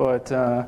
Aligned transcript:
But 0.00 0.32
uh, 0.32 0.66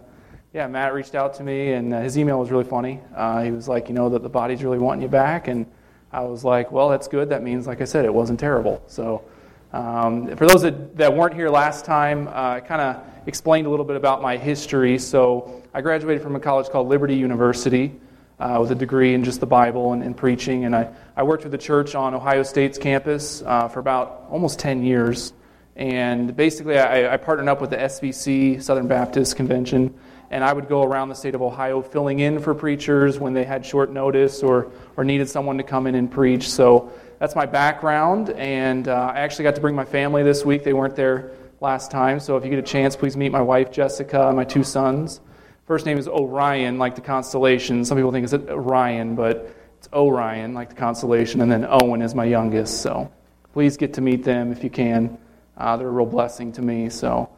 yeah, 0.52 0.67
Matt 0.67 0.93
reached 0.93 1.15
out 1.15 1.32
to 1.36 1.43
me, 1.43 1.73
and 1.73 1.95
uh, 1.95 2.03
his 2.03 2.19
email 2.19 2.38
was 2.38 2.50
really 2.50 2.65
funny. 2.65 3.00
Uh, 3.17 3.41
he 3.41 3.51
was 3.51 3.67
like, 3.67 3.89
you 3.89 3.95
know, 3.95 4.11
that 4.11 4.23
the 4.23 4.29
body's 4.29 4.62
really 4.62 4.77
wanting 4.77 5.01
you 5.01 5.08
back, 5.08 5.49
and 5.49 5.65
I 6.12 6.21
was 6.21 6.45
like, 6.45 6.71
well, 6.71 6.91
that's 6.91 7.08
good. 7.08 7.30
That 7.30 7.42
means, 7.42 7.66
like 7.66 7.80
I 7.80 7.84
said, 7.84 8.04
it 8.04 8.12
wasn't 8.12 8.38
terrible. 8.38 8.82
So 8.88 9.24
um, 9.72 10.37
for 10.37 10.46
those 10.46 10.60
that, 10.60 10.98
that 10.98 11.16
weren't 11.16 11.32
here 11.32 11.48
last 11.48 11.87
time, 11.87 12.29
uh, 12.29 12.30
I 12.30 12.60
kind 12.60 12.82
of 12.82 13.03
explained 13.26 13.66
a 13.66 13.71
little 13.71 13.87
bit 13.87 13.96
about 13.96 14.21
my 14.21 14.37
history. 14.37 14.98
So 14.98 15.62
I 15.72 15.80
graduated 15.80 16.22
from 16.22 16.36
a 16.36 16.40
college 16.40 16.68
called 16.68 16.88
Liberty 16.88 17.16
University. 17.16 17.98
Uh, 18.38 18.58
with 18.60 18.72
a 18.72 18.74
degree 18.74 19.14
in 19.14 19.22
just 19.22 19.38
the 19.38 19.46
Bible 19.46 19.92
and, 19.92 20.02
and, 20.02 20.16
preaching. 20.16 20.64
And 20.64 20.74
I, 20.74 20.92
I 21.16 21.22
worked 21.22 21.44
with 21.44 21.52
the 21.52 21.58
church 21.58 21.94
on 21.94 22.12
Ohio 22.12 22.42
State's 22.42 22.76
campus 22.76 23.40
uh, 23.46 23.68
for 23.68 23.78
about 23.78 24.26
almost 24.30 24.58
10 24.58 24.82
years. 24.82 25.32
And 25.77 26.36
basically, 26.36 26.79
I, 26.79 27.14
I, 27.14 27.16
partnered 27.16 27.48
up 27.48 27.61
with 27.61 27.70
the 27.70 27.79
SBC, 27.79 28.62
Southern 28.62 28.89
Baptist 28.89 29.36
Convention, 29.36 29.95
and 30.30 30.45
I 30.45 30.52
would 30.52 30.68
go 30.68 30.82
around 30.82 31.09
the 31.09 31.14
state 31.14 31.35
of 31.35 31.40
Ohio 31.40 31.80
filling 31.80 32.21
in 32.21 32.41
for 32.41 32.55
preachers 32.55 33.19
when 33.19 33.33
they 33.33 33.45
had 33.45 33.65
short 33.65 33.91
notice 33.91 34.43
or, 34.43 34.71
or 34.97 35.05
needed 35.05 35.29
someone 35.30 35.57
to 35.57 35.63
come 35.63 35.87
in 35.87 35.95
and 35.95 36.11
preach. 36.11 36.51
So 36.51 36.93
that's 37.19 37.35
my 37.35 37.47
background. 37.47 38.30
And 38.30 38.89
uh, 38.89 39.13
I 39.15 39.21
actually 39.21 39.45
got 39.45 39.55
to 39.55 39.61
bring 39.61 39.75
my 39.75 39.85
family 39.85 40.23
this 40.23 40.45
week. 40.45 40.63
They 40.63 40.73
weren't 40.73 40.97
there 40.97 41.33
last 41.61 41.91
time. 41.91 42.19
So 42.21 42.37
if 42.37 42.45
you 42.45 42.51
get 42.51 42.59
a 42.59 42.63
chance, 42.63 42.97
please 42.97 43.16
meet 43.16 43.30
my 43.30 43.41
wife, 43.41 43.71
Jessica, 43.71 44.27
and 44.27 44.37
my 44.37 44.45
two 44.45 44.65
sons. 44.65 45.21
First 45.66 45.87
name 45.87 45.97
is 45.97 46.09
Orion, 46.09 46.79
like 46.79 46.97
the 46.97 47.01
constellation. 47.01 47.85
Some 47.85 47.97
people 47.97 48.11
think 48.13 48.25
it's 48.25 48.35
Orion, 48.35 49.15
but 49.15 49.55
it's 49.79 49.89
Orion, 49.93 50.55
like 50.55 50.71
the 50.71 50.75
constellation. 50.75 51.41
And 51.41 51.51
then 51.51 51.66
Owen 51.69 52.02
is 52.02 52.15
my 52.15 52.25
youngest. 52.25 52.83
So 52.83 53.11
please 53.52 53.77
get 53.77 53.95
to 53.95 54.01
meet 54.01 54.25
them 54.25 54.51
if 54.51 54.65
you 54.65 54.71
can. 54.71 55.19
Uh, 55.62 55.77
they're 55.77 55.87
a 55.87 55.91
real 55.93 56.05
blessing 56.05 56.51
to 56.51 56.61
me. 56.61 56.89
So, 56.89 57.29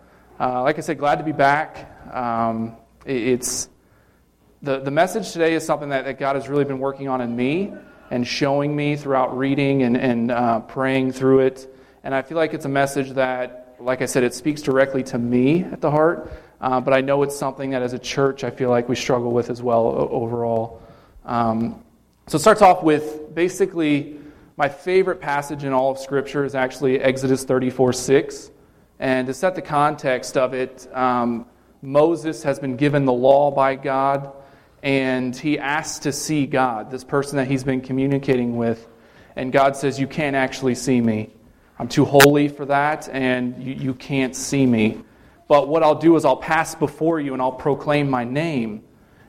uh, 0.40 0.62
like 0.62 0.78
I 0.78 0.80
said, 0.80 0.98
glad 0.98 1.16
to 1.16 1.24
be 1.24 1.32
back. 1.32 1.90
Um, 2.10 2.74
it, 3.04 3.16
it's 3.16 3.68
the, 4.62 4.80
the 4.80 4.90
message 4.90 5.32
today 5.32 5.52
is 5.52 5.62
something 5.62 5.90
that, 5.90 6.06
that 6.06 6.18
God 6.18 6.34
has 6.34 6.48
really 6.48 6.64
been 6.64 6.78
working 6.78 7.06
on 7.06 7.20
in 7.20 7.36
me 7.36 7.74
and 8.10 8.26
showing 8.26 8.74
me 8.74 8.96
throughout 8.96 9.36
reading 9.36 9.82
and, 9.82 9.94
and 9.94 10.30
uh, 10.30 10.60
praying 10.60 11.12
through 11.12 11.40
it. 11.40 11.68
And 12.02 12.14
I 12.14 12.22
feel 12.22 12.38
like 12.38 12.54
it's 12.54 12.64
a 12.64 12.70
message 12.70 13.10
that, 13.10 13.76
like 13.78 14.00
I 14.00 14.06
said, 14.06 14.24
it 14.24 14.32
speaks 14.32 14.62
directly 14.62 15.02
to 15.02 15.18
me 15.18 15.64
at 15.64 15.82
the 15.82 15.90
heart. 15.90 16.32
Uh, 16.62 16.80
but 16.80 16.94
I 16.94 17.02
know 17.02 17.24
it's 17.24 17.36
something 17.36 17.72
that 17.72 17.82
as 17.82 17.92
a 17.92 17.98
church 17.98 18.42
I 18.42 18.48
feel 18.48 18.70
like 18.70 18.88
we 18.88 18.96
struggle 18.96 19.32
with 19.32 19.50
as 19.50 19.62
well 19.62 20.08
overall. 20.10 20.80
Um, 21.26 21.84
so 22.26 22.36
it 22.36 22.40
starts 22.40 22.62
off 22.62 22.82
with 22.82 23.34
basically 23.34 24.18
my 24.56 24.68
favorite 24.68 25.20
passage 25.20 25.64
in 25.64 25.72
all 25.72 25.90
of 25.90 25.98
Scripture 25.98 26.44
is 26.44 26.54
actually 26.54 27.00
Exodus 27.00 27.44
34 27.44 27.92
6. 27.92 28.50
And 29.00 29.26
to 29.26 29.34
set 29.34 29.56
the 29.56 29.62
context 29.62 30.36
of 30.36 30.54
it, 30.54 30.88
um, 30.94 31.46
Moses 31.82 32.42
has 32.44 32.58
been 32.60 32.76
given 32.76 33.04
the 33.04 33.12
law 33.12 33.50
by 33.50 33.74
God, 33.74 34.32
and 34.82 35.34
he 35.34 35.58
asks 35.58 35.98
to 36.00 36.12
see 36.12 36.46
God, 36.46 36.90
this 36.90 37.02
person 37.02 37.36
that 37.36 37.48
he's 37.48 37.64
been 37.64 37.80
communicating 37.80 38.56
with. 38.56 38.86
And 39.34 39.52
God 39.52 39.76
says, 39.76 39.98
You 39.98 40.06
can't 40.06 40.36
actually 40.36 40.76
see 40.76 41.00
me. 41.00 41.30
I'm 41.78 41.88
too 41.88 42.04
holy 42.04 42.46
for 42.46 42.64
that, 42.66 43.08
and 43.08 43.60
you, 43.60 43.74
you 43.74 43.94
can't 43.94 44.36
see 44.36 44.64
me. 44.64 45.02
But 45.48 45.66
what 45.66 45.82
I'll 45.82 45.96
do 45.96 46.14
is 46.14 46.24
I'll 46.24 46.36
pass 46.36 46.76
before 46.76 47.18
you 47.20 47.32
and 47.32 47.42
I'll 47.42 47.52
proclaim 47.52 48.08
my 48.08 48.22
name. 48.22 48.84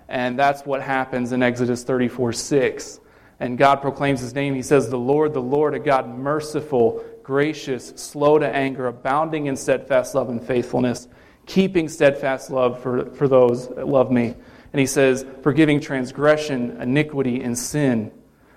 And 0.07 0.37
that's 0.37 0.65
what 0.65 0.83
happens 0.83 1.31
in 1.31 1.41
Exodus 1.41 1.83
34 1.83 2.33
6. 2.33 2.99
And 3.39 3.58
God 3.58 3.81
proclaims 3.81 4.22
his 4.22 4.33
name. 4.33 4.55
He 4.55 4.61
says, 4.61 4.89
The 4.89 4.97
Lord, 4.97 5.33
the 5.33 5.41
Lord, 5.41 5.73
a 5.73 5.80
God 5.80 6.08
merciful, 6.08 7.03
gracious, 7.23 7.89
slow 7.95 8.39
to 8.39 8.47
anger, 8.47 8.88
abounding 8.88 9.47
in 9.47 9.58
steadfast 9.58 10.16
love 10.16 10.30
and 10.30 10.41
faithfulness, 10.41 11.08
keeping 11.45 11.89
steadfast 11.89 12.50
love 12.50 12.81
for, 12.81 13.11
for 13.11 13.28
those 13.28 13.67
that 13.69 13.88
love 13.88 14.11
me. 14.11 14.36
And 14.72 14.80
he 14.80 14.86
says, 14.86 15.25
Forgiving 15.41 15.80
transgression, 15.80 16.81
iniquity, 16.81 17.41
and 17.41 17.58
sin, 17.58 18.11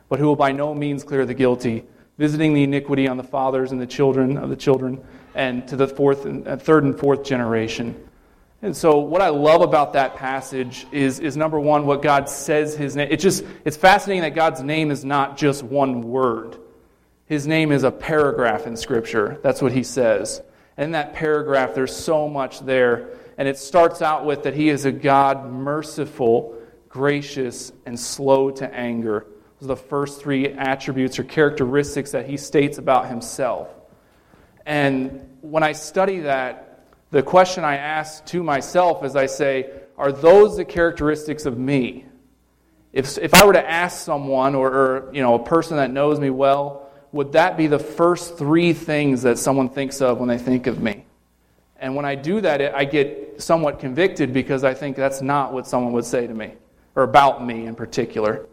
but 0.09 0.19
who 0.19 0.27
will 0.27 0.37
by 0.37 0.53
no 0.53 0.75
means 0.75 1.03
clear 1.03 1.27
the 1.27 1.35
guilty, 1.35 1.85
visiting 2.17 2.55
the 2.55 2.63
iniquity 2.63 3.09
on 3.09 3.17
the 3.17 3.25
fathers 3.25 3.73
and 3.73 3.81
the 3.81 3.87
children 3.87 4.37
of 4.37 4.49
the 4.49 4.57
children, 4.57 5.03
and 5.35 5.67
to 5.69 5.77
the 5.77 5.89
fourth 5.89 6.25
and, 6.25 6.47
uh, 6.47 6.57
third 6.57 6.85
and 6.85 6.99
fourth 6.99 7.25
generation. 7.25 8.08
And 8.61 8.77
so, 8.77 8.99
what 8.99 9.23
I 9.23 9.29
love 9.29 9.61
about 9.61 9.93
that 9.93 10.17
passage 10.17 10.87
is, 10.91 11.21
is 11.21 11.37
number 11.37 11.61
one, 11.61 11.87
what 11.87 12.03
God 12.03 12.29
says 12.29 12.75
His 12.75 12.97
name. 12.97 13.09
It's 13.11 13.23
just 13.23 13.45
it's 13.65 13.77
fascinating 13.77 14.23
that 14.23 14.35
God's 14.35 14.63
name 14.63 14.91
is 14.91 15.05
not 15.05 15.37
just 15.37 15.63
one 15.63 16.03
word. 16.03 16.57
His 17.27 17.47
name 17.47 17.71
is 17.71 17.85
a 17.85 17.93
paragraph 17.93 18.67
in 18.67 18.77
Scripture. 18.77 19.39
That's 19.43 19.63
what 19.63 19.71
He 19.71 19.85
says. 19.85 20.43
And 20.77 20.87
in 20.87 20.93
that 20.93 21.15
paragraph, 21.15 21.75
there's 21.75 21.95
so 21.95 22.29
much 22.29 22.61
there. 22.61 23.11
And 23.37 23.47
it 23.47 23.59
starts 23.59 24.03
out 24.03 24.25
with 24.25 24.43
that 24.43 24.55
He 24.55 24.71
is 24.71 24.85
a 24.87 24.93
God 24.93 25.53
merciful, 25.53 26.59
gracious, 26.89 27.71
and 27.87 27.99
slow 27.99 28.51
to 28.51 28.75
anger. 28.75 29.27
Those 29.61 29.71
are 29.71 29.75
the 29.75 29.77
first 29.77 30.21
three 30.21 30.49
attributes 30.49 31.21
or 31.21 31.25
characteristics 31.25 32.11
that 32.11 32.29
He 32.29 32.37
states 32.37 32.79
about 32.79 33.07
Himself. 33.07 33.69
And 34.67 35.37
when 35.43 35.63
I 35.63 35.73
study 35.73 36.21
that, 36.21 36.68
the 37.11 37.23
question 37.23 37.65
I 37.65 37.77
ask 37.77 38.25
to 38.27 38.43
myself 38.43 39.05
is 39.05 39.17
I 39.17 39.27
say, 39.27 39.71
are 39.97 40.13
those 40.13 40.57
the 40.57 40.65
characteristics 40.65 41.47
of 41.47 41.59
me? 41.59 42.05
If, 42.93 43.19
if 43.19 43.35
I 43.35 43.45
were 43.45 43.53
to 43.53 43.71
ask 43.71 44.05
someone 44.05 44.55
or, 44.55 44.69
or 44.69 45.15
you 45.15 45.23
know, 45.23 45.35
a 45.35 45.43
person 45.43 45.77
that 45.77 45.91
knows 45.91 46.21
me 46.21 46.31
well, 46.31 46.91
would 47.13 47.33
that 47.33 47.57
be 47.57 47.67
the 47.67 47.79
first 47.79 48.37
three 48.37 48.73
things 48.73 49.23
that 49.23 49.39
someone 49.39 49.69
thinks 49.69 50.01
of 50.01 50.19
when 50.19 50.29
they 50.29 50.39
think 50.39 50.67
of 50.67 50.81
me? 50.81 51.05
And 51.79 51.95
when 51.95 52.05
I 52.05 52.15
do 52.17 52.41
that, 52.41 52.75
I 52.75 52.85
get 52.85 53.41
somewhat 53.41 53.79
convicted 53.79 54.33
because 54.33 54.65
I 54.65 54.75
think 54.75 54.97
that's 54.97 55.23
not 55.23 55.53
what 55.53 55.67
someone 55.67 55.93
would 55.93 56.05
say 56.05 56.27
to 56.27 56.35
me, 56.35 56.55
or 56.95 57.05
about 57.05 57.45
me 57.45 57.67
in 57.67 57.75
particular. 57.75 58.47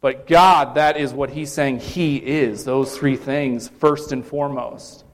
But 0.00 0.26
God, 0.26 0.74
that 0.74 0.96
is 0.96 1.12
what 1.12 1.30
He's 1.30 1.52
saying 1.52 1.78
He 1.78 2.16
is, 2.16 2.64
those 2.64 2.96
three 2.96 3.16
things, 3.16 3.68
first 3.68 4.12
and 4.12 4.26
foremost. 4.26 5.04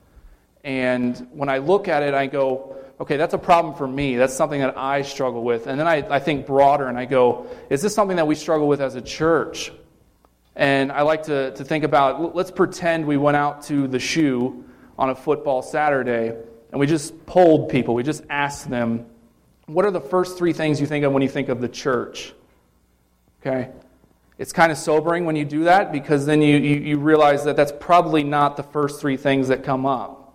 And 0.64 1.28
when 1.30 1.50
I 1.50 1.58
look 1.58 1.88
at 1.88 2.02
it, 2.02 2.14
I 2.14 2.26
go, 2.26 2.76
okay, 3.00 3.16
that's 3.16 3.34
a 3.34 3.38
problem 3.38 3.74
for 3.74 3.86
me. 3.86 4.16
That's 4.16 4.34
something 4.34 4.60
that 4.60 4.76
I 4.76 5.02
struggle 5.02 5.42
with. 5.42 5.66
And 5.66 5.78
then 5.78 5.86
I, 5.86 6.04
I 6.08 6.18
think 6.18 6.46
broader 6.46 6.88
and 6.88 6.98
I 6.98 7.04
go, 7.04 7.46
is 7.70 7.82
this 7.82 7.94
something 7.94 8.16
that 8.16 8.26
we 8.26 8.34
struggle 8.34 8.66
with 8.66 8.80
as 8.80 8.94
a 8.94 9.02
church? 9.02 9.72
And 10.56 10.90
I 10.90 11.02
like 11.02 11.24
to, 11.24 11.52
to 11.52 11.64
think 11.64 11.84
about 11.84 12.34
let's 12.34 12.50
pretend 12.50 13.06
we 13.06 13.16
went 13.16 13.36
out 13.36 13.62
to 13.64 13.86
the 13.86 14.00
shoe 14.00 14.64
on 14.98 15.10
a 15.10 15.14
football 15.14 15.62
Saturday 15.62 16.34
and 16.70 16.80
we 16.80 16.86
just 16.86 17.24
polled 17.26 17.68
people. 17.68 17.94
We 17.94 18.02
just 18.02 18.24
asked 18.28 18.68
them, 18.68 19.06
what 19.66 19.84
are 19.84 19.90
the 19.90 20.00
first 20.00 20.36
three 20.36 20.52
things 20.52 20.80
you 20.80 20.86
think 20.86 21.04
of 21.04 21.12
when 21.12 21.22
you 21.22 21.28
think 21.28 21.48
of 21.48 21.60
the 21.60 21.68
church? 21.68 22.32
Okay? 23.40 23.70
It's 24.38 24.52
kind 24.52 24.72
of 24.72 24.78
sobering 24.78 25.24
when 25.24 25.36
you 25.36 25.44
do 25.44 25.64
that 25.64 25.92
because 25.92 26.26
then 26.26 26.42
you, 26.42 26.56
you, 26.56 26.76
you 26.76 26.98
realize 26.98 27.44
that 27.44 27.56
that's 27.56 27.72
probably 27.78 28.24
not 28.24 28.56
the 28.56 28.62
first 28.62 29.00
three 29.00 29.16
things 29.16 29.48
that 29.48 29.62
come 29.62 29.86
up. 29.86 30.27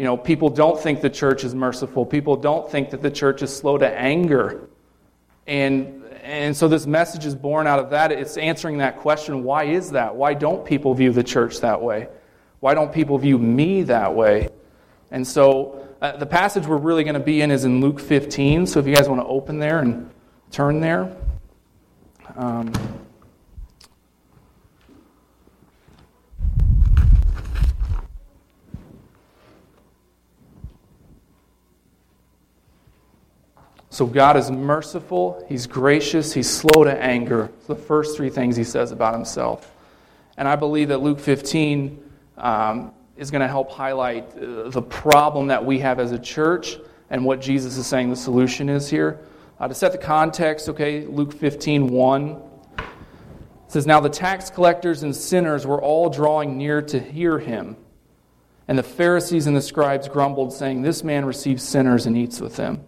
You 0.00 0.06
know, 0.06 0.16
people 0.16 0.48
don't 0.48 0.80
think 0.80 1.02
the 1.02 1.10
church 1.10 1.44
is 1.44 1.54
merciful. 1.54 2.06
People 2.06 2.34
don't 2.34 2.70
think 2.70 2.88
that 2.88 3.02
the 3.02 3.10
church 3.10 3.42
is 3.42 3.54
slow 3.54 3.76
to 3.76 3.86
anger. 3.86 4.66
And, 5.46 6.02
and 6.22 6.56
so 6.56 6.68
this 6.68 6.86
message 6.86 7.26
is 7.26 7.34
born 7.34 7.66
out 7.66 7.80
of 7.80 7.90
that. 7.90 8.10
It's 8.10 8.38
answering 8.38 8.78
that 8.78 9.00
question 9.00 9.44
why 9.44 9.64
is 9.64 9.90
that? 9.90 10.16
Why 10.16 10.32
don't 10.32 10.64
people 10.64 10.94
view 10.94 11.12
the 11.12 11.22
church 11.22 11.60
that 11.60 11.82
way? 11.82 12.08
Why 12.60 12.72
don't 12.72 12.90
people 12.90 13.18
view 13.18 13.36
me 13.36 13.82
that 13.82 14.14
way? 14.14 14.48
And 15.10 15.28
so 15.28 15.86
uh, 16.00 16.16
the 16.16 16.24
passage 16.24 16.66
we're 16.66 16.78
really 16.78 17.04
going 17.04 17.12
to 17.12 17.20
be 17.20 17.42
in 17.42 17.50
is 17.50 17.66
in 17.66 17.82
Luke 17.82 18.00
15. 18.00 18.68
So 18.68 18.80
if 18.80 18.86
you 18.86 18.94
guys 18.94 19.06
want 19.06 19.20
to 19.20 19.26
open 19.26 19.58
there 19.58 19.80
and 19.80 20.10
turn 20.50 20.80
there. 20.80 21.14
Um, 22.36 22.72
So 34.00 34.06
God 34.06 34.38
is 34.38 34.50
merciful, 34.50 35.44
He's 35.46 35.66
gracious, 35.66 36.32
He's 36.32 36.48
slow 36.48 36.84
to 36.84 37.02
anger. 37.02 37.50
the 37.66 37.74
first 37.76 38.16
three 38.16 38.30
things 38.30 38.56
He 38.56 38.64
says 38.64 38.92
about 38.92 39.12
Himself. 39.12 39.70
And 40.38 40.48
I 40.48 40.56
believe 40.56 40.88
that 40.88 41.02
Luke 41.02 41.20
15 41.20 42.02
um, 42.38 42.94
is 43.18 43.30
going 43.30 43.42
to 43.42 43.46
help 43.46 43.70
highlight 43.70 44.24
uh, 44.38 44.70
the 44.70 44.80
problem 44.80 45.48
that 45.48 45.62
we 45.62 45.80
have 45.80 46.00
as 46.00 46.12
a 46.12 46.18
church 46.18 46.78
and 47.10 47.26
what 47.26 47.42
Jesus 47.42 47.76
is 47.76 47.86
saying 47.86 48.08
the 48.08 48.16
solution 48.16 48.70
is 48.70 48.88
here. 48.88 49.20
Uh, 49.58 49.68
to 49.68 49.74
set 49.74 49.92
the 49.92 49.98
context, 49.98 50.70
okay, 50.70 51.04
Luke 51.04 51.34
15 51.34 51.88
1 51.88 52.42
says, 53.68 53.86
Now 53.86 54.00
the 54.00 54.08
tax 54.08 54.48
collectors 54.48 55.02
and 55.02 55.14
sinners 55.14 55.66
were 55.66 55.82
all 55.82 56.08
drawing 56.08 56.56
near 56.56 56.80
to 56.80 56.98
hear 56.98 57.38
him. 57.38 57.76
And 58.66 58.78
the 58.78 58.82
Pharisees 58.82 59.46
and 59.46 59.54
the 59.54 59.60
scribes 59.60 60.08
grumbled, 60.08 60.54
saying, 60.54 60.80
This 60.80 61.04
man 61.04 61.26
receives 61.26 61.62
sinners 61.62 62.06
and 62.06 62.16
eats 62.16 62.40
with 62.40 62.56
them. 62.56 62.86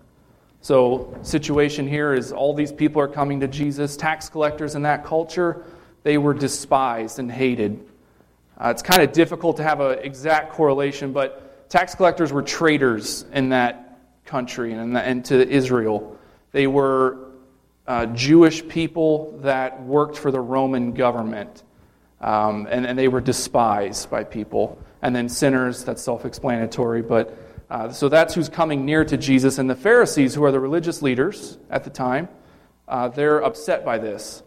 So, 0.62 1.12
situation 1.23 1.88
here 1.88 2.14
is 2.14 2.31
all 2.31 2.55
these 2.55 2.70
people 2.70 3.03
are 3.03 3.09
coming 3.09 3.41
to 3.41 3.49
Jesus. 3.49 3.97
Tax 3.97 4.29
collectors 4.29 4.76
in 4.76 4.82
that 4.82 5.05
culture, 5.05 5.64
they 6.05 6.19
were 6.19 6.35
despised 6.35 7.19
and 7.19 7.31
hated. 7.31 7.85
Uh, 8.56 8.69
it's 8.69 8.82
kind 8.82 9.03
of 9.03 9.11
difficult 9.11 9.56
to 9.56 9.64
have 9.64 9.81
an 9.81 9.99
exact 9.99 10.53
correlation, 10.53 11.12
but 11.12 11.69
tax 11.69 11.97
collectors 11.97 12.32
were 12.32 12.43
traitors 12.43 13.25
in 13.32 13.49
that 13.49 13.99
country 14.25 14.73
and, 14.73 14.97
and 14.97 15.25
to 15.25 15.49
Israel. 15.49 16.17
They 16.53 16.69
were 16.69 17.19
uh, 17.88 18.06
Jewish 18.06 18.67
people 18.69 19.37
that 19.43 19.82
worked 19.82 20.17
for 20.17 20.31
the 20.31 20.41
Roman 20.41 20.93
government, 20.93 21.64
um, 22.20 22.69
and, 22.70 22.87
and 22.87 22.97
they 22.97 23.09
were 23.09 23.20
despised 23.20 24.09
by 24.11 24.23
people. 24.23 24.79
And 25.03 25.17
then 25.17 25.29
sinners, 25.29 25.82
that's 25.82 26.03
self 26.03 26.25
explanatory, 26.25 27.03
but 27.03 27.37
uh, 27.73 27.91
so 27.91 28.11
that's 28.11 28.35
who's 28.35 28.51
coming 28.51 28.85
near 28.85 29.03
to 29.03 29.17
Jesus. 29.17 29.57
And 29.57 29.69
the 29.69 29.75
Pharisees, 29.75 30.35
who 30.35 30.45
are 30.45 30.53
the 30.53 30.61
religious 30.61 31.01
leaders 31.01 31.57
at 31.71 31.85
the 31.85 31.91
time, 31.91 32.29
uh, 32.87 33.09
they're 33.09 33.43
upset 33.43 33.83
by 33.83 33.97
this. 33.97 34.43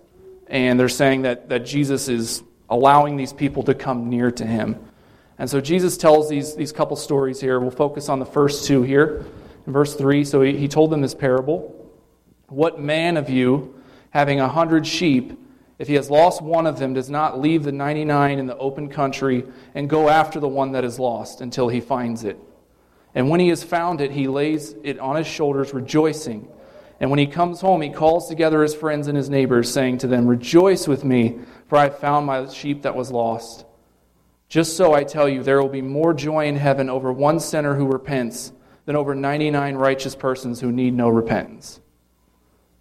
And 0.46 0.80
they're 0.80 0.88
saying 0.88 1.24
that, 1.24 1.50
that 1.50 1.66
Jesus 1.66 2.08
is 2.08 2.44
allowing 2.70 3.18
these 3.18 3.34
people 3.34 3.64
to 3.64 3.74
come 3.74 4.12
near 4.12 4.30
to 4.30 4.46
him. 4.46 4.78
And 5.40 5.50
so 5.50 5.60
Jesus 5.60 5.98
tells 5.98 6.30
these, 6.30 6.56
these 6.56 6.72
couple 6.72 6.96
stories 6.96 7.42
here. 7.42 7.60
We'll 7.60 7.72
focus 7.72 8.10
on 8.10 8.20
the 8.20 8.28
first 8.28 8.68
two 8.68 8.84
here. 8.84 9.26
In 9.66 9.74
verse 9.74 9.96
3, 9.96 10.24
so 10.24 10.44
he, 10.44 10.56
he 10.56 10.68
told 10.68 10.92
them 10.92 11.02
this 11.02 11.16
parable. 11.16 11.92
What 12.50 12.80
man 12.80 13.18
of 13.18 13.28
you, 13.28 13.82
having 14.12 14.40
a 14.40 14.48
hundred 14.48 14.86
sheep, 14.86 15.34
if 15.80 15.88
he 15.88 15.96
has 15.96 16.12
lost 16.12 16.44
one 16.44 16.68
of 16.68 16.78
them, 16.78 16.94
does 16.94 17.10
not 17.10 17.42
leave 17.42 17.64
the 17.64 17.72
99 17.72 18.38
in 18.38 18.46
the 18.46 18.58
open 18.58 18.88
country 18.88 19.46
and 19.74 19.90
go 19.90 20.10
after 20.10 20.40
the 20.40 20.48
one 20.48 20.74
that 20.74 20.86
is 20.86 21.00
lost 21.00 21.42
until 21.42 21.70
he 21.70 21.82
finds 21.82 22.24
it? 22.24 22.38
And 23.16 23.30
when 23.30 23.40
he 23.40 23.48
has 23.48 23.64
found 23.64 24.02
it, 24.02 24.12
he 24.12 24.28
lays 24.28 24.76
it 24.84 25.00
on 25.00 25.16
his 25.16 25.26
shoulders, 25.26 25.74
rejoicing. 25.74 26.48
And 27.00 27.10
when 27.10 27.20
he 27.20 27.28
comes 27.28 27.62
home, 27.62 27.82
he 27.82 27.90
calls 27.90 28.28
together 28.28 28.62
his 28.62 28.76
friends 28.76 29.08
and 29.08 29.18
his 29.18 29.30
neighbors, 29.30 29.72
saying 29.72 30.00
to 30.00 30.08
them, 30.08 30.28
Rejoice 30.28 30.88
with 30.88 31.06
me, 31.06 31.40
for 31.68 31.78
I 31.78 31.84
have 31.84 32.00
found 32.00 32.26
my 32.26 32.48
sheep 32.48 32.84
that 32.84 32.96
was 32.96 33.12
lost. 33.12 33.66
Just 34.50 34.78
so 34.78 34.94
I 34.94 35.04
tell 35.04 35.28
you, 35.28 35.42
there 35.42 35.62
will 35.62 35.70
be 35.70 35.82
more 35.82 36.14
joy 36.14 36.46
in 36.46 36.58
heaven 36.58 36.90
over 36.90 37.12
one 37.12 37.40
sinner 37.40 37.74
who 37.74 37.88
repents 37.88 38.52
than 38.86 38.96
over 38.96 39.16
99 39.16 39.76
righteous 39.76 40.16
persons 40.16 40.60
who 40.60 40.72
need 40.72 40.94
no 40.94 41.10
repentance. 41.10 41.80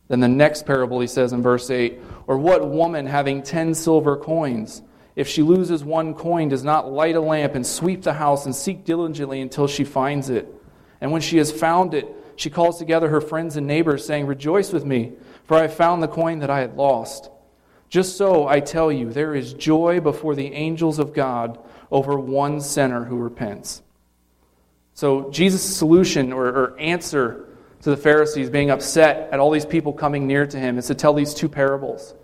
Then 0.09 0.21
the 0.21 0.29
next 0.29 0.67
parable 0.67 1.01
he 1.01 1.07
says 1.07 1.33
in 1.33 1.43
verse 1.43 1.71
8 1.71 1.99
Or 2.27 2.39
what 2.39 2.69
woman 2.69 3.07
having 3.07 3.43
10 3.43 3.75
silver 3.75 4.17
coins, 4.17 4.83
if 5.17 5.29
she 5.29 5.43
loses 5.43 5.85
one 5.85 6.15
coin, 6.15 6.49
does 6.49 6.65
not 6.65 6.91
light 6.91 7.15
a 7.15 7.21
lamp 7.21 7.55
and 7.55 7.67
sweep 7.67 8.03
the 8.03 8.15
house 8.15 8.47
and 8.47 8.55
seek 8.55 8.85
diligently 8.85 9.41
until 9.41 9.67
she 9.67 9.85
finds 9.85 10.29
it? 10.29 10.53
And 11.01 11.13
when 11.13 11.21
she 11.21 11.39
has 11.39 11.53
found 11.53 11.95
it, 11.95 12.09
she 12.37 12.51
calls 12.51 12.79
together 12.79 13.09
her 13.09 13.21
friends 13.21 13.57
and 13.57 13.67
neighbors, 13.67 14.05
saying, 14.05 14.27
Rejoice 14.27 14.73
with 14.73 14.85
me, 14.85 15.13
for 15.45 15.57
I 15.57 15.63
have 15.63 15.75
found 15.75 16.03
the 16.03 16.09
coin 16.09 16.41
that 16.41 16.51
I 16.51 16.61
had 16.61 16.77
lost. 16.77 17.31
Just 17.89 18.17
so, 18.17 18.49
I 18.49 18.59
tell 18.59 18.91
you, 18.91 19.13
there 19.13 19.35
is 19.35 19.55
joy 19.55 20.01
before 20.01 20.35
the 20.35 20.53
angels 20.53 20.99
of 20.99 21.15
God 21.15 21.59
over 21.93 22.19
one 22.19 22.61
sinner 22.61 23.05
who 23.05 23.17
repents. 23.19 23.83
So, 24.95 25.31
Jesus' 25.31 25.77
solution 25.77 26.33
or, 26.33 26.47
or 26.47 26.79
answer 26.79 27.49
to 27.83 27.91
the 27.91 27.97
Pharisees 27.97 28.51
being 28.51 28.71
upset 28.71 29.29
at 29.31 29.39
all 29.39 29.51
these 29.51 29.67
people 29.67 29.93
coming 29.93 30.27
near 30.27 30.47
to 30.47 30.59
him 30.59 30.79
is 30.79 30.87
to 30.89 30.95
tell 30.95 31.15
these 31.15 31.35
two 31.35 31.49
parables. 31.49 32.15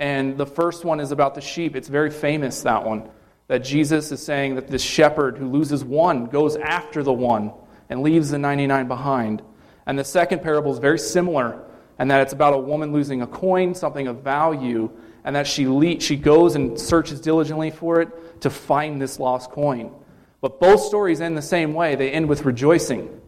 And 0.00 0.38
the 0.38 0.46
first 0.46 0.82
one 0.82 0.98
is 0.98 1.12
about 1.12 1.34
the 1.34 1.42
sheep. 1.42 1.76
It's 1.76 1.88
very 1.88 2.10
famous, 2.10 2.62
that 2.62 2.84
one. 2.84 3.10
That 3.48 3.58
Jesus 3.58 4.10
is 4.10 4.24
saying 4.24 4.54
that 4.54 4.66
this 4.66 4.82
shepherd 4.82 5.36
who 5.36 5.46
loses 5.46 5.84
one 5.84 6.24
goes 6.24 6.56
after 6.56 7.02
the 7.02 7.12
one 7.12 7.52
and 7.90 8.02
leaves 8.02 8.30
the 8.30 8.38
99 8.38 8.88
behind. 8.88 9.42
And 9.84 9.98
the 9.98 10.04
second 10.04 10.42
parable 10.42 10.72
is 10.72 10.78
very 10.78 10.98
similar, 10.98 11.62
and 11.98 12.10
that 12.10 12.22
it's 12.22 12.32
about 12.32 12.54
a 12.54 12.58
woman 12.58 12.94
losing 12.94 13.20
a 13.20 13.26
coin, 13.26 13.74
something 13.74 14.08
of 14.08 14.22
value, 14.22 14.90
and 15.22 15.36
that 15.36 15.46
she, 15.46 15.68
le- 15.68 16.00
she 16.00 16.16
goes 16.16 16.54
and 16.54 16.80
searches 16.80 17.20
diligently 17.20 17.70
for 17.70 18.00
it 18.00 18.40
to 18.40 18.48
find 18.48 19.02
this 19.02 19.20
lost 19.20 19.50
coin. 19.50 19.92
But 20.40 20.60
both 20.60 20.80
stories 20.80 21.20
end 21.20 21.36
the 21.36 21.42
same 21.42 21.74
way. 21.74 21.94
They 21.94 22.10
end 22.10 22.26
with 22.26 22.46
rejoicing. 22.46 23.20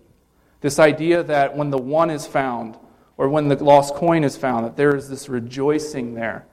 This 0.62 0.78
idea 0.78 1.22
that 1.24 1.54
when 1.54 1.68
the 1.68 1.76
one 1.76 2.08
is 2.08 2.26
found, 2.26 2.78
or 3.18 3.28
when 3.28 3.48
the 3.48 3.62
lost 3.62 3.94
coin 3.94 4.24
is 4.24 4.38
found, 4.38 4.64
that 4.64 4.76
there 4.78 4.96
is 4.96 5.10
this 5.10 5.28
rejoicing 5.28 6.14
there. 6.14 6.46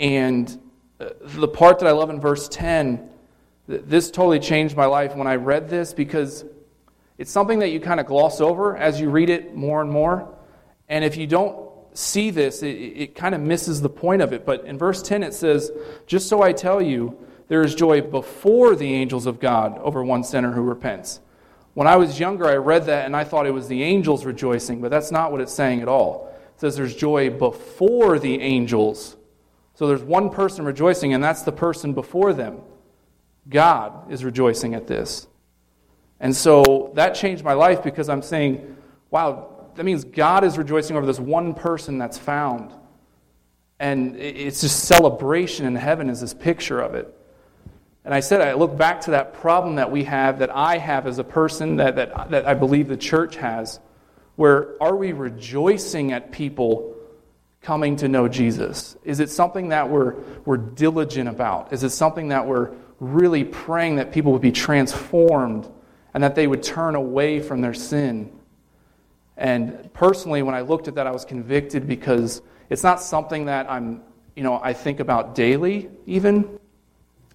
And 0.00 0.60
uh, 1.00 1.10
the 1.20 1.48
part 1.48 1.78
that 1.80 1.86
I 1.86 1.92
love 1.92 2.10
in 2.10 2.20
verse 2.20 2.48
10, 2.48 3.08
this 3.66 4.10
totally 4.10 4.40
changed 4.40 4.76
my 4.76 4.86
life 4.86 5.14
when 5.14 5.26
I 5.26 5.36
read 5.36 5.68
this 5.68 5.92
because 5.92 6.44
it's 7.18 7.30
something 7.30 7.58
that 7.58 7.70
you 7.70 7.80
kind 7.80 8.00
of 8.00 8.06
gloss 8.06 8.40
over 8.40 8.76
as 8.76 9.00
you 9.00 9.10
read 9.10 9.30
it 9.30 9.54
more 9.54 9.80
and 9.80 9.90
more. 9.90 10.34
And 10.88 11.04
if 11.04 11.16
you 11.16 11.26
don't 11.26 11.68
see 11.92 12.30
this, 12.30 12.62
it, 12.62 12.68
it 12.68 13.14
kind 13.14 13.34
of 13.34 13.40
misses 13.40 13.82
the 13.82 13.88
point 13.88 14.22
of 14.22 14.32
it. 14.32 14.46
But 14.46 14.64
in 14.64 14.78
verse 14.78 15.02
10, 15.02 15.22
it 15.22 15.34
says, 15.34 15.70
Just 16.06 16.28
so 16.28 16.42
I 16.42 16.52
tell 16.52 16.80
you, 16.80 17.18
there 17.48 17.62
is 17.62 17.74
joy 17.74 18.00
before 18.00 18.76
the 18.76 18.94
angels 18.94 19.26
of 19.26 19.40
God 19.40 19.78
over 19.78 20.04
one 20.04 20.22
sinner 20.22 20.52
who 20.52 20.62
repents. 20.62 21.20
When 21.74 21.86
I 21.86 21.96
was 21.96 22.18
younger, 22.18 22.46
I 22.46 22.56
read 22.56 22.86
that 22.86 23.06
and 23.06 23.14
I 23.14 23.24
thought 23.24 23.46
it 23.46 23.52
was 23.52 23.68
the 23.68 23.82
angels 23.82 24.24
rejoicing, 24.24 24.80
but 24.80 24.90
that's 24.90 25.10
not 25.10 25.32
what 25.32 25.40
it's 25.40 25.52
saying 25.52 25.80
at 25.80 25.88
all. 25.88 26.34
It 26.54 26.60
says 26.60 26.76
there's 26.76 26.94
joy 26.94 27.30
before 27.30 28.18
the 28.18 28.40
angels. 28.40 29.16
So 29.78 29.86
there's 29.86 30.02
one 30.02 30.30
person 30.30 30.64
rejoicing, 30.64 31.14
and 31.14 31.22
that's 31.22 31.42
the 31.42 31.52
person 31.52 31.92
before 31.92 32.32
them. 32.32 32.62
God 33.48 34.10
is 34.10 34.24
rejoicing 34.24 34.74
at 34.74 34.88
this. 34.88 35.28
And 36.18 36.34
so 36.34 36.90
that 36.96 37.14
changed 37.14 37.44
my 37.44 37.52
life 37.52 37.84
because 37.84 38.08
I'm 38.08 38.22
saying, 38.22 38.76
wow, 39.12 39.68
that 39.76 39.84
means 39.84 40.02
God 40.02 40.42
is 40.42 40.58
rejoicing 40.58 40.96
over 40.96 41.06
this 41.06 41.20
one 41.20 41.54
person 41.54 41.96
that's 41.96 42.18
found. 42.18 42.72
And 43.78 44.16
it's 44.16 44.62
just 44.62 44.86
celebration 44.86 45.64
in 45.64 45.76
heaven 45.76 46.10
is 46.10 46.22
this 46.22 46.34
picture 46.34 46.80
of 46.80 46.96
it. 46.96 47.16
And 48.04 48.12
I 48.12 48.18
said, 48.18 48.40
I 48.40 48.54
look 48.54 48.76
back 48.76 49.02
to 49.02 49.12
that 49.12 49.34
problem 49.34 49.76
that 49.76 49.92
we 49.92 50.02
have, 50.02 50.40
that 50.40 50.50
I 50.50 50.78
have 50.78 51.06
as 51.06 51.20
a 51.20 51.24
person, 51.24 51.76
that, 51.76 51.94
that, 51.94 52.30
that 52.32 52.48
I 52.48 52.54
believe 52.54 52.88
the 52.88 52.96
church 52.96 53.36
has, 53.36 53.78
where 54.34 54.74
are 54.82 54.96
we 54.96 55.12
rejoicing 55.12 56.10
at 56.10 56.32
people 56.32 56.96
coming 57.68 57.96
to 57.96 58.08
know 58.08 58.28
Jesus? 58.28 58.96
Is 59.04 59.20
it 59.20 59.28
something 59.28 59.68
that 59.68 59.90
we're, 59.90 60.14
we're 60.46 60.56
diligent 60.56 61.28
about? 61.28 61.70
Is 61.70 61.84
it 61.84 61.90
something 61.90 62.28
that 62.28 62.46
we're 62.46 62.70
really 62.98 63.44
praying 63.44 63.96
that 63.96 64.10
people 64.10 64.32
would 64.32 64.40
be 64.40 64.52
transformed 64.52 65.70
and 66.14 66.24
that 66.24 66.34
they 66.34 66.46
would 66.46 66.62
turn 66.62 66.94
away 66.94 67.40
from 67.40 67.60
their 67.60 67.74
sin. 67.74 68.32
And 69.36 69.92
personally, 69.92 70.40
when 70.40 70.54
I 70.54 70.62
looked 70.62 70.88
at 70.88 70.94
that, 70.94 71.06
I 71.06 71.10
was 71.10 71.26
convicted 71.26 71.86
because 71.86 72.40
it's 72.70 72.82
not 72.82 73.02
something 73.02 73.44
that 73.44 73.70
I'm, 73.70 74.00
you 74.34 74.44
know, 74.44 74.58
I 74.62 74.72
think 74.72 74.98
about 74.98 75.34
daily, 75.34 75.90
even. 76.06 76.58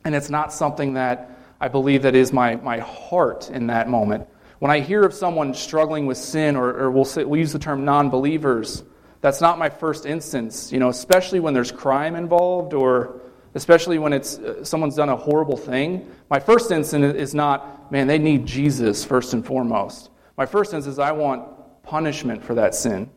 And 0.03 0.15
it's 0.15 0.31
not 0.31 0.51
something 0.51 0.95
that 0.95 1.29
I 1.61 1.67
believe 1.67 2.01
that 2.01 2.15
is 2.15 2.33
my, 2.33 2.55
my 2.55 2.79
heart 2.79 3.51
in 3.51 3.67
that 3.67 3.87
moment. 3.87 4.27
When 4.57 4.71
I 4.71 4.79
hear 4.79 5.03
of 5.03 5.13
someone 5.13 5.53
struggling 5.53 6.07
with 6.07 6.17
sin, 6.17 6.55
or, 6.55 6.75
or 6.75 6.89
we'll, 6.89 7.05
say, 7.05 7.23
we'll 7.23 7.39
use 7.39 7.53
the 7.53 7.59
term 7.59 7.85
non 7.85 8.09
believers, 8.09 8.81
that's 9.23 9.39
not 9.39 9.57
my 9.57 9.69
first 9.69 10.05
instance, 10.05 10.69
you 10.69 10.79
know, 10.79 10.89
especially 10.89 11.39
when 11.39 11.53
there's 11.53 11.71
crime 11.71 12.13
involved 12.15 12.73
or 12.73 13.21
especially 13.55 13.97
when 13.97 14.11
it's 14.11 14.37
uh, 14.37 14.65
someone's 14.65 14.97
done 14.97 15.07
a 15.07 15.15
horrible 15.15 15.55
thing. 15.55 16.11
My 16.29 16.41
first 16.41 16.71
instinct 16.71 17.15
is 17.15 17.33
not, 17.33 17.89
man, 17.89 18.07
they 18.07 18.17
need 18.17 18.45
Jesus 18.45 19.05
first 19.05 19.33
and 19.33 19.45
foremost. 19.45 20.09
My 20.35 20.45
first 20.45 20.73
instinct 20.73 20.95
is 20.95 20.99
I 20.99 21.13
want 21.13 21.47
punishment 21.83 22.43
for 22.43 22.55
that 22.55 22.75
sin. 22.75 23.09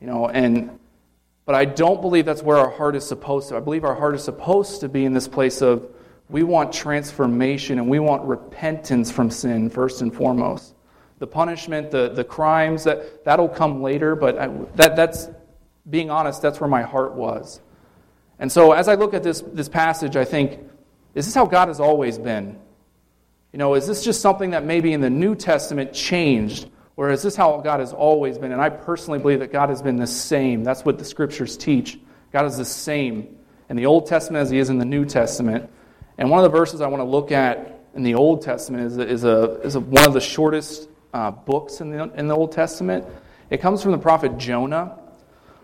You 0.00 0.06
know, 0.06 0.28
and 0.28 0.78
but 1.44 1.54
I 1.54 1.66
don't 1.66 2.00
believe 2.00 2.24
that's 2.24 2.42
where 2.42 2.56
our 2.56 2.70
heart 2.70 2.96
is 2.96 3.06
supposed 3.06 3.50
to. 3.50 3.56
I 3.56 3.60
believe 3.60 3.84
our 3.84 3.94
heart 3.94 4.14
is 4.14 4.24
supposed 4.24 4.80
to 4.80 4.88
be 4.88 5.04
in 5.04 5.12
this 5.12 5.28
place 5.28 5.60
of 5.60 5.90
we 6.30 6.42
want 6.42 6.72
transformation 6.72 7.78
and 7.78 7.86
we 7.90 7.98
want 7.98 8.24
repentance 8.24 9.10
from 9.10 9.30
sin 9.30 9.68
first 9.68 10.00
and 10.00 10.14
foremost. 10.14 10.74
The 11.18 11.26
punishment, 11.26 11.90
the, 11.90 12.10
the 12.10 12.24
crimes, 12.24 12.84
that, 12.84 13.24
that'll 13.24 13.48
come 13.48 13.82
later, 13.82 14.14
but 14.14 14.38
I, 14.38 14.48
that, 14.76 14.96
that's, 14.96 15.28
being 15.88 16.10
honest, 16.10 16.42
that's 16.42 16.60
where 16.60 16.68
my 16.68 16.82
heart 16.82 17.14
was. 17.14 17.60
And 18.38 18.50
so 18.52 18.72
as 18.72 18.88
I 18.88 18.94
look 18.94 19.14
at 19.14 19.22
this, 19.22 19.40
this 19.40 19.68
passage, 19.68 20.16
I 20.16 20.24
think, 20.24 20.60
is 21.14 21.26
this 21.26 21.34
how 21.34 21.46
God 21.46 21.68
has 21.68 21.80
always 21.80 22.18
been? 22.18 22.58
You 23.52 23.58
know, 23.58 23.74
is 23.74 23.86
this 23.86 24.04
just 24.04 24.20
something 24.20 24.50
that 24.50 24.64
maybe 24.64 24.92
in 24.92 25.00
the 25.00 25.10
New 25.10 25.34
Testament 25.34 25.92
changed? 25.92 26.68
Or 26.96 27.10
is 27.10 27.22
this 27.22 27.36
how 27.36 27.58
God 27.58 27.80
has 27.80 27.92
always 27.92 28.38
been? 28.38 28.52
And 28.52 28.60
I 28.60 28.68
personally 28.68 29.18
believe 29.18 29.40
that 29.40 29.52
God 29.52 29.70
has 29.70 29.82
been 29.82 29.96
the 29.96 30.06
same. 30.06 30.64
That's 30.64 30.84
what 30.84 30.98
the 30.98 31.04
scriptures 31.04 31.56
teach. 31.56 31.98
God 32.32 32.44
is 32.44 32.58
the 32.58 32.64
same 32.64 33.36
in 33.68 33.76
the 33.76 33.86
Old 33.86 34.06
Testament 34.06 34.42
as 34.42 34.50
he 34.50 34.58
is 34.58 34.68
in 34.68 34.78
the 34.78 34.84
New 34.84 35.04
Testament. 35.04 35.70
And 36.18 36.30
one 36.30 36.44
of 36.44 36.50
the 36.50 36.56
verses 36.56 36.80
I 36.80 36.88
want 36.88 37.00
to 37.00 37.08
look 37.08 37.32
at 37.32 37.80
in 37.94 38.02
the 38.02 38.14
Old 38.14 38.42
Testament 38.42 38.84
is, 38.84 38.98
is, 38.98 39.24
a, 39.24 39.60
is 39.62 39.76
a, 39.76 39.80
one 39.80 40.06
of 40.06 40.12
the 40.12 40.20
shortest 40.20 40.88
uh, 41.12 41.30
books 41.30 41.80
in 41.80 41.90
the, 41.90 42.10
in 42.14 42.28
the 42.28 42.36
Old 42.36 42.52
Testament. 42.52 43.04
It 43.50 43.60
comes 43.60 43.82
from 43.82 43.92
the 43.92 43.98
prophet 43.98 44.38
Jonah. 44.38 44.98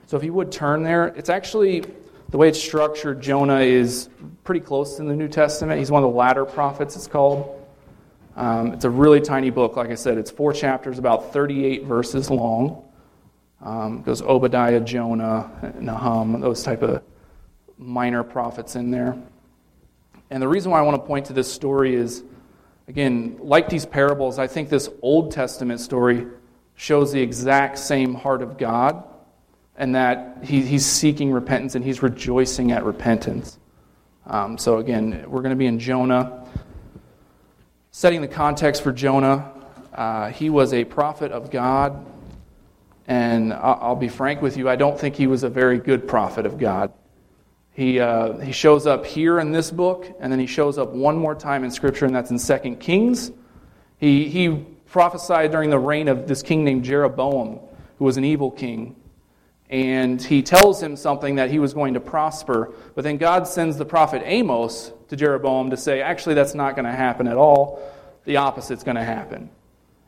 So 0.06 0.16
if 0.16 0.24
you 0.24 0.32
would 0.32 0.52
turn 0.52 0.82
there, 0.82 1.08
it's 1.08 1.28
actually 1.28 1.84
the 2.30 2.38
way 2.38 2.48
it's 2.48 2.60
structured, 2.60 3.20
Jonah 3.20 3.60
is 3.60 4.08
pretty 4.42 4.60
close 4.60 4.98
in 4.98 5.06
the 5.06 5.14
New 5.14 5.28
Testament. 5.28 5.78
He's 5.78 5.90
one 5.90 6.02
of 6.02 6.10
the 6.10 6.16
latter 6.16 6.44
prophets, 6.44 6.96
it's 6.96 7.06
called. 7.06 7.60
Um, 8.36 8.72
it's 8.72 8.84
a 8.84 8.90
really 8.90 9.20
tiny 9.20 9.50
book. 9.50 9.76
Like 9.76 9.90
I 9.90 9.94
said, 9.94 10.18
it's 10.18 10.30
four 10.30 10.52
chapters, 10.52 10.98
about 10.98 11.32
38 11.32 11.84
verses 11.84 12.30
long. 12.30 12.84
Um, 13.60 14.02
goes 14.02 14.20
Obadiah, 14.20 14.80
Jonah, 14.80 15.74
Nahum, 15.78 16.40
those 16.40 16.62
type 16.62 16.82
of 16.82 17.02
minor 17.78 18.24
prophets 18.24 18.76
in 18.76 18.90
there. 18.90 19.16
And 20.30 20.42
the 20.42 20.48
reason 20.48 20.72
why 20.72 20.80
I 20.80 20.82
want 20.82 21.00
to 21.00 21.06
point 21.06 21.26
to 21.26 21.32
this 21.32 21.50
story 21.52 21.94
is, 21.94 22.24
again, 22.88 23.38
like 23.40 23.68
these 23.68 23.86
parables, 23.86 24.38
I 24.38 24.46
think 24.46 24.68
this 24.68 24.88
Old 25.02 25.32
Testament 25.32 25.80
story 25.80 26.26
shows 26.76 27.12
the 27.12 27.20
exact 27.20 27.78
same 27.78 28.14
heart 28.14 28.42
of 28.42 28.58
God 28.58 29.04
and 29.76 29.94
that 29.94 30.38
he, 30.42 30.62
he's 30.62 30.86
seeking 30.86 31.32
repentance 31.32 31.74
and 31.74 31.84
he's 31.84 32.02
rejoicing 32.02 32.72
at 32.72 32.84
repentance. 32.84 33.58
Um, 34.26 34.56
so, 34.56 34.78
again, 34.78 35.24
we're 35.28 35.42
going 35.42 35.50
to 35.50 35.56
be 35.56 35.66
in 35.66 35.78
Jonah. 35.78 36.46
Setting 37.90 38.20
the 38.20 38.28
context 38.28 38.82
for 38.82 38.92
Jonah, 38.92 39.52
uh, 39.92 40.30
he 40.30 40.50
was 40.50 40.72
a 40.72 40.84
prophet 40.84 41.32
of 41.32 41.50
God. 41.50 42.04
And 43.06 43.52
I'll, 43.52 43.78
I'll 43.80 43.96
be 43.96 44.08
frank 44.08 44.40
with 44.40 44.56
you, 44.56 44.68
I 44.68 44.76
don't 44.76 44.98
think 44.98 45.14
he 45.16 45.26
was 45.26 45.42
a 45.42 45.48
very 45.48 45.78
good 45.78 46.08
prophet 46.08 46.46
of 46.46 46.58
God. 46.58 46.92
He, 47.74 47.98
uh, 47.98 48.38
he 48.38 48.52
shows 48.52 48.86
up 48.86 49.04
here 49.04 49.40
in 49.40 49.50
this 49.50 49.72
book, 49.72 50.06
and 50.20 50.32
then 50.32 50.38
he 50.38 50.46
shows 50.46 50.78
up 50.78 50.90
one 50.90 51.18
more 51.18 51.34
time 51.34 51.64
in 51.64 51.72
Scripture, 51.72 52.06
and 52.06 52.14
that's 52.14 52.30
in 52.30 52.38
2 52.38 52.76
Kings. 52.76 53.32
He, 53.98 54.28
he 54.28 54.64
prophesied 54.86 55.50
during 55.50 55.70
the 55.70 55.78
reign 55.78 56.06
of 56.06 56.28
this 56.28 56.40
king 56.40 56.64
named 56.64 56.84
Jeroboam, 56.84 57.58
who 57.98 58.04
was 58.04 58.16
an 58.16 58.24
evil 58.24 58.52
king. 58.52 58.94
And 59.70 60.22
he 60.22 60.40
tells 60.40 60.80
him 60.80 60.94
something 60.94 61.34
that 61.34 61.50
he 61.50 61.58
was 61.58 61.74
going 61.74 61.94
to 61.94 62.00
prosper. 62.00 62.72
But 62.94 63.02
then 63.02 63.16
God 63.16 63.48
sends 63.48 63.76
the 63.76 63.84
prophet 63.84 64.22
Amos 64.24 64.92
to 65.08 65.16
Jeroboam 65.16 65.70
to 65.70 65.76
say, 65.76 66.00
actually, 66.00 66.36
that's 66.36 66.54
not 66.54 66.76
going 66.76 66.84
to 66.84 66.92
happen 66.92 67.26
at 67.26 67.36
all. 67.36 67.82
The 68.24 68.36
opposite's 68.36 68.84
going 68.84 68.96
to 68.96 69.04
happen. 69.04 69.50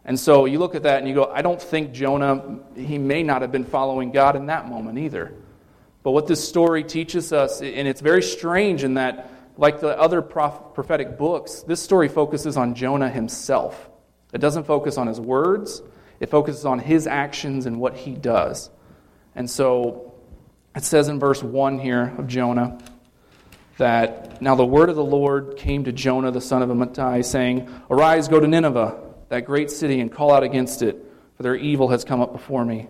And 0.04 0.20
so 0.20 0.44
you 0.44 0.60
look 0.60 0.76
at 0.76 0.84
that 0.84 1.00
and 1.00 1.08
you 1.08 1.14
go, 1.14 1.32
I 1.34 1.42
don't 1.42 1.60
think 1.60 1.92
Jonah, 1.92 2.60
he 2.76 2.96
may 2.96 3.24
not 3.24 3.42
have 3.42 3.50
been 3.50 3.64
following 3.64 4.12
God 4.12 4.36
in 4.36 4.46
that 4.46 4.68
moment 4.68 4.98
either. 4.98 5.34
But 6.06 6.12
what 6.12 6.28
this 6.28 6.48
story 6.48 6.84
teaches 6.84 7.32
us, 7.32 7.60
and 7.60 7.88
it's 7.88 8.00
very 8.00 8.22
strange 8.22 8.84
in 8.84 8.94
that, 8.94 9.28
like 9.56 9.80
the 9.80 9.98
other 9.98 10.22
prophetic 10.22 11.18
books, 11.18 11.62
this 11.62 11.82
story 11.82 12.08
focuses 12.08 12.56
on 12.56 12.76
Jonah 12.76 13.10
himself. 13.10 13.90
It 14.32 14.38
doesn't 14.38 14.68
focus 14.68 14.98
on 14.98 15.08
his 15.08 15.18
words, 15.18 15.82
it 16.20 16.30
focuses 16.30 16.64
on 16.64 16.78
his 16.78 17.08
actions 17.08 17.66
and 17.66 17.80
what 17.80 17.96
he 17.96 18.12
does. 18.12 18.70
And 19.34 19.50
so 19.50 20.14
it 20.76 20.84
says 20.84 21.08
in 21.08 21.18
verse 21.18 21.42
1 21.42 21.80
here 21.80 22.14
of 22.16 22.28
Jonah 22.28 22.78
that 23.78 24.40
now 24.40 24.54
the 24.54 24.64
word 24.64 24.88
of 24.90 24.94
the 24.94 25.04
Lord 25.04 25.56
came 25.56 25.82
to 25.86 25.92
Jonah 25.92 26.30
the 26.30 26.40
son 26.40 26.62
of 26.62 26.68
Amittai, 26.68 27.24
saying, 27.24 27.68
Arise, 27.90 28.28
go 28.28 28.38
to 28.38 28.46
Nineveh, 28.46 28.96
that 29.28 29.44
great 29.44 29.72
city, 29.72 29.98
and 29.98 30.12
call 30.12 30.32
out 30.32 30.44
against 30.44 30.82
it, 30.82 31.04
for 31.36 31.42
their 31.42 31.56
evil 31.56 31.88
has 31.88 32.04
come 32.04 32.20
up 32.20 32.32
before 32.32 32.64
me. 32.64 32.86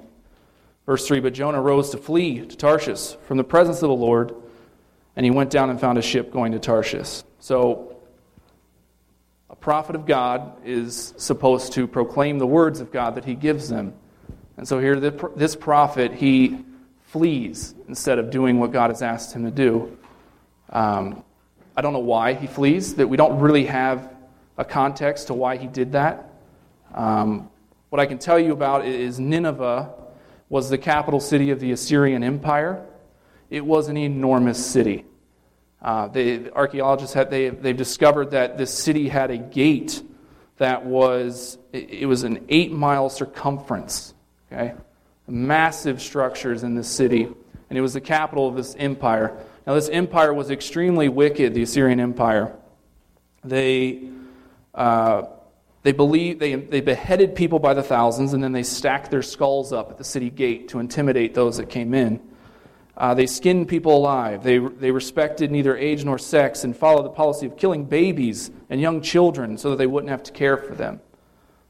Verse 0.87 1.07
3 1.07 1.21
But 1.21 1.35
Jonah 1.35 1.61
rose 1.61 1.91
to 1.91 1.99
flee 1.99 2.41
to 2.41 2.57
Tarshish 2.57 3.17
from 3.27 3.37
the 3.37 3.45
presence 3.45 3.83
of 3.83 3.89
the 3.89 3.95
Lord, 3.95 4.35
and 5.17 5.25
he 5.25 5.31
went 5.31 5.51
down 5.51 5.69
and 5.69 5.81
found 5.81 5.99
a 5.99 6.03
ship 6.03 6.33
going 6.33 6.53
to 6.53 6.59
Tarshish. 6.59 7.23
So, 7.41 7.97
a 9.51 9.57
prophet 9.57 9.97
of 9.97 10.07
God 10.07 10.53
is 10.65 11.13
supposed 11.17 11.73
to 11.75 11.87
proclaim 11.87 12.39
the 12.39 12.47
words 12.47 12.81
of 12.81 12.91
God 12.93 13.17
that 13.17 13.25
he 13.25 13.35
gives 13.35 13.69
them. 13.69 13.95
And 14.57 14.67
so, 14.67 14.79
here, 14.79 14.99
this 14.99 15.57
prophet, 15.57 16.13
he 16.13 16.65
flees 17.07 17.75
instead 17.89 18.19
of 18.19 18.31
doing 18.31 18.59
what 18.59 18.73
God 18.73 18.91
has 18.91 19.03
asked 19.03 19.35
him 19.35 19.45
to 19.45 19.51
do. 19.51 19.97
Um, 20.71 21.23
I 21.77 21.83
don't 21.83 21.93
know 21.93 21.99
why 21.99 22.35
he 22.35 22.47
flees, 22.47 22.95
that 22.95 23.07
we 23.07 23.17
don't 23.17 23.39
really 23.39 23.67
have 23.67 24.13
a 24.57 24.65
context 24.65 25.27
to 25.27 25.35
why 25.35 25.57
he 25.57 25.67
did 25.67 25.93
that. 25.93 26.31
Um, 26.95 27.51
what 27.91 28.01
I 28.01 28.07
can 28.07 28.19
tell 28.19 28.39
you 28.39 28.53
about 28.53 28.87
is 28.87 29.21
Nineveh 29.21 29.93
was 30.49 30.71
the 30.71 30.79
capital 30.79 31.21
city 31.21 31.51
of 31.51 31.61
the 31.61 31.73
Assyrian 31.73 32.23
Empire. 32.23 32.85
It 33.51 33.65
was 33.65 33.89
an 33.89 33.97
enormous 33.97 34.65
city. 34.65 35.05
Uh, 35.83 36.09
they, 36.09 36.51
archaeologists 36.51 37.15
have 37.15 37.31
they, 37.31 37.49
they've 37.51 37.77
discovered 37.77 38.31
that 38.33 38.59
this 38.59 38.73
city 38.77 39.09
had 39.09 39.31
a 39.31 39.37
gate 39.37 40.03
that 40.57 40.85
was 40.85 41.59
it, 41.73 41.91
it 41.91 42.07
was 42.07 42.23
an 42.23 42.45
eight 42.49 42.73
mile 42.73 43.09
circumference. 43.09 44.15
Okay, 44.51 44.75
massive 45.27 46.01
structures 46.01 46.63
in 46.63 46.75
this 46.75 46.89
city, 46.89 47.25
and 47.69 47.79
it 47.79 47.81
was 47.81 47.93
the 47.93 48.01
capital 48.01 48.49
of 48.49 48.57
this 48.57 48.75
empire. 48.77 49.37
Now, 49.67 49.75
this 49.75 49.89
empire 49.89 50.33
was 50.33 50.51
extremely 50.51 51.09
wicked. 51.09 51.55
The 51.55 51.63
Assyrian 51.63 51.99
Empire. 51.99 52.55
They 53.45 54.09
uh, 54.75 55.23
they 55.87 55.93
believe 55.93 56.41
they, 56.41 56.57
they 56.57 56.81
beheaded 56.81 57.37
people 57.37 57.61
by 57.61 57.73
the 57.73 57.83
thousands, 57.83 58.33
and 58.33 58.43
then 58.43 58.51
they 58.51 58.65
stacked 58.65 59.09
their 59.09 59.23
skulls 59.23 59.73
up 59.73 59.89
at 59.89 59.99
the 59.99 60.03
city 60.03 60.31
gate 60.31 60.67
to 60.71 60.81
intimidate 60.81 61.33
those 61.33 61.59
that 61.59 61.71
came 61.71 61.95
in. 61.95 62.21
Uh, 62.97 63.15
they 63.15 63.29
skinned 63.29 63.69
people 63.69 63.97
alive. 63.97 64.43
They, 64.43 64.59
they 64.59 64.91
respected 64.91 65.53
neither 65.53 65.77
age 65.77 66.05
nor 66.05 66.19
sex 66.19 66.65
and 66.65 66.77
followed 66.77 67.05
the 67.05 67.11
policy 67.11 67.47
of 67.47 67.57
killing 67.57 67.85
babies 67.85 68.51
and 68.69 68.81
young 68.81 69.01
children 69.01 69.59
so 69.59 69.71
that 69.71 69.77
they 69.77 69.87
wouldn't 69.87 70.11
have 70.11 70.25
to 70.25 70.33
care 70.33 70.57
for 70.57 70.75
them. 70.75 71.01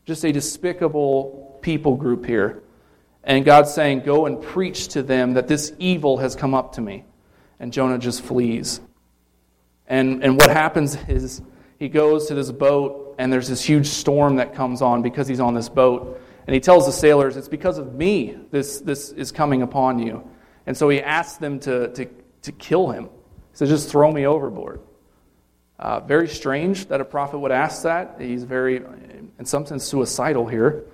Just 0.07 0.25
a 0.25 0.33
despicable 0.33 1.59
people 1.61 1.97
group 1.97 2.25
here. 2.25 2.63
And 3.23 3.45
God's 3.45 3.75
saying, 3.75 4.01
Go 4.01 4.25
and 4.25 4.41
preach 4.41 4.89
to 4.89 5.03
them 5.03 5.35
that 5.35 5.47
this 5.47 5.75
evil 5.79 6.17
has 6.17 6.35
come 6.35 6.55
up 6.55 6.73
to 6.77 6.81
me. 6.81 7.05
And 7.61 7.71
Jonah 7.71 7.99
just 7.99 8.23
flees. 8.23 8.81
And, 9.87 10.25
and 10.25 10.41
what 10.41 10.49
happens 10.49 10.97
is 11.07 11.43
he 11.79 11.91
goes 11.91 12.29
to 12.29 12.35
this 12.35 12.51
boat 12.51 13.06
and 13.19 13.33
there's 13.33 13.49
this 13.49 13.63
huge 13.63 13.87
storm 13.87 14.37
that 14.37 14.55
comes 14.55 14.83
on 14.83 15.03
because 15.03 15.27
he's 15.29 15.41
on 15.41 15.55
this 15.55 15.69
boat. 15.69 16.21
And 16.47 16.55
he 16.55 16.61
tells 16.61 16.87
the 16.87 16.93
sailors, 16.93 17.37
It's 17.37 17.49
because 17.49 17.79
of 17.79 17.95
me 17.95 18.37
this, 18.51 18.81
this 18.81 19.11
is 19.11 19.33
coming 19.33 19.63
upon 19.63 19.99
you. 19.99 20.29
And 20.67 20.77
so 20.77 20.89
he 20.89 21.01
asks 21.01 21.39
them 21.39 21.59
to, 21.61 21.89
to, 21.95 22.07
to 22.43 22.53
kill 22.53 22.91
him. 22.91 23.05
He 23.05 23.55
says, 23.55 23.69
Just 23.69 23.91
throw 23.91 24.13
me 24.13 24.27
overboard. 24.27 24.81
Uh, 25.79 26.01
very 26.01 26.29
strange 26.29 26.87
that 26.87 27.01
a 27.01 27.05
prophet 27.05 27.39
would 27.39 27.53
ask 27.53 27.83
that. 27.83 28.17
He's 28.19 28.45
very, 28.45 28.77
in 29.39 29.45
some 29.45 29.67
sense, 29.67 29.85
suicidal 29.85 30.47
here. 30.47 30.85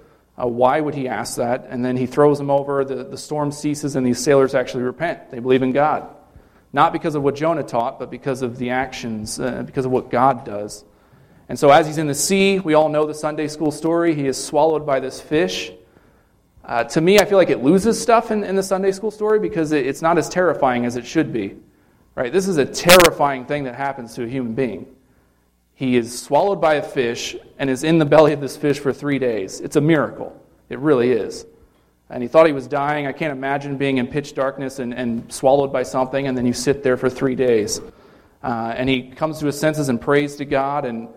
Uh, 0.40 0.46
why 0.46 0.80
would 0.80 0.94
he 0.94 1.08
ask 1.08 1.36
that? 1.36 1.66
And 1.68 1.84
then 1.84 1.96
he 1.96 2.06
throws 2.06 2.40
him 2.40 2.50
over, 2.50 2.84
the, 2.84 3.04
the 3.04 3.18
storm 3.18 3.52
ceases, 3.52 3.96
and 3.96 4.04
these 4.04 4.18
sailors 4.18 4.54
actually 4.54 4.82
repent. 4.84 5.30
They 5.30 5.38
believe 5.38 5.62
in 5.62 5.72
God. 5.72 6.08
Not 6.72 6.92
because 6.92 7.14
of 7.14 7.22
what 7.22 7.34
Jonah 7.36 7.62
taught, 7.62 7.98
but 7.98 8.10
because 8.10 8.42
of 8.42 8.56
the 8.56 8.70
actions, 8.70 9.38
uh, 9.38 9.62
because 9.62 9.84
of 9.84 9.92
what 9.92 10.10
God 10.10 10.44
does. 10.44 10.84
And 11.52 11.58
so, 11.58 11.68
as 11.68 11.86
he's 11.86 11.98
in 11.98 12.06
the 12.06 12.14
sea, 12.14 12.60
we 12.60 12.72
all 12.72 12.88
know 12.88 13.04
the 13.04 13.12
Sunday 13.12 13.46
school 13.46 13.70
story. 13.70 14.14
He 14.14 14.26
is 14.26 14.42
swallowed 14.42 14.86
by 14.86 15.00
this 15.00 15.20
fish. 15.20 15.70
Uh, 16.64 16.84
to 16.84 16.98
me, 16.98 17.18
I 17.18 17.26
feel 17.26 17.36
like 17.36 17.50
it 17.50 17.62
loses 17.62 18.00
stuff 18.00 18.30
in, 18.30 18.42
in 18.42 18.56
the 18.56 18.62
Sunday 18.62 18.90
school 18.90 19.10
story 19.10 19.38
because 19.38 19.70
it, 19.72 19.86
it's 19.86 20.00
not 20.00 20.16
as 20.16 20.30
terrifying 20.30 20.86
as 20.86 20.96
it 20.96 21.04
should 21.04 21.30
be. 21.30 21.56
Right? 22.14 22.32
This 22.32 22.48
is 22.48 22.56
a 22.56 22.64
terrifying 22.64 23.44
thing 23.44 23.64
that 23.64 23.74
happens 23.74 24.14
to 24.14 24.24
a 24.24 24.26
human 24.26 24.54
being. 24.54 24.86
He 25.74 25.98
is 25.98 26.18
swallowed 26.18 26.58
by 26.58 26.76
a 26.76 26.82
fish 26.82 27.36
and 27.58 27.68
is 27.68 27.84
in 27.84 27.98
the 27.98 28.06
belly 28.06 28.32
of 28.32 28.40
this 28.40 28.56
fish 28.56 28.78
for 28.78 28.94
three 28.94 29.18
days. 29.18 29.60
It's 29.60 29.76
a 29.76 29.82
miracle. 29.82 30.34
It 30.70 30.78
really 30.78 31.10
is. 31.10 31.44
And 32.08 32.22
he 32.22 32.30
thought 32.30 32.46
he 32.46 32.54
was 32.54 32.66
dying. 32.66 33.06
I 33.06 33.12
can't 33.12 33.36
imagine 33.36 33.76
being 33.76 33.98
in 33.98 34.06
pitch 34.06 34.34
darkness 34.34 34.78
and, 34.78 34.94
and 34.94 35.30
swallowed 35.30 35.70
by 35.70 35.82
something, 35.82 36.26
and 36.26 36.34
then 36.34 36.46
you 36.46 36.54
sit 36.54 36.82
there 36.82 36.96
for 36.96 37.10
three 37.10 37.34
days. 37.34 37.78
Uh, 38.42 38.72
and 38.74 38.88
he 38.88 39.10
comes 39.10 39.38
to 39.40 39.44
his 39.44 39.60
senses 39.60 39.90
and 39.90 40.00
prays 40.00 40.36
to 40.36 40.46
God 40.46 40.86
and 40.86 41.08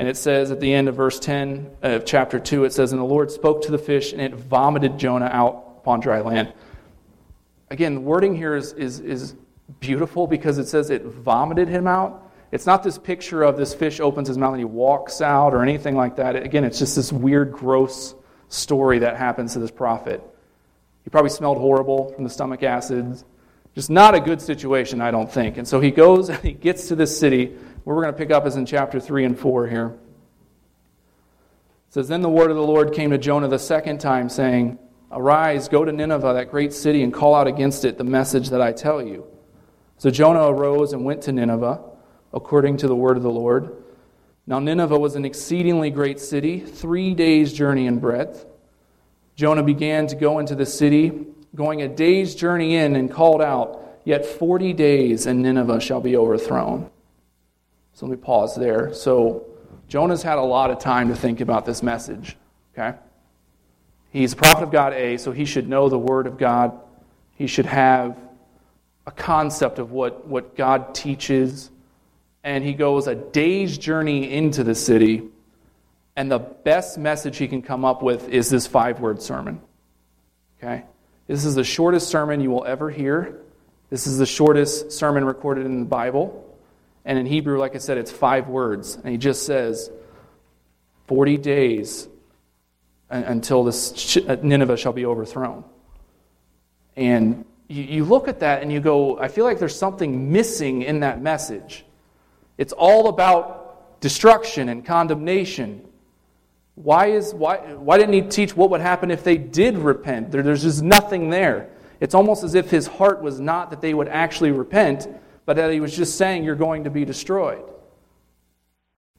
and 0.00 0.08
it 0.08 0.16
says 0.16 0.50
at 0.50 0.60
the 0.60 0.72
end 0.72 0.88
of 0.88 0.96
verse 0.96 1.20
10 1.20 1.76
uh, 1.84 1.88
of 1.88 2.06
chapter 2.06 2.40
2, 2.40 2.64
it 2.64 2.72
says, 2.72 2.92
And 2.92 2.98
the 2.98 3.04
Lord 3.04 3.30
spoke 3.30 3.60
to 3.64 3.70
the 3.70 3.76
fish, 3.76 4.12
and 4.12 4.22
it 4.22 4.34
vomited 4.34 4.96
Jonah 4.96 5.28
out 5.30 5.74
upon 5.76 6.00
dry 6.00 6.22
land. 6.22 6.54
Again, 7.68 7.96
the 7.96 8.00
wording 8.00 8.34
here 8.34 8.56
is, 8.56 8.72
is, 8.72 9.00
is 9.00 9.34
beautiful 9.78 10.26
because 10.26 10.56
it 10.56 10.68
says 10.68 10.88
it 10.88 11.04
vomited 11.04 11.68
him 11.68 11.86
out. 11.86 12.32
It's 12.50 12.64
not 12.64 12.82
this 12.82 12.96
picture 12.96 13.42
of 13.42 13.58
this 13.58 13.74
fish 13.74 14.00
opens 14.00 14.28
his 14.28 14.38
mouth 14.38 14.52
and 14.52 14.60
he 14.60 14.64
walks 14.64 15.20
out 15.20 15.52
or 15.52 15.62
anything 15.62 15.96
like 15.96 16.16
that. 16.16 16.34
Again, 16.34 16.64
it's 16.64 16.78
just 16.78 16.96
this 16.96 17.12
weird, 17.12 17.52
gross 17.52 18.14
story 18.48 19.00
that 19.00 19.18
happens 19.18 19.52
to 19.52 19.58
this 19.58 19.70
prophet. 19.70 20.22
He 21.04 21.10
probably 21.10 21.28
smelled 21.28 21.58
horrible 21.58 22.10
from 22.14 22.24
the 22.24 22.30
stomach 22.30 22.62
acids. 22.62 23.22
Just 23.74 23.90
not 23.90 24.14
a 24.14 24.20
good 24.20 24.40
situation, 24.40 25.02
I 25.02 25.10
don't 25.10 25.30
think. 25.30 25.58
And 25.58 25.68
so 25.68 25.78
he 25.78 25.90
goes 25.90 26.30
and 26.30 26.38
he 26.42 26.52
gets 26.52 26.88
to 26.88 26.96
this 26.96 27.20
city 27.20 27.58
where 27.84 27.96
we're 27.96 28.02
going 28.02 28.14
to 28.14 28.18
pick 28.18 28.30
up 28.30 28.46
is 28.46 28.56
in 28.56 28.66
chapter 28.66 29.00
3 29.00 29.24
and 29.24 29.38
4 29.38 29.66
here. 29.66 29.98
It 31.88 31.94
says, 31.94 32.08
Then 32.08 32.22
the 32.22 32.28
word 32.28 32.50
of 32.50 32.56
the 32.56 32.62
Lord 32.62 32.92
came 32.92 33.10
to 33.10 33.18
Jonah 33.18 33.48
the 33.48 33.58
second 33.58 33.98
time, 33.98 34.28
saying, 34.28 34.78
Arise, 35.10 35.68
go 35.68 35.84
to 35.84 35.90
Nineveh, 35.90 36.34
that 36.34 36.50
great 36.50 36.72
city, 36.72 37.02
and 37.02 37.12
call 37.12 37.34
out 37.34 37.48
against 37.48 37.84
it 37.84 37.98
the 37.98 38.04
message 38.04 38.50
that 38.50 38.62
I 38.62 38.72
tell 38.72 39.02
you. 39.02 39.26
So 39.96 40.10
Jonah 40.10 40.46
arose 40.46 40.92
and 40.92 41.04
went 41.04 41.22
to 41.22 41.32
Nineveh, 41.32 41.80
according 42.32 42.76
to 42.78 42.86
the 42.86 42.94
word 42.94 43.16
of 43.16 43.22
the 43.22 43.30
Lord. 43.30 43.82
Now 44.46 44.58
Nineveh 44.58 44.98
was 44.98 45.16
an 45.16 45.24
exceedingly 45.24 45.90
great 45.90 46.20
city, 46.20 46.60
three 46.60 47.14
days' 47.14 47.52
journey 47.52 47.86
in 47.86 47.98
breadth. 47.98 48.46
Jonah 49.34 49.62
began 49.62 50.06
to 50.06 50.16
go 50.16 50.38
into 50.38 50.54
the 50.54 50.66
city, 50.66 51.26
going 51.54 51.82
a 51.82 51.88
day's 51.88 52.34
journey 52.34 52.76
in, 52.76 52.94
and 52.94 53.10
called 53.10 53.42
out, 53.42 53.78
Yet 54.04 54.24
forty 54.24 54.72
days, 54.72 55.26
and 55.26 55.42
Nineveh 55.42 55.80
shall 55.80 56.00
be 56.00 56.16
overthrown. 56.16 56.90
So 58.00 58.06
let 58.06 58.18
me 58.18 58.24
pause 58.24 58.56
there. 58.56 58.94
So 58.94 59.44
Jonah's 59.86 60.22
had 60.22 60.38
a 60.38 60.42
lot 60.42 60.70
of 60.70 60.78
time 60.78 61.08
to 61.08 61.14
think 61.14 61.42
about 61.42 61.66
this 61.66 61.82
message. 61.82 62.34
Okay? 62.72 62.96
He's 64.08 64.32
a 64.32 64.36
prophet 64.36 64.62
of 64.62 64.70
God, 64.70 64.94
A, 64.94 65.18
so 65.18 65.32
he 65.32 65.44
should 65.44 65.68
know 65.68 65.90
the 65.90 65.98
word 65.98 66.26
of 66.26 66.38
God. 66.38 66.80
He 67.36 67.46
should 67.46 67.66
have 67.66 68.16
a 69.06 69.10
concept 69.10 69.78
of 69.78 69.92
what, 69.92 70.26
what 70.26 70.56
God 70.56 70.94
teaches. 70.94 71.68
And 72.42 72.64
he 72.64 72.72
goes 72.72 73.06
a 73.06 73.14
day's 73.14 73.76
journey 73.76 74.32
into 74.32 74.64
the 74.64 74.74
city, 74.74 75.24
And 76.16 76.32
the 76.32 76.38
best 76.38 76.96
message 76.96 77.36
he 77.36 77.48
can 77.48 77.60
come 77.60 77.84
up 77.84 78.02
with 78.02 78.30
is 78.30 78.48
this 78.48 78.66
five 78.66 79.00
word 79.00 79.20
sermon. 79.20 79.60
Okay? 80.56 80.84
This 81.26 81.44
is 81.44 81.54
the 81.54 81.64
shortest 81.64 82.08
sermon 82.08 82.40
you 82.40 82.50
will 82.50 82.64
ever 82.64 82.88
hear. 82.88 83.42
This 83.90 84.06
is 84.06 84.16
the 84.16 84.24
shortest 84.24 84.90
sermon 84.90 85.22
recorded 85.26 85.66
in 85.66 85.80
the 85.80 85.84
Bible. 85.84 86.46
And 87.04 87.18
in 87.18 87.26
Hebrew, 87.26 87.58
like 87.58 87.74
I 87.74 87.78
said, 87.78 87.98
it's 87.98 88.10
five 88.10 88.48
words. 88.48 88.96
And 88.96 89.08
he 89.08 89.16
just 89.16 89.46
says, 89.46 89.90
40 91.06 91.38
days 91.38 92.08
until 93.08 93.64
this 93.64 94.16
uh, 94.16 94.36
Nineveh 94.42 94.76
shall 94.76 94.92
be 94.92 95.04
overthrown. 95.04 95.64
And 96.94 97.44
you 97.68 98.04
look 98.04 98.28
at 98.28 98.40
that 98.40 98.62
and 98.62 98.72
you 98.72 98.80
go, 98.80 99.18
I 99.18 99.28
feel 99.28 99.44
like 99.44 99.58
there's 99.58 99.76
something 99.76 100.32
missing 100.32 100.82
in 100.82 101.00
that 101.00 101.20
message. 101.20 101.84
It's 102.58 102.72
all 102.72 103.08
about 103.08 104.00
destruction 104.00 104.68
and 104.68 104.84
condemnation. 104.84 105.86
Why, 106.74 107.06
is, 107.06 107.32
why, 107.32 107.58
why 107.74 107.98
didn't 107.98 108.14
he 108.14 108.22
teach 108.22 108.56
what 108.56 108.70
would 108.70 108.80
happen 108.80 109.10
if 109.10 109.24
they 109.24 109.36
did 109.36 109.78
repent? 109.78 110.30
There, 110.30 110.42
there's 110.42 110.62
just 110.62 110.82
nothing 110.82 111.30
there. 111.30 111.70
It's 112.00 112.14
almost 112.14 112.42
as 112.42 112.54
if 112.54 112.70
his 112.70 112.86
heart 112.86 113.22
was 113.22 113.40
not 113.40 113.70
that 113.70 113.80
they 113.80 113.94
would 113.94 114.08
actually 114.08 114.50
repent, 114.50 115.08
but 115.50 115.56
that 115.56 115.72
he 115.72 115.80
was 115.80 115.96
just 115.96 116.16
saying, 116.16 116.44
You're 116.44 116.54
going 116.54 116.84
to 116.84 116.90
be 116.90 117.04
destroyed. 117.04 117.64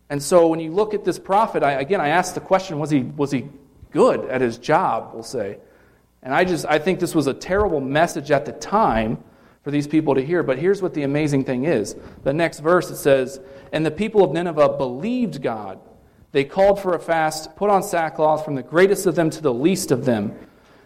And 0.10 0.24
so 0.24 0.48
when 0.48 0.62
you 0.62 0.72
look 0.72 0.94
at 0.94 1.04
this 1.04 1.20
prophet, 1.20 1.62
I, 1.62 1.74
again, 1.74 2.00
I 2.00 2.08
ask 2.08 2.34
the 2.34 2.40
question 2.40 2.80
was 2.80 2.90
he, 2.90 3.02
was 3.02 3.32
he 3.32 3.50
good 3.92 4.24
at 4.30 4.40
his 4.40 4.58
job, 4.58 5.12
we'll 5.14 5.24
say? 5.24 5.58
And 6.24 6.34
I 6.34 6.46
just 6.46 6.66
I 6.66 6.80
think 6.80 7.02
this 7.02 7.14
was 7.14 7.28
a 7.28 7.34
terrible 7.34 7.82
message 7.82 8.32
at 8.32 8.46
the 8.46 8.54
time 8.54 9.22
for 9.62 9.72
these 9.72 9.88
people 9.88 10.16
to 10.16 10.26
hear. 10.26 10.42
But 10.42 10.58
here's 10.58 10.82
what 10.82 10.94
the 10.94 11.04
amazing 11.04 11.44
thing 11.44 11.66
is. 11.66 11.98
The 12.24 12.32
next 12.32 12.62
verse 12.62 12.90
it 12.90 12.96
says, 12.96 13.42
And 13.74 13.86
the 13.86 13.92
people 13.92 14.24
of 14.24 14.32
Nineveh 14.32 14.78
believed 14.78 15.42
God. 15.42 15.82
They 16.32 16.46
called 16.46 16.80
for 16.80 16.96
a 16.96 17.00
fast, 17.00 17.58
put 17.58 17.70
on 17.70 17.84
sackcloth 17.84 18.46
from 18.46 18.56
the 18.56 18.64
greatest 18.64 19.06
of 19.06 19.16
them 19.16 19.32
to 19.32 19.42
the 19.42 19.54
least 19.54 19.92
of 19.92 20.06
them. 20.06 20.34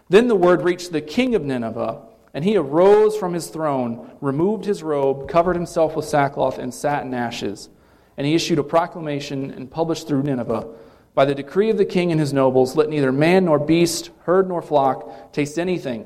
Then 0.08 0.26
the 0.26 0.34
word 0.34 0.62
reached 0.62 0.90
the 0.90 1.00
king 1.00 1.36
of 1.36 1.44
Nineveh, 1.44 2.02
and 2.36 2.44
he 2.44 2.58
arose 2.58 3.16
from 3.16 3.32
his 3.32 3.46
throne, 3.46 4.10
removed 4.20 4.66
his 4.66 4.82
robe, 4.82 5.26
covered 5.26 5.56
himself 5.56 5.96
with 5.96 6.04
sackcloth, 6.04 6.58
and 6.58 6.74
sat 6.74 7.02
in 7.02 7.14
ashes. 7.14 7.70
And 8.18 8.26
he 8.26 8.34
issued 8.34 8.58
a 8.58 8.62
proclamation 8.62 9.50
and 9.52 9.70
published 9.70 10.06
through 10.06 10.22
Nineveh 10.22 10.68
By 11.14 11.24
the 11.24 11.34
decree 11.34 11.70
of 11.70 11.78
the 11.78 11.86
king 11.86 12.12
and 12.12 12.20
his 12.20 12.34
nobles, 12.34 12.76
let 12.76 12.90
neither 12.90 13.10
man 13.10 13.46
nor 13.46 13.58
beast, 13.58 14.10
herd 14.24 14.48
nor 14.48 14.60
flock 14.60 15.32
taste 15.32 15.58
anything. 15.58 16.04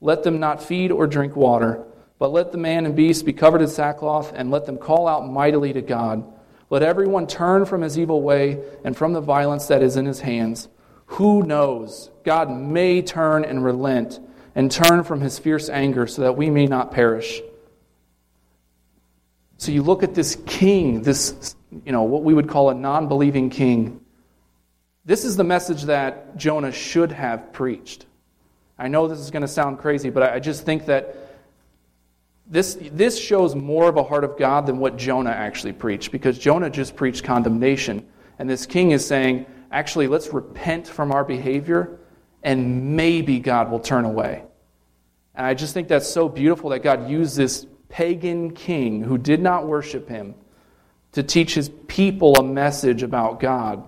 Let 0.00 0.22
them 0.22 0.38
not 0.38 0.62
feed 0.62 0.92
or 0.92 1.08
drink 1.08 1.34
water, 1.34 1.84
but 2.20 2.30
let 2.30 2.52
the 2.52 2.58
man 2.58 2.86
and 2.86 2.94
beast 2.94 3.26
be 3.26 3.32
covered 3.32 3.60
in 3.60 3.66
sackcloth, 3.66 4.32
and 4.36 4.52
let 4.52 4.64
them 4.64 4.78
call 4.78 5.08
out 5.08 5.28
mightily 5.28 5.72
to 5.72 5.82
God. 5.82 6.22
Let 6.70 6.84
everyone 6.84 7.26
turn 7.26 7.64
from 7.64 7.80
his 7.80 7.98
evil 7.98 8.22
way 8.22 8.62
and 8.84 8.96
from 8.96 9.12
the 9.12 9.20
violence 9.20 9.66
that 9.66 9.82
is 9.82 9.96
in 9.96 10.06
his 10.06 10.20
hands. 10.20 10.68
Who 11.06 11.42
knows? 11.42 12.10
God 12.22 12.48
may 12.48 13.02
turn 13.02 13.44
and 13.44 13.64
relent 13.64 14.20
and 14.58 14.72
turn 14.72 15.04
from 15.04 15.20
his 15.20 15.38
fierce 15.38 15.68
anger 15.68 16.08
so 16.08 16.22
that 16.22 16.36
we 16.36 16.50
may 16.50 16.66
not 16.66 16.90
perish. 16.90 17.40
So 19.56 19.70
you 19.70 19.84
look 19.84 20.02
at 20.02 20.16
this 20.16 20.36
king, 20.46 21.02
this, 21.02 21.54
you 21.84 21.92
know, 21.92 22.02
what 22.02 22.24
we 22.24 22.34
would 22.34 22.48
call 22.48 22.68
a 22.68 22.74
non 22.74 23.06
believing 23.06 23.50
king. 23.50 24.00
This 25.04 25.24
is 25.24 25.36
the 25.36 25.44
message 25.44 25.84
that 25.84 26.36
Jonah 26.36 26.72
should 26.72 27.12
have 27.12 27.52
preached. 27.52 28.06
I 28.76 28.88
know 28.88 29.06
this 29.06 29.20
is 29.20 29.30
going 29.30 29.42
to 29.42 29.48
sound 29.48 29.78
crazy, 29.78 30.10
but 30.10 30.24
I 30.24 30.40
just 30.40 30.64
think 30.64 30.86
that 30.86 31.14
this, 32.48 32.76
this 32.80 33.16
shows 33.16 33.54
more 33.54 33.88
of 33.88 33.96
a 33.96 34.02
heart 34.02 34.24
of 34.24 34.36
God 34.36 34.66
than 34.66 34.78
what 34.78 34.96
Jonah 34.96 35.30
actually 35.30 35.72
preached, 35.72 36.10
because 36.10 36.36
Jonah 36.36 36.68
just 36.68 36.96
preached 36.96 37.22
condemnation. 37.22 38.04
And 38.40 38.50
this 38.50 38.66
king 38.66 38.90
is 38.90 39.06
saying, 39.06 39.46
actually, 39.70 40.08
let's 40.08 40.32
repent 40.32 40.88
from 40.88 41.12
our 41.12 41.24
behavior, 41.24 42.00
and 42.42 42.96
maybe 42.96 43.38
God 43.38 43.70
will 43.70 43.80
turn 43.80 44.04
away. 44.04 44.42
And 45.38 45.46
I 45.46 45.54
just 45.54 45.72
think 45.72 45.86
that's 45.86 46.08
so 46.08 46.28
beautiful 46.28 46.70
that 46.70 46.82
God 46.82 47.08
used 47.08 47.36
this 47.36 47.64
pagan 47.88 48.50
king 48.50 49.02
who 49.02 49.16
did 49.16 49.40
not 49.40 49.68
worship 49.68 50.08
him 50.08 50.34
to 51.12 51.22
teach 51.22 51.54
his 51.54 51.70
people 51.86 52.34
a 52.34 52.42
message 52.42 53.04
about 53.04 53.38
God. 53.38 53.84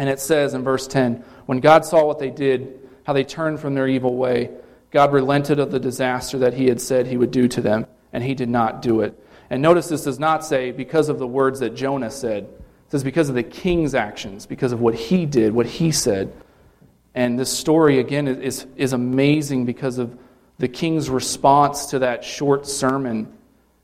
And 0.00 0.08
it 0.08 0.18
says 0.18 0.54
in 0.54 0.64
verse 0.64 0.88
10 0.88 1.24
when 1.46 1.60
God 1.60 1.84
saw 1.84 2.04
what 2.04 2.18
they 2.18 2.30
did, 2.30 2.88
how 3.04 3.12
they 3.12 3.22
turned 3.22 3.60
from 3.60 3.74
their 3.74 3.86
evil 3.86 4.16
way, 4.16 4.50
God 4.90 5.12
relented 5.12 5.60
of 5.60 5.70
the 5.70 5.78
disaster 5.78 6.38
that 6.38 6.54
he 6.54 6.66
had 6.66 6.80
said 6.80 7.06
he 7.06 7.16
would 7.16 7.30
do 7.30 7.46
to 7.46 7.60
them, 7.60 7.86
and 8.12 8.24
he 8.24 8.34
did 8.34 8.48
not 8.48 8.82
do 8.82 9.00
it. 9.02 9.18
And 9.50 9.62
notice 9.62 9.88
this 9.88 10.04
does 10.04 10.18
not 10.18 10.44
say 10.44 10.72
because 10.72 11.08
of 11.08 11.20
the 11.20 11.26
words 11.26 11.60
that 11.60 11.76
Jonah 11.76 12.10
said. 12.10 12.44
It 12.44 12.90
says 12.90 13.04
because 13.04 13.28
of 13.28 13.36
the 13.36 13.44
king's 13.44 13.94
actions, 13.94 14.44
because 14.44 14.72
of 14.72 14.80
what 14.80 14.96
he 14.96 15.24
did, 15.24 15.52
what 15.52 15.66
he 15.66 15.92
said. 15.92 16.32
And 17.14 17.38
this 17.38 17.50
story, 17.50 18.00
again, 18.00 18.26
is, 18.26 18.66
is 18.76 18.92
amazing 18.92 19.64
because 19.64 19.98
of 19.98 20.18
the 20.58 20.68
king's 20.68 21.08
response 21.08 21.86
to 21.86 22.00
that 22.00 22.24
short 22.24 22.66
sermon. 22.66 23.32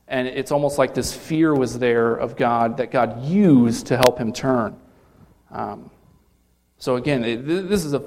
And 0.09 0.29
it's 0.29 0.53
almost 0.53 0.77
like 0.79 0.95
this 0.95 1.15
fear 1.15 1.55
was 1.55 1.79
there 1.79 2.15
of 2.15 2.37
God 2.37 2.77
that 2.77 2.91
God 2.91 3.25
used 3.25 3.87
to 3.87 3.97
help 3.97 4.19
him 4.19 4.33
turn. 4.33 4.77
Um, 5.51 5.91
so, 6.79 6.97
again, 6.97 7.23
this 7.47 7.85
is 7.85 7.95
a 7.95 8.03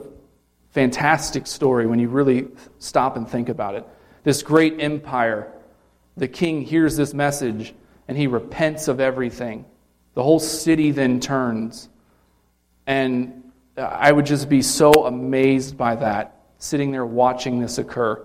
fantastic 0.71 1.47
story 1.47 1.87
when 1.87 1.97
you 1.97 2.09
really 2.09 2.49
stop 2.77 3.17
and 3.17 3.27
think 3.27 3.49
about 3.49 3.75
it. 3.75 3.85
This 4.23 4.43
great 4.43 4.79
empire, 4.79 5.51
the 6.17 6.27
king 6.27 6.61
hears 6.61 6.95
this 6.95 7.13
message 7.13 7.73
and 8.07 8.17
he 8.17 8.27
repents 8.27 8.87
of 8.87 8.99
everything. 8.99 9.65
The 10.13 10.23
whole 10.23 10.39
city 10.39 10.91
then 10.91 11.19
turns. 11.19 11.89
And 12.85 13.51
I 13.77 14.11
would 14.11 14.25
just 14.25 14.49
be 14.49 14.61
so 14.61 14.91
amazed 14.91 15.77
by 15.77 15.95
that, 15.95 16.41
sitting 16.57 16.91
there 16.91 17.05
watching 17.05 17.59
this 17.59 17.77
occur. 17.77 18.23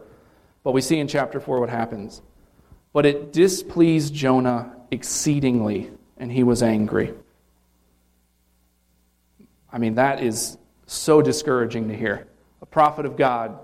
But 0.65 0.73
we 0.73 0.81
see 0.81 0.99
in 0.99 1.09
chapter 1.09 1.41
4 1.41 1.61
what 1.61 1.69
happens. 1.69 2.23
But 2.93 3.07
it 3.07 3.33
displeased 3.33 4.15
Jonah 4.15 4.77
exceedingly, 4.91 5.91
and 6.19 6.31
he 6.31 6.43
was 6.43 6.63
angry. 6.63 7.15
I 9.73 9.79
mean, 9.79 9.95
that 9.95 10.23
is 10.23 10.59
so 10.87 11.23
discouraging 11.23 11.89
to 11.89 11.97
hear 11.97 12.27
a 12.61 12.67
prophet 12.67 13.07
of 13.07 13.17
God, 13.17 13.59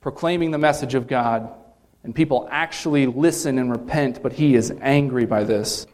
proclaiming 0.00 0.50
the 0.50 0.58
message 0.58 0.94
of 0.94 1.08
God, 1.08 1.50
and 2.04 2.14
people 2.14 2.46
actually 2.50 3.06
listen 3.06 3.58
and 3.58 3.70
repent, 3.70 4.22
but 4.22 4.34
he 4.34 4.54
is 4.54 4.72
angry 4.80 5.24
by 5.24 5.42
this. 5.42 5.86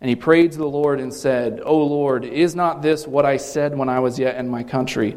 And 0.00 0.10
he 0.10 0.16
prayed 0.16 0.52
to 0.52 0.58
the 0.58 0.68
Lord 0.68 1.00
and 1.00 1.14
said, 1.14 1.62
O 1.64 1.78
Lord, 1.78 2.24
is 2.24 2.54
not 2.54 2.82
this 2.82 3.06
what 3.06 3.24
I 3.24 3.38
said 3.38 3.78
when 3.78 3.88
I 3.88 4.00
was 4.00 4.18
yet 4.18 4.36
in 4.36 4.48
my 4.48 4.62
country? 4.62 5.16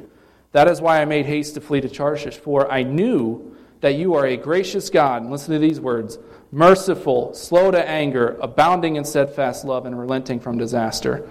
That 0.52 0.68
is 0.68 0.82
why 0.82 1.02
I 1.02 1.06
made 1.06 1.26
haste 1.26 1.54
to 1.56 1.62
flee 1.62 1.82
to 1.82 1.90
Tarshish, 1.90 2.38
for 2.38 2.72
I 2.72 2.84
knew 2.84 3.56
that 3.82 3.96
you 3.96 4.16
are 4.16 4.26
a 4.26 4.36
gracious 4.38 4.90
God. 4.90 5.22
And 5.22 5.32
listen 5.32 5.54
to 5.54 5.60
these 5.60 5.80
words 5.80 6.18
merciful, 6.52 7.34
slow 7.34 7.70
to 7.70 7.88
anger, 7.88 8.38
abounding 8.42 8.96
in 8.96 9.06
steadfast 9.06 9.64
love, 9.64 9.86
and 9.86 9.98
relenting 9.98 10.40
from 10.40 10.58
disaster 10.58 11.30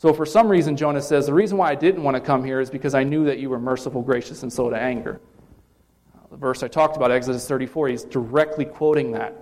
so, 0.00 0.14
for 0.14 0.24
some 0.24 0.48
reason, 0.48 0.76
Jonah 0.76 1.02
says, 1.02 1.26
The 1.26 1.34
reason 1.34 1.58
why 1.58 1.70
I 1.70 1.74
didn't 1.74 2.04
want 2.04 2.14
to 2.16 2.20
come 2.20 2.44
here 2.44 2.60
is 2.60 2.70
because 2.70 2.94
I 2.94 3.02
knew 3.02 3.24
that 3.24 3.40
you 3.40 3.50
were 3.50 3.58
merciful, 3.58 4.00
gracious, 4.00 4.44
and 4.44 4.52
slow 4.52 4.70
to 4.70 4.78
anger. 4.78 5.20
The 6.30 6.36
verse 6.36 6.62
I 6.62 6.68
talked 6.68 6.96
about, 6.96 7.10
Exodus 7.10 7.48
34, 7.48 7.88
he's 7.88 8.04
directly 8.04 8.64
quoting 8.64 9.12
that. 9.12 9.34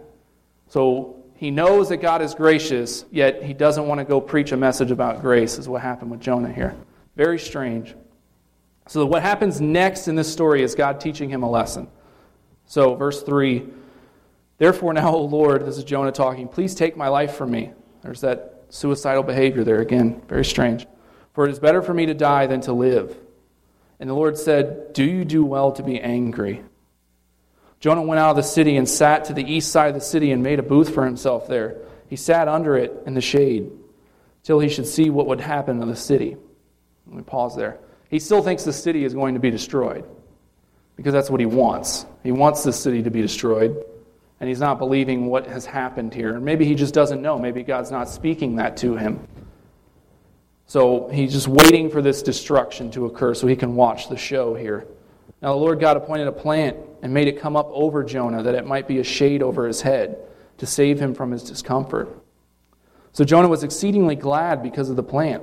So, 0.69 1.23
he 1.35 1.51
knows 1.51 1.91
that 1.91 1.99
God 1.99 2.23
is 2.23 2.35
gracious, 2.35 3.05
yet 3.11 3.43
he 3.43 3.53
doesn't 3.53 3.87
want 3.87 3.99
to 3.99 4.05
go 4.05 4.19
preach 4.19 4.53
a 4.53 4.57
message 4.57 4.91
about 4.91 5.21
grace, 5.21 5.59
is 5.59 5.69
what 5.69 5.83
happened 5.83 6.11
with 6.11 6.21
Jonah 6.21 6.51
here. 6.51 6.75
Very 7.17 7.39
strange. 7.39 7.95
So, 8.89 9.05
what 9.05 9.23
happens 9.23 9.61
next 9.61 10.09
in 10.09 10.15
this 10.15 10.33
story 10.33 10.63
is 10.63 10.75
God 10.75 11.01
teaching 11.01 11.29
him 11.29 11.43
a 11.43 11.51
lesson. 11.51 11.89
So, 12.67 12.95
verse 12.95 13.23
3 13.23 13.67
Therefore, 14.59 14.93
now, 14.93 15.15
O 15.15 15.25
Lord, 15.25 15.67
this 15.67 15.77
is 15.77 15.85
Jonah 15.85 16.13
talking, 16.13 16.49
please 16.49 16.75
take 16.75 16.97
my 16.97 17.09
life 17.09 17.35
from 17.35 17.51
me. 17.51 17.73
There's 18.03 18.23
that 18.23 18.65
suicidal 18.71 19.23
behavior 19.23 19.65
there 19.65 19.81
again. 19.81 20.23
Very 20.29 20.45
strange. 20.45 20.87
For 21.35 21.47
it 21.47 21.51
is 21.51 21.59
better 21.59 21.83
for 21.83 21.93
me 21.93 22.07
to 22.07 22.15
die 22.15 22.47
than 22.47 22.63
to 22.63 22.73
live. 22.73 23.17
And 24.01 24.09
the 24.09 24.15
Lord 24.15 24.39
said, 24.39 24.93
Do 24.93 25.05
you 25.05 25.25
do 25.25 25.45
well 25.45 25.73
to 25.73 25.83
be 25.83 26.01
angry? 26.01 26.63
Jonah 27.81 28.03
went 28.03 28.19
out 28.19 28.31
of 28.31 28.37
the 28.37 28.43
city 28.43 28.77
and 28.77 28.89
sat 28.89 29.27
to 29.27 29.35
the 29.35 29.45
east 29.45 29.71
side 29.71 29.89
of 29.89 29.95
the 29.95 30.01
city 30.01 30.33
and 30.33 30.43
made 30.43 30.59
a 30.59 30.63
booth 30.63 30.95
for 30.95 31.05
himself 31.05 31.47
there. 31.47 31.77
He 32.09 32.17
sat 32.17 32.49
under 32.49 32.77
it 32.77 33.03
in 33.05 33.15
the 33.15 33.21
shade 33.21 33.71
till 34.43 34.61
he 34.61 34.69
should 34.69 34.87
see 34.87 35.11
what 35.11 35.27
would 35.27 35.41
happen 35.41 35.81
to 35.81 35.87
the 35.87 35.97
city. 35.97 36.37
Let 37.07 37.17
me 37.17 37.23
pause 37.23 37.55
there. 37.55 37.79
He 38.09 38.19
still 38.19 38.43
thinks 38.43 38.65
the 38.65 38.73
city 38.73 39.05
is 39.05 39.15
going 39.15 39.35
to 39.35 39.41
be 39.41 39.51
destroyed 39.51 40.05
because 40.97 41.13
that's 41.13 41.31
what 41.31 41.41
he 41.41 41.47
wants. 41.47 42.07
He 42.23 42.33
wants 42.33 42.63
the 42.63 42.73
city 42.73 43.03
to 43.03 43.11
be 43.11 43.21
destroyed 43.21 43.85
and 44.41 44.49
he's 44.49 44.61
not 44.61 44.79
believing 44.79 45.27
what 45.27 45.47
has 45.47 45.65
happened 45.65 46.13
here. 46.13 46.35
And 46.35 46.45
maybe 46.45 46.65
he 46.65 46.75
just 46.75 46.93
doesn't 46.93 47.23
know. 47.23 47.39
Maybe 47.39 47.63
God's 47.63 47.91
not 47.91 48.09
speaking 48.09 48.57
that 48.57 48.77
to 48.79 48.97
him. 48.97 49.27
So 50.67 51.09
he's 51.09 51.33
just 51.33 51.49
waiting 51.49 51.91
for 51.91 52.03
this 52.03 52.23
destruction 52.23 52.91
to 52.93 53.07
occur 53.07 53.35
so 53.35 53.47
he 53.47 53.57
can 53.57 53.77
watch 53.77 54.09
the 54.09 54.17
show 54.17 54.55
here. 54.55 54.87
Now, 55.41 55.53
the 55.53 55.61
Lord 55.61 55.81
God 55.81 55.97
appointed 55.97 56.27
a 56.27 56.33
plant 56.33 56.77
and 57.03 57.15
made 57.15 57.29
it 57.29 57.41
come 57.41 57.57
up 57.57 57.69
over 57.71 58.03
Jonah 58.03 58.43
that 58.43 58.55
it 58.55 58.67
might 58.67 58.89
be 58.89 58.99
a 58.99 59.05
shade 59.05 59.43
over 59.43 59.67
his 59.67 59.81
head 59.81 60.19
to 60.59 60.67
save 60.67 61.01
him 61.01 61.15
from 61.15 61.31
his 61.31 61.43
discomfort. 61.43 62.09
So 63.13 63.25
Jonah 63.25 63.49
was 63.49 63.63
exceedingly 63.63 64.17
glad 64.17 64.63
because 64.63 64.91
of 64.91 64.97
the 64.97 65.03
plant. 65.03 65.43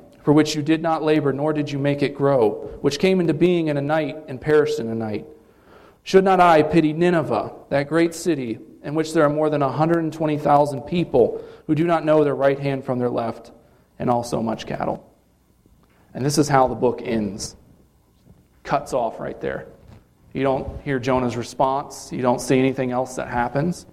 for 0.23 0.33
which 0.33 0.55
you 0.55 0.61
did 0.61 0.81
not 0.81 1.03
labor, 1.03 1.33
nor 1.33 1.53
did 1.53 1.71
you 1.71 1.79
make 1.79 2.01
it 2.01 2.15
grow, 2.15 2.77
which 2.81 2.99
came 2.99 3.19
into 3.19 3.33
being 3.33 3.67
in 3.67 3.77
a 3.77 3.81
night 3.81 4.17
and 4.27 4.39
perished 4.39 4.79
in 4.79 4.87
a 4.89 4.95
night. 4.95 5.25
Should 6.03 6.23
not 6.23 6.39
I 6.39 6.63
pity 6.63 6.93
Nineveh, 6.93 7.53
that 7.69 7.87
great 7.87 8.13
city, 8.13 8.59
in 8.83 8.95
which 8.95 9.13
there 9.13 9.23
are 9.23 9.29
more 9.29 9.49
than 9.49 9.61
120,000 9.61 10.81
people 10.81 11.43
who 11.67 11.75
do 11.75 11.85
not 11.85 12.05
know 12.05 12.23
their 12.23 12.35
right 12.35 12.59
hand 12.59 12.83
from 12.83 12.99
their 12.99 13.09
left, 13.09 13.51
and 13.99 14.09
also 14.09 14.41
much 14.41 14.65
cattle? 14.65 15.07
And 16.13 16.25
this 16.25 16.37
is 16.37 16.47
how 16.47 16.67
the 16.67 16.75
book 16.75 17.01
ends. 17.03 17.55
Cuts 18.63 18.93
off 18.93 19.19
right 19.19 19.39
there. 19.39 19.67
You 20.33 20.43
don't 20.43 20.81
hear 20.83 20.99
Jonah's 20.99 21.35
response, 21.35 22.11
you 22.11 22.21
don't 22.21 22.39
see 22.39 22.57
anything 22.57 22.91
else 22.91 23.15
that 23.15 23.27
happens. 23.27 23.85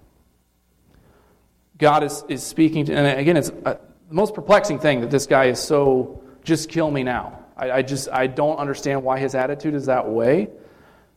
God 1.79 2.03
is, 2.03 2.25
is 2.29 2.43
speaking 2.43 2.87
to, 2.87 2.95
and 2.95 3.19
again, 3.19 3.37
it's 3.37 3.51
a, 3.65 3.79
the 4.09 4.15
most 4.15 4.35
perplexing 4.35 4.79
thing 4.79 5.03
that 5.03 5.11
this 5.11 5.27
guy 5.27 5.47
is 5.47 5.61
so 5.61 6.23
just 6.43 6.71
kill 6.71 6.91
me 6.91 7.03
now. 7.03 7.45
I, 7.57 7.71
I 7.71 7.83
just 7.83 8.09
I 8.09 8.27
don't 8.27 8.57
understand 8.57 9.03
why 9.03 9.19
his 9.19 9.35
attitude 9.35 9.75
is 9.75 9.87
that 9.87 10.09
way. 10.09 10.49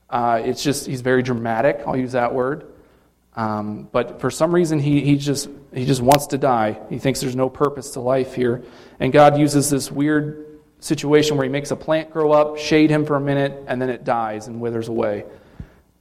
Uh, 0.09 0.41
it's 0.43 0.61
just 0.61 0.85
he's 0.87 1.01
very 1.01 1.23
dramatic. 1.23 1.81
I'll 1.87 1.97
use 1.97 2.11
that 2.11 2.33
word. 2.33 2.65
Um, 3.33 3.87
but 3.93 4.19
for 4.19 4.29
some 4.29 4.53
reason 4.53 4.79
he, 4.79 5.01
he 5.01 5.15
just 5.15 5.49
he 5.73 5.85
just 5.85 6.01
wants 6.01 6.27
to 6.27 6.37
die. 6.37 6.79
He 6.89 6.99
thinks 6.99 7.21
there's 7.21 7.35
no 7.35 7.49
purpose 7.49 7.91
to 7.91 8.01
life 8.01 8.33
here, 8.33 8.63
and 8.99 9.13
God 9.13 9.37
uses 9.37 9.69
this 9.69 9.89
weird 9.89 10.59
situation 10.79 11.37
where 11.37 11.45
he 11.45 11.49
makes 11.49 11.71
a 11.71 11.75
plant 11.77 12.11
grow 12.11 12.33
up, 12.33 12.57
shade 12.57 12.89
him 12.89 13.05
for 13.05 13.15
a 13.15 13.21
minute, 13.21 13.63
and 13.67 13.81
then 13.81 13.89
it 13.89 14.03
dies 14.03 14.47
and 14.47 14.59
withers 14.59 14.89
away. 14.89 15.23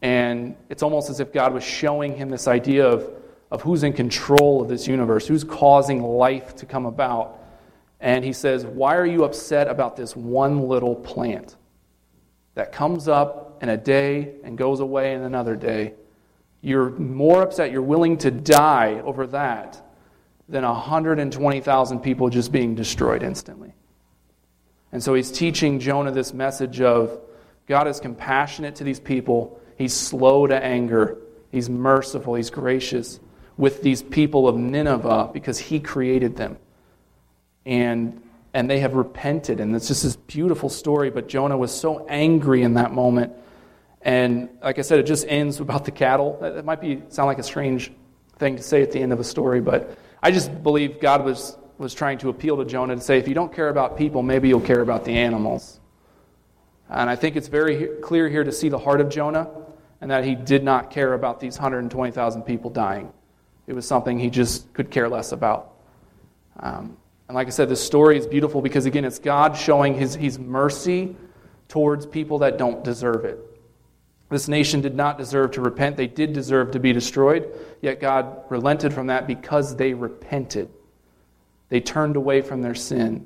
And 0.03 0.57
it's 0.69 0.83
almost 0.83 1.09
as 1.09 1.21
if 1.21 1.33
God 1.33 1.53
was 1.53 1.63
showing 1.63 2.17
him 2.17 2.31
this 2.31 2.49
idea 2.49 2.89
of 2.89 3.09
of 3.51 3.63
who's 3.63 3.83
in 3.83 3.93
control 3.93 4.63
of 4.63 4.69
this 4.69 4.87
universe, 4.87 5.27
who's 5.27 5.45
causing 5.45 6.03
life 6.03 6.55
to 6.57 6.67
come 6.67 6.87
about. 6.87 7.39
And 7.99 8.25
he 8.25 8.33
says, 8.33 8.65
Why 8.65 8.97
are 8.97 9.07
you 9.07 9.25
upset 9.25 9.69
about 9.69 9.97
this 9.97 10.15
one 10.15 10.69
little 10.69 10.95
plant 10.95 11.57
that 12.55 12.73
comes 12.73 13.09
up 13.09 13.59
in 13.63 13.69
a 13.69 13.77
day 13.77 14.35
and 14.45 14.57
goes 14.57 14.81
away 14.81 15.15
in 15.15 15.23
another 15.23 15.57
day? 15.57 15.95
You're 16.63 16.91
more 16.91 17.43
upset, 17.43 17.73
you're 17.73 17.83
willing 17.83 18.19
to 18.19 18.31
die 18.31 19.01
over 19.05 19.27
that 19.29 19.83
than 20.49 20.65
120,000 20.65 22.01
people 22.01 22.29
just 22.29 22.53
being 22.53 22.75
destroyed 22.75 23.23
instantly. 23.23 23.73
And 24.93 25.03
so 25.03 25.15
he's 25.15 25.31
teaching 25.31 25.79
Jonah 25.79 26.11
this 26.11 26.35
message 26.35 26.81
of 26.81 27.21
God 27.67 27.87
is 27.87 28.01
compassionate 28.01 28.77
to 28.77 28.85
these 28.85 28.99
people, 28.99 29.61
he's 29.79 29.95
slow 29.95 30.47
to 30.47 30.65
anger, 30.65 31.19
he's 31.51 31.71
merciful, 31.71 32.35
he's 32.35 32.51
gracious 32.51 33.21
with 33.61 33.83
these 33.83 34.03
people 34.03 34.49
of 34.49 34.57
Nineveh 34.57 35.31
because 35.35 35.59
he 35.59 35.79
created 35.79 36.35
them. 36.35 36.57
And, 37.67 38.23
and 38.55 38.71
they 38.71 38.81
have 38.81 38.95
repented. 38.95 39.61
And 39.61 39.77
it's 39.77 39.87
just 39.87 40.03
this 40.03 40.17
beautiful 40.17 40.71
story. 40.71 41.11
But 41.11 41.29
Jonah 41.29 41.59
was 41.59 41.71
so 41.71 42.07
angry 42.09 42.63
in 42.63 42.75
that 42.75 42.93
moment. 42.93 43.35
And 44.01 44.49
like 44.63 44.79
I 44.79 44.83
said, 44.83 44.99
it 44.99 45.07
just 45.07 45.27
ends 45.29 45.61
about 45.61 45.85
the 45.85 45.91
cattle. 45.91 46.39
That 46.41 46.65
might 46.65 46.81
be, 46.81 47.03
sound 47.11 47.27
like 47.27 47.39
a 47.39 47.43
strange 47.43 47.93
thing 48.39 48.57
to 48.57 48.63
say 48.63 48.83
at 48.83 48.93
the 48.93 48.99
end 48.99 49.13
of 49.13 49.21
a 49.21 49.25
story, 49.25 49.61
but 49.61 49.95
I 50.23 50.31
just 50.31 50.63
believe 50.63 50.99
God 50.99 51.23
was, 51.23 51.59
was 51.77 51.93
trying 51.93 52.17
to 52.19 52.31
appeal 52.31 52.57
to 52.57 52.65
Jonah 52.65 52.97
to 52.97 53.01
say, 53.03 53.19
if 53.19 53.29
you 53.29 53.35
don't 53.35 53.53
care 53.53 53.69
about 53.69 53.99
people, 53.99 54.23
maybe 54.23 54.49
you'll 54.49 54.63
care 54.63 54.81
about 54.81 55.05
the 55.05 55.13
animals. 55.13 55.81
And 56.89 57.11
I 57.11 57.17
think 57.17 57.37
it's 57.37 57.49
very 57.49 57.89
clear 58.01 58.27
here 58.31 58.43
to 58.43 58.53
see 58.53 58.71
the 58.71 58.79
heart 58.79 59.03
of 59.03 59.11
Jonah 59.11 59.51
and 60.01 60.11
that 60.11 60.25
he 60.25 60.35
did 60.35 60.65
not 60.65 60.91
care 60.91 61.13
about 61.13 61.39
these 61.41 61.59
120,000 61.59 62.43
people 62.43 62.71
dying. 62.71 63.13
It 63.71 63.75
was 63.75 63.87
something 63.87 64.19
he 64.19 64.31
just 64.31 64.73
could 64.73 64.91
care 64.91 65.09
less 65.09 65.31
about. 65.31 65.75
Um, 66.59 66.97
and 67.29 67.37
like 67.37 67.47
I 67.47 67.51
said, 67.51 67.69
this 67.69 67.81
story 67.81 68.19
is 68.19 68.27
beautiful 68.27 68.61
because, 68.61 68.85
again, 68.85 69.05
it's 69.05 69.21
God 69.21 69.57
showing 69.57 69.95
his, 69.95 70.17
his 70.17 70.41
mercy 70.41 71.15
towards 71.69 72.05
people 72.05 72.41
that 72.41 72.59
don't 72.59 72.83
deserve 72.83 73.25
it. 73.25 73.39
This 74.29 74.49
nation 74.49 74.81
did 74.81 74.97
not 74.97 75.19
deserve 75.19 75.53
to 75.53 75.61
repent. 75.61 75.97
They 75.97 76.09
did 76.09 76.33
deserve 76.33 76.73
to 76.73 76.81
be 76.81 76.93
destroyed, 76.93 77.49
yet 77.81 78.01
God 78.01 78.43
relented 78.49 78.93
from 78.93 79.07
that 79.07 79.29
because 79.29 79.77
they 79.77 79.95
repented. 79.95 80.69
They 81.69 81.81
turned 81.81 82.17
away 82.17 82.43
from 82.43 82.63
their 82.63 82.75
sin. 82.75 83.25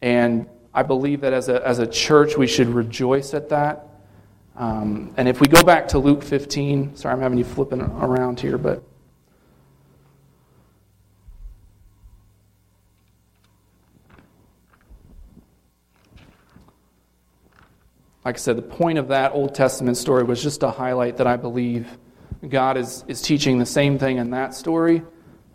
And 0.00 0.46
I 0.72 0.84
believe 0.84 1.22
that 1.22 1.32
as 1.32 1.48
a, 1.48 1.66
as 1.66 1.80
a 1.80 1.88
church, 1.88 2.36
we 2.36 2.46
should 2.46 2.68
rejoice 2.68 3.34
at 3.34 3.48
that. 3.48 3.88
Um, 4.54 5.12
and 5.16 5.26
if 5.26 5.40
we 5.40 5.48
go 5.48 5.64
back 5.64 5.88
to 5.88 5.98
Luke 5.98 6.22
15, 6.22 6.94
sorry, 6.94 7.14
I'm 7.14 7.20
having 7.20 7.38
you 7.38 7.44
flipping 7.44 7.80
around 7.80 8.38
here, 8.38 8.56
but 8.56 8.84
Like 18.24 18.36
I 18.36 18.38
said, 18.38 18.56
the 18.56 18.62
point 18.62 18.98
of 18.98 19.08
that 19.08 19.32
Old 19.32 19.54
Testament 19.54 19.96
story 19.96 20.24
was 20.24 20.42
just 20.42 20.60
to 20.60 20.70
highlight 20.70 21.16
that 21.18 21.26
I 21.26 21.36
believe 21.36 21.88
God 22.46 22.76
is, 22.76 23.04
is 23.08 23.22
teaching 23.22 23.58
the 23.58 23.66
same 23.66 23.98
thing 23.98 24.18
in 24.18 24.30
that 24.30 24.54
story 24.54 25.02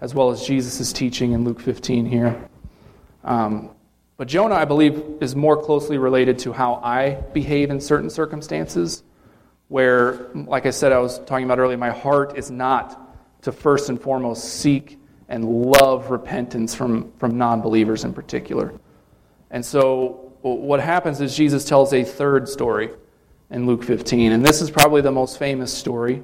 as 0.01 0.13
well 0.13 0.29
as 0.29 0.45
Jesus 0.45 0.79
is 0.79 0.93
teaching 0.93 1.31
in 1.31 1.43
Luke 1.43 1.59
15 1.59 2.05
here. 2.05 2.47
Um, 3.23 3.71
but 4.17 4.27
Jonah, 4.27 4.55
I 4.55 4.65
believe, 4.65 5.01
is 5.21 5.35
more 5.35 5.61
closely 5.61 5.97
related 5.97 6.39
to 6.39 6.53
how 6.53 6.75
I 6.75 7.15
behave 7.33 7.69
in 7.69 7.81
certain 7.81 8.09
circumstances, 8.09 9.03
where, 9.67 10.27
like 10.33 10.65
I 10.65 10.69
said, 10.69 10.91
I 10.91 10.99
was 10.99 11.19
talking 11.19 11.45
about 11.45 11.59
earlier, 11.59 11.77
my 11.77 11.89
heart 11.89 12.37
is 12.37 12.51
not 12.51 13.01
to 13.41 13.51
first 13.51 13.89
and 13.89 14.01
foremost 14.01 14.43
seek 14.43 14.99
and 15.27 15.43
love 15.43 16.11
repentance 16.11 16.75
from, 16.75 17.11
from 17.17 17.37
non 17.37 17.61
believers 17.61 18.03
in 18.03 18.13
particular. 18.13 18.73
And 19.49 19.65
so 19.65 20.24
what 20.53 20.79
happens 20.79 21.21
is 21.21 21.35
Jesus 21.35 21.65
tells 21.65 21.91
a 21.91 22.03
third 22.03 22.47
story 22.47 22.91
in 23.49 23.65
Luke 23.65 23.83
15. 23.83 24.31
And 24.31 24.45
this 24.45 24.61
is 24.61 24.69
probably 24.69 25.01
the 25.01 25.11
most 25.11 25.39
famous 25.39 25.73
story. 25.73 26.23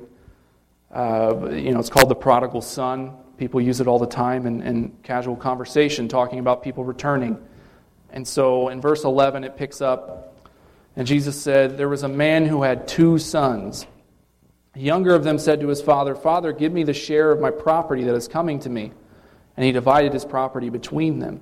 Uh, 0.94 1.50
you 1.52 1.72
know, 1.72 1.80
it's 1.80 1.90
called 1.90 2.10
the 2.10 2.16
prodigal 2.16 2.62
son. 2.62 3.14
People 3.38 3.62
use 3.62 3.82
it 3.82 3.88
all 3.88 3.98
the 3.98 4.06
time 4.06 4.46
in, 4.46 4.62
in 4.62 4.92
casual 5.02 5.36
conversation, 5.36 6.08
talking 6.08 6.38
about 6.38 6.62
people 6.62 6.84
returning. 6.84 7.36
And 8.12 8.28
so 8.28 8.70
in 8.70 8.80
verse 8.80 9.04
11, 9.06 9.44
it 9.44 9.58
picks 9.58 9.82
up, 9.82 10.36
and 10.96 11.08
Jesus 11.08 11.42
said, 11.42 11.78
There 11.78 11.90
was 11.90 12.04
a 12.04 12.10
man 12.10 12.46
who 12.46 12.62
had 12.62 12.88
two 12.88 13.18
sons. 13.18 13.88
The 14.74 14.82
younger 14.82 15.16
of 15.16 15.24
them 15.24 15.40
said 15.40 15.62
to 15.62 15.68
his 15.68 15.82
father, 15.82 16.14
Father, 16.14 16.54
give 16.54 16.72
me 16.72 16.84
the 16.84 16.94
share 16.94 17.32
of 17.32 17.40
my 17.40 17.50
property 17.50 18.04
that 18.04 18.16
is 18.16 18.28
coming 18.28 18.60
to 18.60 18.70
me. 18.70 18.92
And 19.58 19.66
he 19.66 19.72
divided 19.72 20.14
his 20.14 20.26
property 20.26 20.70
between 20.70 21.20
them. 21.20 21.42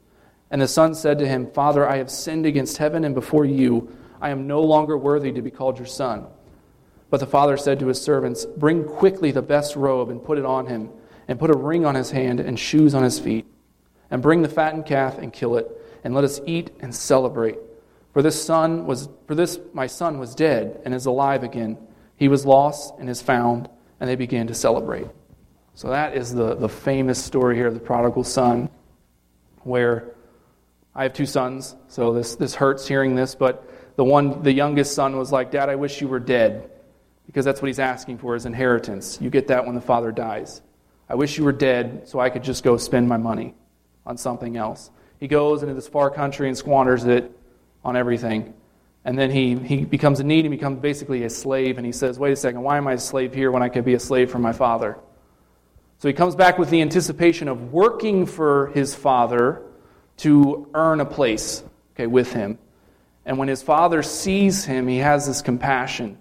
And 0.51 0.61
the 0.61 0.67
son 0.67 0.93
said 0.93 1.17
to 1.19 1.27
him, 1.27 1.49
Father, 1.51 1.87
I 1.87 1.97
have 1.97 2.11
sinned 2.11 2.45
against 2.45 2.77
heaven 2.77 3.05
and 3.05 3.15
before 3.15 3.45
you. 3.45 3.89
I 4.21 4.29
am 4.29 4.45
no 4.45 4.61
longer 4.61 4.97
worthy 4.97 5.31
to 5.31 5.41
be 5.41 5.49
called 5.49 5.77
your 5.77 5.87
son. 5.87 6.27
But 7.09 7.21
the 7.21 7.25
father 7.25 7.57
said 7.57 7.79
to 7.79 7.87
his 7.87 8.01
servants, 8.01 8.45
Bring 8.45 8.83
quickly 8.83 9.31
the 9.31 9.41
best 9.41 9.75
robe 9.75 10.09
and 10.09 10.23
put 10.23 10.37
it 10.37 10.45
on 10.45 10.67
him, 10.67 10.89
and 11.27 11.39
put 11.39 11.49
a 11.49 11.57
ring 11.57 11.85
on 11.85 11.95
his 11.95 12.11
hand 12.11 12.39
and 12.39 12.59
shoes 12.59 12.93
on 12.93 13.03
his 13.03 13.17
feet. 13.17 13.45
And 14.11 14.21
bring 14.21 14.41
the 14.41 14.49
fattened 14.49 14.85
calf 14.85 15.17
and 15.17 15.31
kill 15.31 15.55
it, 15.57 15.69
and 16.03 16.13
let 16.13 16.25
us 16.25 16.41
eat 16.45 16.71
and 16.81 16.93
celebrate. 16.93 17.57
For 18.13 18.21
this 18.21 18.41
son 18.43 18.85
was 18.85 19.07
for 19.27 19.35
this 19.35 19.57
my 19.73 19.87
son 19.87 20.19
was 20.19 20.35
dead 20.35 20.81
and 20.83 20.93
is 20.93 21.05
alive 21.05 21.43
again. 21.43 21.77
He 22.17 22.27
was 22.27 22.45
lost 22.45 22.93
and 22.99 23.09
is 23.09 23.21
found, 23.21 23.69
and 23.99 24.09
they 24.09 24.15
began 24.17 24.47
to 24.47 24.53
celebrate. 24.53 25.07
So 25.75 25.89
that 25.89 26.15
is 26.15 26.33
the, 26.33 26.55
the 26.55 26.67
famous 26.67 27.23
story 27.23 27.55
here 27.55 27.67
of 27.67 27.73
the 27.73 27.79
prodigal 27.79 28.25
son, 28.25 28.69
where 29.61 30.13
I 30.93 31.03
have 31.03 31.13
two 31.13 31.25
sons, 31.25 31.75
so 31.87 32.13
this, 32.13 32.35
this 32.35 32.55
hurts 32.55 32.87
hearing 32.87 33.15
this, 33.15 33.33
but 33.35 33.67
the 33.95 34.03
one 34.03 34.43
the 34.43 34.51
youngest 34.51 34.93
son 34.93 35.17
was 35.17 35.31
like, 35.31 35.51
Dad, 35.51 35.69
I 35.69 35.75
wish 35.75 36.01
you 36.01 36.07
were 36.07 36.19
dead 36.19 36.69
because 37.25 37.45
that's 37.45 37.61
what 37.61 37.67
he's 37.67 37.79
asking 37.79 38.17
for 38.17 38.33
his 38.33 38.45
inheritance. 38.45 39.17
You 39.21 39.29
get 39.29 39.47
that 39.47 39.65
when 39.65 39.75
the 39.75 39.81
father 39.81 40.11
dies. 40.11 40.61
I 41.07 41.15
wish 41.15 41.37
you 41.37 41.43
were 41.43 41.53
dead 41.53 42.07
so 42.07 42.19
I 42.19 42.29
could 42.29 42.43
just 42.43 42.63
go 42.63 42.77
spend 42.77 43.07
my 43.07 43.17
money 43.17 43.53
on 44.05 44.17
something 44.17 44.57
else. 44.57 44.91
He 45.19 45.27
goes 45.27 45.61
into 45.61 45.73
this 45.73 45.87
far 45.87 46.09
country 46.09 46.47
and 46.47 46.57
squanders 46.57 47.05
it 47.05 47.31
on 47.83 47.95
everything. 47.95 48.53
And 49.05 49.17
then 49.17 49.31
he, 49.31 49.55
he 49.55 49.85
becomes 49.85 50.19
a 50.19 50.23
need 50.23 50.45
and 50.45 50.51
becomes 50.51 50.79
basically 50.79 51.23
a 51.23 51.29
slave. 51.29 51.77
And 51.77 51.85
he 51.85 51.91
says, 51.91 52.19
Wait 52.19 52.31
a 52.31 52.35
second, 52.35 52.61
why 52.61 52.77
am 52.77 52.87
I 52.87 52.93
a 52.93 52.97
slave 52.97 53.33
here 53.33 53.51
when 53.51 53.63
I 53.63 53.69
could 53.69 53.85
be 53.85 53.93
a 53.93 53.99
slave 53.99 54.31
for 54.31 54.39
my 54.39 54.53
father? 54.53 54.97
So 55.99 56.07
he 56.07 56.13
comes 56.13 56.35
back 56.35 56.57
with 56.57 56.69
the 56.69 56.81
anticipation 56.81 57.47
of 57.47 57.71
working 57.71 58.25
for 58.25 58.67
his 58.67 58.95
father 58.95 59.61
to 60.21 60.67
earn 60.73 60.99
a 60.99 61.05
place 61.05 61.63
okay, 61.95 62.07
with 62.07 62.31
him. 62.31 62.57
And 63.25 63.37
when 63.37 63.47
his 63.47 63.61
father 63.61 64.03
sees 64.03 64.65
him, 64.65 64.87
he 64.87 64.97
has 64.97 65.27
this 65.27 65.41
compassion. 65.41 66.17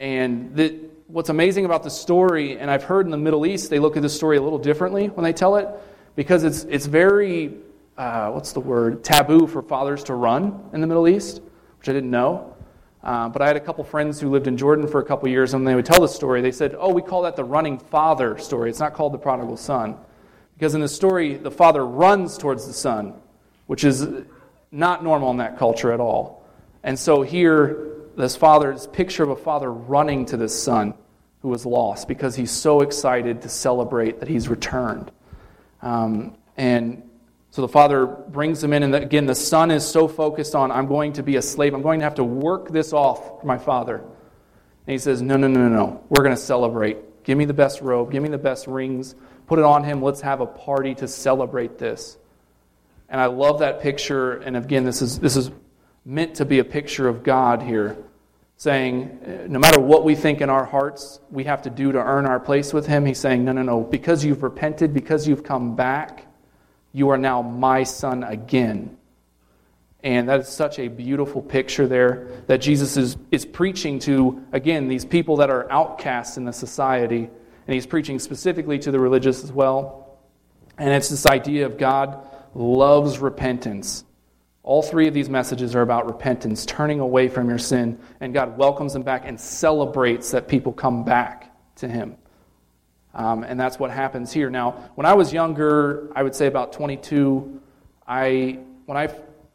And 0.00 0.54
the, 0.54 0.78
what's 1.06 1.28
amazing 1.28 1.64
about 1.64 1.82
the 1.82 1.90
story, 1.90 2.58
and 2.58 2.70
I've 2.70 2.84
heard 2.84 3.06
in 3.06 3.10
the 3.10 3.18
Middle 3.18 3.46
East, 3.46 3.70
they 3.70 3.78
look 3.78 3.96
at 3.96 4.02
the 4.02 4.08
story 4.08 4.36
a 4.36 4.42
little 4.42 4.58
differently 4.58 5.06
when 5.06 5.24
they 5.24 5.32
tell 5.32 5.56
it, 5.56 5.68
because 6.16 6.44
it's, 6.44 6.64
it's 6.64 6.86
very, 6.86 7.54
uh, 7.96 8.30
what's 8.30 8.52
the 8.52 8.60
word, 8.60 9.02
taboo 9.02 9.46
for 9.46 9.62
fathers 9.62 10.04
to 10.04 10.14
run 10.14 10.68
in 10.72 10.80
the 10.80 10.86
Middle 10.86 11.08
East, 11.08 11.40
which 11.78 11.88
I 11.88 11.92
didn't 11.92 12.10
know. 12.10 12.54
Uh, 13.02 13.28
but 13.28 13.40
I 13.40 13.46
had 13.46 13.56
a 13.56 13.60
couple 13.60 13.84
friends 13.84 14.20
who 14.20 14.28
lived 14.28 14.48
in 14.48 14.56
Jordan 14.56 14.86
for 14.86 15.00
a 15.00 15.04
couple 15.04 15.28
years, 15.28 15.54
and 15.54 15.66
they 15.66 15.74
would 15.74 15.86
tell 15.86 16.00
the 16.00 16.08
story, 16.08 16.42
they 16.42 16.52
said, 16.52 16.74
Oh, 16.78 16.92
we 16.92 17.00
call 17.00 17.22
that 17.22 17.36
the 17.36 17.44
running 17.44 17.78
father 17.78 18.36
story. 18.38 18.68
It's 18.70 18.80
not 18.80 18.92
called 18.92 19.14
the 19.14 19.18
prodigal 19.18 19.56
son. 19.56 19.96
Because 20.58 20.74
in 20.74 20.80
the 20.80 20.88
story, 20.88 21.36
the 21.36 21.52
father 21.52 21.86
runs 21.86 22.36
towards 22.36 22.66
the 22.66 22.72
son, 22.72 23.14
which 23.68 23.84
is 23.84 24.08
not 24.72 25.04
normal 25.04 25.30
in 25.30 25.36
that 25.36 25.56
culture 25.56 25.92
at 25.92 26.00
all. 26.00 26.44
And 26.82 26.98
so 26.98 27.22
here, 27.22 27.92
this 28.16 28.34
father, 28.34 28.72
this 28.72 28.88
picture 28.88 29.22
of 29.22 29.30
a 29.30 29.36
father 29.36 29.72
running 29.72 30.26
to 30.26 30.36
this 30.36 30.60
son 30.60 30.94
who 31.42 31.48
was 31.48 31.64
lost 31.64 32.08
because 32.08 32.34
he's 32.34 32.50
so 32.50 32.80
excited 32.80 33.42
to 33.42 33.48
celebrate 33.48 34.18
that 34.18 34.28
he's 34.28 34.48
returned. 34.48 35.12
Um, 35.80 36.36
and 36.56 37.08
so 37.52 37.62
the 37.62 37.68
father 37.68 38.06
brings 38.06 38.62
him 38.62 38.72
in, 38.72 38.82
and 38.82 38.92
again, 38.96 39.26
the 39.26 39.36
son 39.36 39.70
is 39.70 39.86
so 39.86 40.08
focused 40.08 40.56
on, 40.56 40.72
I'm 40.72 40.88
going 40.88 41.12
to 41.14 41.22
be 41.22 41.36
a 41.36 41.42
slave. 41.42 41.72
I'm 41.72 41.82
going 41.82 42.00
to 42.00 42.04
have 42.04 42.16
to 42.16 42.24
work 42.24 42.70
this 42.70 42.92
off 42.92 43.40
for 43.40 43.46
my 43.46 43.58
father. 43.58 43.98
And 43.98 44.92
he 44.92 44.98
says, 44.98 45.22
No, 45.22 45.36
no, 45.36 45.46
no, 45.46 45.68
no, 45.68 45.68
no. 45.68 46.04
We're 46.08 46.24
going 46.24 46.34
to 46.34 46.42
celebrate. 46.42 46.98
Give 47.24 47.38
me 47.38 47.44
the 47.44 47.54
best 47.54 47.80
robe. 47.80 48.10
Give 48.10 48.22
me 48.22 48.28
the 48.28 48.38
best 48.38 48.66
rings. 48.66 49.14
Put 49.46 49.58
it 49.58 49.64
on 49.64 49.84
him. 49.84 50.02
Let's 50.02 50.20
have 50.20 50.40
a 50.40 50.46
party 50.46 50.94
to 50.96 51.08
celebrate 51.08 51.78
this. 51.78 52.18
And 53.08 53.20
I 53.20 53.26
love 53.26 53.60
that 53.60 53.80
picture. 53.80 54.34
And 54.34 54.56
again, 54.56 54.84
this 54.84 55.00
is, 55.00 55.18
this 55.18 55.36
is 55.36 55.50
meant 56.04 56.34
to 56.36 56.44
be 56.44 56.58
a 56.58 56.64
picture 56.64 57.08
of 57.08 57.22
God 57.22 57.62
here 57.62 57.96
saying, 58.58 59.46
no 59.48 59.58
matter 59.58 59.80
what 59.80 60.04
we 60.04 60.16
think 60.16 60.40
in 60.40 60.50
our 60.50 60.64
hearts 60.64 61.20
we 61.30 61.44
have 61.44 61.62
to 61.62 61.70
do 61.70 61.92
to 61.92 61.98
earn 61.98 62.26
our 62.26 62.40
place 62.40 62.72
with 62.72 62.86
Him, 62.86 63.06
He's 63.06 63.18
saying, 63.18 63.44
no, 63.44 63.52
no, 63.52 63.62
no. 63.62 63.80
Because 63.82 64.24
you've 64.24 64.42
repented, 64.42 64.92
because 64.92 65.28
you've 65.28 65.44
come 65.44 65.76
back, 65.76 66.26
you 66.92 67.08
are 67.10 67.18
now 67.18 67.40
my 67.40 67.84
son 67.84 68.24
again. 68.24 68.97
And 70.02 70.28
that 70.28 70.40
is 70.40 70.48
such 70.48 70.78
a 70.78 70.88
beautiful 70.88 71.42
picture 71.42 71.86
there 71.88 72.28
that 72.46 72.58
Jesus 72.58 72.96
is, 72.96 73.16
is 73.32 73.44
preaching 73.44 73.98
to, 74.00 74.44
again, 74.52 74.88
these 74.88 75.04
people 75.04 75.36
that 75.36 75.50
are 75.50 75.70
outcasts 75.72 76.36
in 76.36 76.44
the 76.44 76.52
society. 76.52 77.24
And 77.24 77.74
he's 77.74 77.86
preaching 77.86 78.18
specifically 78.18 78.78
to 78.80 78.90
the 78.90 79.00
religious 79.00 79.42
as 79.42 79.52
well. 79.52 80.18
And 80.78 80.90
it's 80.90 81.08
this 81.08 81.26
idea 81.26 81.66
of 81.66 81.78
God 81.78 82.24
loves 82.54 83.18
repentance. 83.18 84.04
All 84.62 84.82
three 84.82 85.08
of 85.08 85.14
these 85.14 85.28
messages 85.28 85.74
are 85.74 85.82
about 85.82 86.06
repentance, 86.06 86.64
turning 86.64 87.00
away 87.00 87.28
from 87.28 87.48
your 87.48 87.58
sin, 87.58 87.98
and 88.20 88.34
God 88.34 88.58
welcomes 88.58 88.92
them 88.92 89.02
back 89.02 89.22
and 89.24 89.40
celebrates 89.40 90.30
that 90.32 90.46
people 90.46 90.72
come 90.72 91.04
back 91.04 91.52
to 91.76 91.88
Him. 91.88 92.16
Um, 93.14 93.44
and 93.44 93.58
that's 93.58 93.78
what 93.78 93.90
happens 93.90 94.32
here. 94.32 94.50
Now, 94.50 94.90
when 94.94 95.06
I 95.06 95.14
was 95.14 95.32
younger, 95.32 96.12
I 96.14 96.22
would 96.22 96.34
say 96.34 96.46
about 96.46 96.72
22, 96.72 97.60
I, 98.06 98.58
when 98.84 98.98
I 98.98 99.08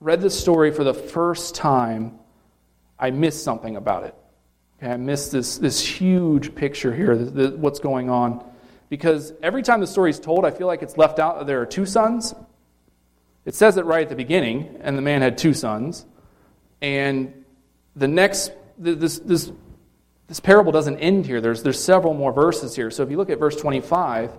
read 0.03 0.21
this 0.21 0.39
story 0.39 0.71
for 0.71 0.83
the 0.83 0.93
first 0.93 1.55
time, 1.55 2.19
I 2.99 3.11
missed 3.11 3.43
something 3.43 3.75
about 3.75 4.03
it. 4.03 4.15
Okay, 4.77 4.91
I 4.91 4.97
missed 4.97 5.31
this, 5.31 5.57
this 5.57 5.83
huge 5.83 6.53
picture 6.55 6.93
here, 6.93 7.15
the, 7.15 7.25
the, 7.25 7.57
what's 7.57 7.79
going 7.79 8.09
on. 8.09 8.43
Because 8.89 9.33
every 9.41 9.63
time 9.63 9.79
the 9.79 9.87
story 9.87 10.11
is 10.11 10.19
told, 10.19 10.45
I 10.45 10.51
feel 10.51 10.67
like 10.67 10.83
it's 10.83 10.97
left 10.97 11.19
out 11.19 11.39
that 11.39 11.47
there 11.47 11.61
are 11.61 11.65
two 11.65 11.85
sons 11.85 12.35
it 13.45 13.55
says 13.55 13.77
it 13.77 13.85
right 13.85 14.03
at 14.03 14.09
the 14.09 14.15
beginning, 14.15 14.79
and 14.81 14.97
the 14.97 15.01
man 15.01 15.21
had 15.21 15.37
two 15.37 15.53
sons. 15.53 16.05
And 16.81 17.43
the 17.95 18.07
next, 18.07 18.51
this, 18.77 19.19
this, 19.19 19.51
this 20.27 20.39
parable 20.39 20.71
doesn't 20.71 20.99
end 20.99 21.25
here. 21.25 21.41
There's, 21.41 21.61
there's 21.61 21.83
several 21.83 22.13
more 22.13 22.31
verses 22.31 22.75
here. 22.75 22.89
So 22.89 23.03
if 23.03 23.11
you 23.11 23.17
look 23.17 23.29
at 23.29 23.39
verse 23.39 23.55
25, 23.55 24.31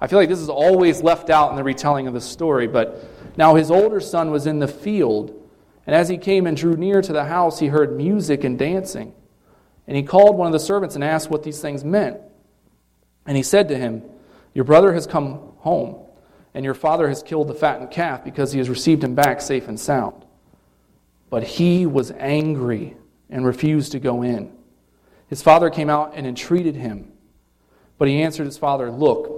I 0.00 0.06
feel 0.06 0.18
like 0.18 0.28
this 0.28 0.38
is 0.38 0.48
always 0.48 1.02
left 1.02 1.30
out 1.30 1.50
in 1.50 1.56
the 1.56 1.64
retelling 1.64 2.06
of 2.06 2.14
the 2.14 2.20
story. 2.20 2.66
But 2.66 3.04
now 3.36 3.54
his 3.54 3.70
older 3.70 4.00
son 4.00 4.30
was 4.30 4.46
in 4.46 4.58
the 4.58 4.68
field, 4.68 5.30
and 5.86 5.94
as 5.94 6.08
he 6.08 6.18
came 6.18 6.46
and 6.46 6.56
drew 6.56 6.76
near 6.76 7.02
to 7.02 7.12
the 7.12 7.24
house, 7.24 7.58
he 7.58 7.66
heard 7.66 7.96
music 7.96 8.44
and 8.44 8.58
dancing. 8.58 9.14
And 9.86 9.96
he 9.96 10.02
called 10.02 10.36
one 10.36 10.46
of 10.46 10.52
the 10.52 10.60
servants 10.60 10.94
and 10.94 11.02
asked 11.02 11.30
what 11.30 11.42
these 11.42 11.60
things 11.60 11.82
meant. 11.82 12.18
And 13.26 13.36
he 13.36 13.42
said 13.42 13.68
to 13.68 13.76
him, 13.76 14.02
Your 14.54 14.64
brother 14.64 14.92
has 14.92 15.06
come 15.06 15.52
home 15.58 16.04
and 16.54 16.64
your 16.64 16.74
father 16.74 17.08
has 17.08 17.22
killed 17.22 17.48
the 17.48 17.54
fattened 17.54 17.90
calf 17.90 18.24
because 18.24 18.52
he 18.52 18.58
has 18.58 18.68
received 18.68 19.04
him 19.04 19.14
back 19.14 19.40
safe 19.40 19.68
and 19.68 19.78
sound. 19.78 20.24
But 21.30 21.44
he 21.44 21.86
was 21.86 22.10
angry 22.10 22.96
and 23.30 23.46
refused 23.46 23.92
to 23.92 24.00
go 24.00 24.22
in. 24.22 24.52
His 25.28 25.42
father 25.42 25.70
came 25.70 25.90
out 25.90 26.14
and 26.14 26.26
entreated 26.26 26.74
him. 26.74 27.12
But 27.98 28.08
he 28.08 28.22
answered 28.22 28.46
his 28.46 28.58
father, 28.58 28.90
Look, 28.90 29.37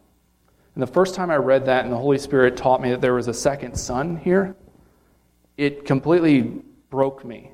And 0.81 0.87
the 0.87 0.93
first 0.93 1.13
time 1.13 1.29
I 1.29 1.35
read 1.35 1.65
that, 1.65 1.83
and 1.83 1.93
the 1.93 1.97
Holy 1.97 2.17
Spirit 2.17 2.57
taught 2.57 2.81
me 2.81 2.89
that 2.89 3.01
there 3.01 3.13
was 3.13 3.27
a 3.27 3.35
second 3.35 3.75
son 3.75 4.17
here, 4.17 4.55
it 5.55 5.85
completely 5.85 6.63
broke 6.89 7.23
me. 7.23 7.51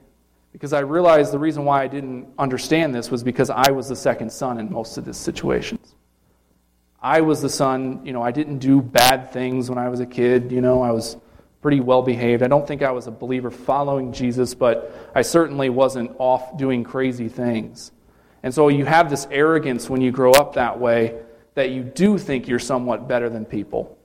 Because 0.54 0.72
I 0.72 0.80
realized 0.80 1.34
the 1.34 1.38
reason 1.38 1.66
why 1.66 1.84
I 1.84 1.88
didn't 1.88 2.30
understand 2.40 2.96
this 2.96 3.12
was 3.12 3.26
because 3.26 3.50
I 3.50 3.72
was 3.72 3.90
the 3.90 3.98
second 3.98 4.32
son 4.32 4.58
in 4.62 4.72
most 4.72 4.98
of 4.98 5.04
these 5.04 5.18
situations. 5.18 5.94
I 7.02 7.20
was 7.20 7.42
the 7.42 7.50
son, 7.50 8.06
you 8.06 8.14
know, 8.14 8.22
I 8.22 8.32
didn't 8.32 8.60
do 8.60 8.82
bad 8.82 9.34
things 9.34 9.70
when 9.70 9.78
I 9.78 9.90
was 9.90 10.00
a 10.00 10.06
kid, 10.06 10.50
you 10.50 10.62
know, 10.62 10.82
I 10.82 10.92
was 10.92 11.18
pretty 11.62 11.82
well 11.82 12.04
behaved. 12.04 12.44
I 12.44 12.48
don't 12.48 12.66
think 12.66 12.82
I 12.82 12.92
was 12.92 13.08
a 13.08 13.12
believer 13.12 13.52
following 13.52 14.14
Jesus, 14.14 14.56
but 14.56 15.12
I 15.14 15.22
certainly 15.22 15.70
wasn't 15.70 16.16
off 16.18 16.58
doing 16.58 16.86
crazy 16.86 17.28
things. 17.28 17.92
And 18.42 18.54
so 18.54 18.70
you 18.70 18.86
have 18.86 19.10
this 19.10 19.28
arrogance 19.30 19.90
when 19.90 20.00
you 20.00 20.12
grow 20.12 20.32
up 20.32 20.54
that 20.54 20.80
way 20.80 21.24
that 21.58 21.72
you 21.72 21.82
do 21.82 22.20
think 22.20 22.48
you're 22.48 22.60
somewhat 22.60 23.08
better 23.08 23.30
than 23.30 23.44
people. 23.44 23.98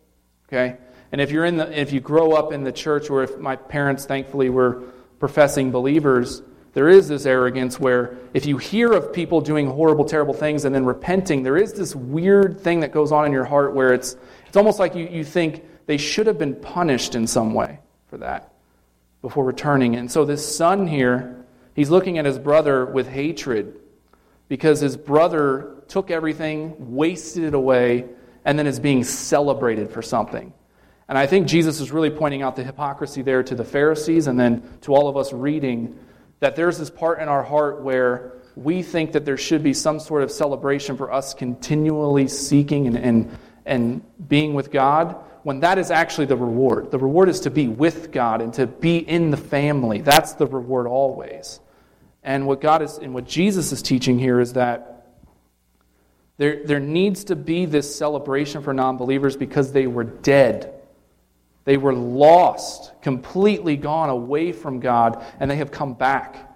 Okay? 0.49 0.79
And 1.13 1.21
if 1.21 1.31
you're 1.31 1.45
in 1.45 1.59
the 1.59 1.79
if 1.79 1.93
you 1.93 2.01
grow 2.01 2.33
up 2.33 2.51
in 2.51 2.65
the 2.65 2.73
church 2.73 3.11
or 3.11 3.23
if 3.23 3.37
my 3.37 3.57
parents 3.57 4.07
thankfully 4.07 4.49
were 4.49 4.85
professing 5.19 5.71
believers, 5.71 6.41
there 6.73 6.89
is 6.89 7.09
this 7.09 7.27
arrogance 7.27 7.79
where 7.79 8.17
if 8.33 8.47
you 8.47 8.57
hear 8.57 8.91
of 8.93 9.13
people 9.13 9.43
doing 9.43 9.67
horrible, 9.67 10.07
terrible 10.07 10.33
things 10.33 10.65
and 10.65 10.75
then 10.75 10.87
repenting, 10.87 11.43
there 11.43 11.59
is 11.59 11.75
this 11.75 11.95
weird 11.95 12.59
thing 12.59 12.81
that 12.81 12.91
goes 12.91 13.13
on 13.13 13.27
in 13.27 13.33
your 13.33 13.45
heart 13.45 13.75
where 13.75 13.93
it's, 13.93 14.17
it's 14.47 14.57
almost 14.57 14.79
like 14.79 14.95
you, 14.95 15.07
you 15.09 15.23
think 15.23 15.63
they 15.85 15.99
should 15.99 16.27
have 16.27 16.39
been 16.39 16.55
punished 16.55 17.15
in 17.15 17.27
some 17.27 17.53
way 17.53 17.81
for 18.09 18.17
that 18.17 18.55
before 19.21 19.45
returning. 19.45 19.97
And 19.97 20.11
so 20.11 20.25
this 20.25 20.57
son 20.57 20.87
here, 20.87 21.45
he's 21.75 21.91
looking 21.91 22.17
at 22.17 22.25
his 22.25 22.39
brother 22.39 22.87
with 22.87 23.09
hatred 23.09 23.79
because 24.49 24.81
his 24.81 24.97
brother 24.97 25.82
took 25.93 26.11
everything, 26.11 26.75
wasted 26.97 27.45
it 27.45 27.53
away, 27.53 28.07
and 28.47 28.59
then 28.59 28.67
is 28.67 28.81
being 28.81 29.05
celebrated 29.05 29.91
for 29.91 30.01
something. 30.01 30.51
And 31.07 31.19
I 31.19 31.27
think 31.27 31.47
Jesus 31.47 31.81
is 31.81 31.93
really 31.93 32.09
pointing 32.09 32.41
out 32.41 32.57
the 32.57 32.65
hypocrisy 32.65 33.21
there 33.21 33.43
to 33.43 33.55
the 33.55 33.65
Pharisees 33.65 34.27
and 34.27 34.41
then 34.41 34.63
to 34.81 34.95
all 34.95 35.07
of 35.07 35.19
us 35.19 35.35
reading 35.35 35.99
that 36.41 36.57
there's 36.57 36.79
this 36.79 36.89
part 36.89 37.21
in 37.21 37.29
our 37.29 37.43
heart 37.43 37.83
where 37.83 38.33
we 38.57 38.83
think 38.83 39.13
that 39.13 39.27
there 39.27 39.37
should 39.37 39.63
be 39.63 39.75
some 39.75 40.01
sort 40.01 40.23
of 40.23 40.31
celebration 40.31 40.97
for 40.97 41.13
us 41.13 41.35
continually 41.35 42.27
seeking 42.27 42.87
and, 42.87 42.97
and, 42.97 43.39
and 43.67 44.29
being 44.29 44.55
with 44.55 44.71
God, 44.71 45.15
when 45.43 45.61
that 45.61 45.77
is 45.77 45.91
actually 45.91 46.27
the 46.27 46.37
reward. 46.39 46.91
The 46.91 46.99
reward 46.99 47.29
is 47.29 47.41
to 47.41 47.51
be 47.51 47.69
with 47.69 48.13
God 48.13 48.41
and 48.41 48.55
to 48.55 48.67
be 48.67 48.97
in 48.97 49.31
the 49.31 49.37
family. 49.37 50.01
That's 50.01 50.33
the 50.33 50.47
reward 50.47 50.87
always. 50.87 51.61
And 52.23 52.47
what 52.47 52.63
God 52.63 52.81
is 52.81 52.97
and 52.97 53.13
what 53.13 53.27
Jesus 53.27 53.73
is 53.73 53.83
teaching 53.83 54.19
here 54.19 54.41
is 54.41 54.55
that 54.55 54.92
there, 56.43 56.65
there 56.65 56.81
needs 56.81 57.23
to 57.25 57.37
be 57.37 57.67
this 57.67 57.95
celebration 57.95 58.63
for 58.63 58.75
non 58.75 58.97
believers 58.97 59.37
because 59.37 59.71
they 59.71 59.87
were 59.87 60.03
dead. 60.03 60.75
They 61.63 61.77
were 61.77 61.95
lost, 61.95 63.01
completely 63.01 63.77
gone 63.77 64.11
away 64.11 64.51
from 64.51 64.81
God, 64.81 65.25
and 65.39 65.49
they 65.49 65.55
have 65.55 65.71
come 65.71 65.95
back. 65.95 66.53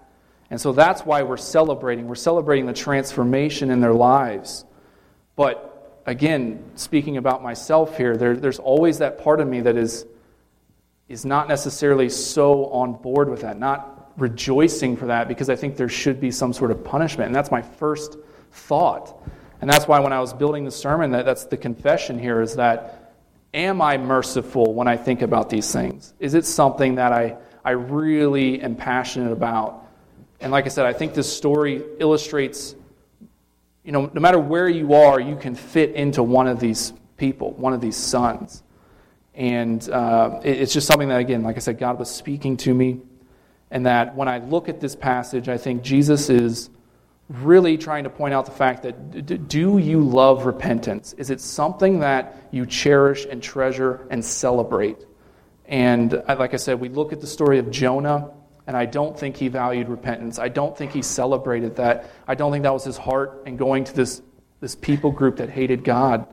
And 0.51 0.61
so 0.61 0.73
that's 0.73 1.03
why 1.03 1.23
we're 1.23 1.37
celebrating. 1.37 2.09
We're 2.09 2.17
celebrating 2.17 2.67
the 2.67 2.73
transformation 2.73 3.71
in 3.71 3.81
their 3.81 3.93
lives. 3.93 4.65
But 5.37 6.03
again, 6.05 6.65
speaking 6.75 7.17
about 7.17 7.45
myself 7.45 7.97
here, 7.97 8.17
there, 8.17 8.37
there's 8.37 8.59
always 8.59 8.99
that 8.99 9.19
part 9.19 9.41
of 9.41 9.47
me 9.47 9.61
that 9.61 9.77
is, 9.77 10.05
is 11.09 11.25
not 11.25 11.47
necessarily 11.47 12.09
so 12.09 12.67
on 12.71 12.95
board 12.95 13.29
with 13.29 13.43
that, 13.43 13.57
not 13.57 14.15
rejoicing 14.17 14.97
for 14.97 15.07
that, 15.07 15.29
because 15.29 15.49
I 15.49 15.55
think 15.55 15.77
there 15.77 15.89
should 15.89 16.21
be 16.21 16.33
some 16.33 16.53
sort 16.53 16.73
of 16.73 16.83
punishment. 16.83 17.29
And 17.29 17.37
that's 17.37 17.53
my 17.53 17.63
first 17.63 18.17
thought. 18.51 19.17
And 19.61 19.71
that's 19.71 19.89
why 19.89 20.01
when 20.01 20.13
I 20.13 20.21
was 20.21 20.33
building 20.33 20.65
the 20.65 20.71
sermon, 20.71 21.13
that, 21.13 21.25
that's 21.25 21.45
the 21.45 21.57
confession 21.57 22.19
here 22.19 22.41
is 22.41 22.57
that 22.57 23.15
am 23.55 23.81
I 23.81 23.97
merciful 23.97 24.75
when 24.75 24.87
I 24.87 24.97
think 24.97 25.23
about 25.23 25.49
these 25.49 25.73
things? 25.73 26.13
Is 26.21 26.35
it 26.35 26.45
something 26.45 26.97
that 26.97 27.13
I, 27.13 27.37
I 27.65 27.71
really 27.71 28.61
am 28.61 28.77
passionate 28.77 29.33
about? 29.33 29.87
And 30.41 30.53
like 30.53 30.67
I 30.67 30.69
said, 30.69 30.85
I 30.85 30.93
think 30.93 31.15
this 31.15 31.35
story 31.35 31.83
illustrates, 31.99 32.75
you 33.83 33.93
know, 33.93 34.11
no 34.13 34.21
matter 34.21 34.39
where 34.39 34.69
you 34.69 34.95
are, 34.95 35.19
you 35.19 35.37
can 35.37 35.55
fit 35.55 35.93
into 35.93 36.23
one 36.23 36.47
of 36.47 36.61
these 36.61 36.93
people, 37.17 37.53
one 37.53 37.73
of 37.73 37.81
these 37.81 37.97
sons. 37.97 38.63
And 39.35 39.89
uh, 39.89 40.41
it's 40.45 40.73
just 40.73 40.87
something 40.87 41.09
that, 41.09 41.21
again, 41.21 41.43
like 41.43 41.57
I 41.57 41.61
said, 41.61 41.79
God 41.79 41.99
was 41.99 42.11
speaking 42.11 42.57
to 42.59 42.75
me. 42.75 43.01
And 43.71 43.87
that 43.87 44.15
when 44.15 44.29
I 44.29 44.39
look 44.39 44.69
at 44.69 44.81
this 44.81 44.95
passage, 44.95 45.49
I 45.49 45.59
think 45.59 45.83
Jesus 45.83 46.31
is 46.31 46.71
really 47.29 47.77
trying 47.77 48.05
to 48.05 48.11
point 48.11 48.33
out 48.33 48.47
the 48.47 48.53
fact 48.53 48.83
that 48.85 49.49
do 49.49 49.79
you 49.79 50.01
love 50.01 50.47
repentance? 50.47 51.13
Is 51.15 51.31
it 51.31 51.41
something 51.41 52.01
that 52.01 52.49
you 52.53 52.67
cherish 52.67 53.27
and 53.29 53.43
treasure 53.43 54.07
and 54.11 54.25
celebrate? 54.25 54.99
And 55.65 56.15
uh, 56.15 56.37
like 56.39 56.55
I 56.55 56.57
said, 56.57 56.81
we 56.81 56.89
look 56.89 57.13
at 57.13 57.21
the 57.21 57.27
story 57.27 57.59
of 57.59 57.71
Jonah 57.71 58.31
and 58.67 58.77
I 58.77 58.87
don't 58.87 59.19
think 59.19 59.37
he 59.37 59.49
valued 59.49 59.89
repentance. 59.89 60.39
I 60.39 60.49
don't 60.49 60.77
think 60.77 60.93
he 60.93 61.03
celebrated 61.03 61.77
that. 61.77 62.11
I 62.27 62.35
don't 62.35 62.53
think 62.53 62.63
that 62.65 62.73
was 62.73 62.85
his 62.85 62.97
heart 62.97 63.43
in 63.47 63.57
going 63.57 63.85
to 63.85 63.95
this, 63.95 64.23
this 64.61 64.75
people 64.75 65.11
group 65.11 65.37
that 65.37 65.51
hated 65.51 65.85
God. 65.85 66.27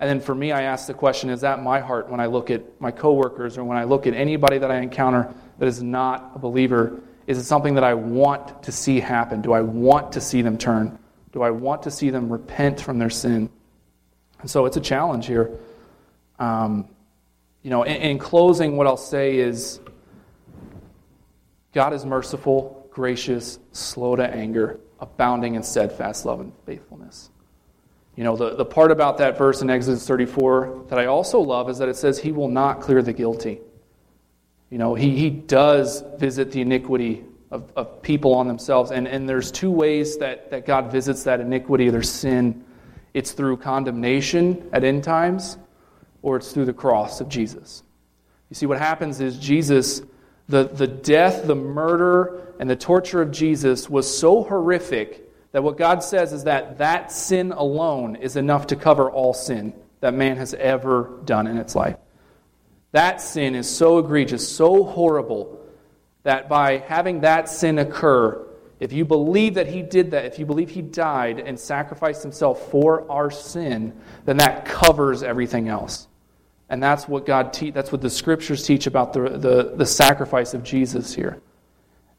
And 0.00 0.08
then 0.08 0.20
for 0.20 0.34
me, 0.34 0.52
I 0.52 0.62
ask 0.62 0.86
the 0.86 0.94
question 0.94 1.28
is 1.28 1.40
that 1.40 1.62
my 1.62 1.80
heart 1.80 2.08
when 2.08 2.20
I 2.20 2.26
look 2.26 2.50
at 2.50 2.80
my 2.80 2.90
coworkers 2.90 3.58
or 3.58 3.64
when 3.64 3.76
I 3.76 3.84
look 3.84 4.06
at 4.06 4.14
anybody 4.14 4.58
that 4.58 4.70
I 4.70 4.78
encounter 4.78 5.34
that 5.58 5.66
is 5.66 5.82
not 5.82 6.32
a 6.34 6.38
believer? 6.38 7.00
Is 7.28 7.36
it 7.36 7.44
something 7.44 7.74
that 7.74 7.84
I 7.84 7.92
want 7.92 8.62
to 8.62 8.72
see 8.72 9.00
happen? 9.00 9.42
Do 9.42 9.52
I 9.52 9.60
want 9.60 10.12
to 10.12 10.20
see 10.20 10.40
them 10.40 10.56
turn? 10.56 10.98
Do 11.32 11.42
I 11.42 11.50
want 11.50 11.82
to 11.82 11.90
see 11.90 12.08
them 12.08 12.32
repent 12.32 12.80
from 12.80 12.98
their 12.98 13.10
sin? 13.10 13.50
And 14.40 14.50
so 14.50 14.64
it's 14.64 14.78
a 14.78 14.80
challenge 14.80 15.26
here. 15.26 15.50
Um, 16.38 16.88
you 17.62 17.68
know, 17.68 17.82
in, 17.82 17.96
in 17.96 18.18
closing, 18.18 18.78
what 18.78 18.86
I'll 18.86 18.96
say 18.96 19.36
is 19.36 19.78
God 21.74 21.92
is 21.92 22.06
merciful, 22.06 22.88
gracious, 22.90 23.58
slow 23.72 24.16
to 24.16 24.26
anger, 24.26 24.80
abounding 24.98 25.54
in 25.54 25.62
steadfast 25.62 26.24
love 26.24 26.40
and 26.40 26.50
faithfulness. 26.64 27.28
You 28.16 28.24
know, 28.24 28.36
the, 28.36 28.56
the 28.56 28.64
part 28.64 28.90
about 28.90 29.18
that 29.18 29.36
verse 29.36 29.60
in 29.60 29.68
Exodus 29.68 30.06
34 30.06 30.86
that 30.88 30.98
I 30.98 31.04
also 31.04 31.40
love 31.40 31.68
is 31.68 31.76
that 31.76 31.90
it 31.90 31.96
says, 31.96 32.18
He 32.18 32.32
will 32.32 32.48
not 32.48 32.80
clear 32.80 33.02
the 33.02 33.12
guilty. 33.12 33.60
You 34.70 34.78
know, 34.78 34.94
He, 34.94 35.16
he 35.16 35.30
does 35.30 36.04
visit 36.18 36.52
the 36.52 36.60
iniquity 36.60 37.24
of, 37.50 37.72
of 37.76 38.02
people 38.02 38.34
on 38.34 38.46
themselves. 38.46 38.90
And, 38.90 39.08
and 39.08 39.28
there's 39.28 39.50
two 39.50 39.70
ways 39.70 40.18
that, 40.18 40.50
that 40.50 40.66
God 40.66 40.92
visits 40.92 41.24
that 41.24 41.40
iniquity, 41.40 41.90
their 41.90 42.02
sin. 42.02 42.64
It's 43.14 43.32
through 43.32 43.58
condemnation 43.58 44.68
at 44.72 44.84
end 44.84 45.04
times, 45.04 45.56
or 46.22 46.36
it's 46.36 46.52
through 46.52 46.66
the 46.66 46.72
cross 46.72 47.20
of 47.20 47.28
Jesus. 47.28 47.82
You 48.50 48.54
see, 48.54 48.66
what 48.66 48.78
happens 48.78 49.20
is 49.20 49.38
Jesus 49.38 50.02
the, 50.48 50.64
the 50.64 50.86
death, 50.86 51.46
the 51.46 51.54
murder, 51.54 52.54
and 52.58 52.68
the 52.68 52.76
torture 52.76 53.20
of 53.20 53.30
Jesus 53.30 53.88
was 53.88 54.18
so 54.18 54.42
horrific 54.42 55.30
that 55.52 55.62
what 55.62 55.76
God 55.76 56.02
says 56.02 56.32
is 56.32 56.44
that 56.44 56.78
that 56.78 57.12
sin 57.12 57.52
alone 57.52 58.16
is 58.16 58.36
enough 58.36 58.68
to 58.68 58.76
cover 58.76 59.10
all 59.10 59.34
sin 59.34 59.74
that 60.00 60.14
man 60.14 60.36
has 60.36 60.54
ever 60.54 61.20
done 61.24 61.46
in 61.46 61.58
its 61.58 61.74
life. 61.74 61.96
That 62.92 63.20
sin 63.20 63.54
is 63.54 63.68
so 63.68 63.98
egregious, 63.98 64.48
so 64.48 64.84
horrible, 64.84 65.60
that 66.22 66.48
by 66.48 66.78
having 66.78 67.20
that 67.20 67.48
sin 67.48 67.78
occur, 67.78 68.46
if 68.80 68.92
you 68.92 69.04
believe 69.04 69.54
that 69.54 69.66
he 69.66 69.82
did 69.82 70.12
that, 70.12 70.24
if 70.24 70.38
you 70.38 70.46
believe 70.46 70.70
he 70.70 70.82
died 70.82 71.40
and 71.40 71.58
sacrificed 71.58 72.22
himself 72.22 72.70
for 72.70 73.10
our 73.10 73.30
sin, 73.30 73.92
then 74.24 74.36
that 74.38 74.64
covers 74.64 75.22
everything 75.22 75.68
else. 75.68 76.06
And 76.68 76.82
that's 76.82 77.08
what 77.08 77.26
God 77.26 77.52
te- 77.52 77.70
that's 77.70 77.90
what 77.90 78.02
the 78.02 78.10
scriptures 78.10 78.62
teach 78.62 78.86
about 78.86 79.12
the, 79.12 79.30
the, 79.30 79.72
the 79.76 79.86
sacrifice 79.86 80.54
of 80.54 80.62
Jesus 80.62 81.14
here. 81.14 81.40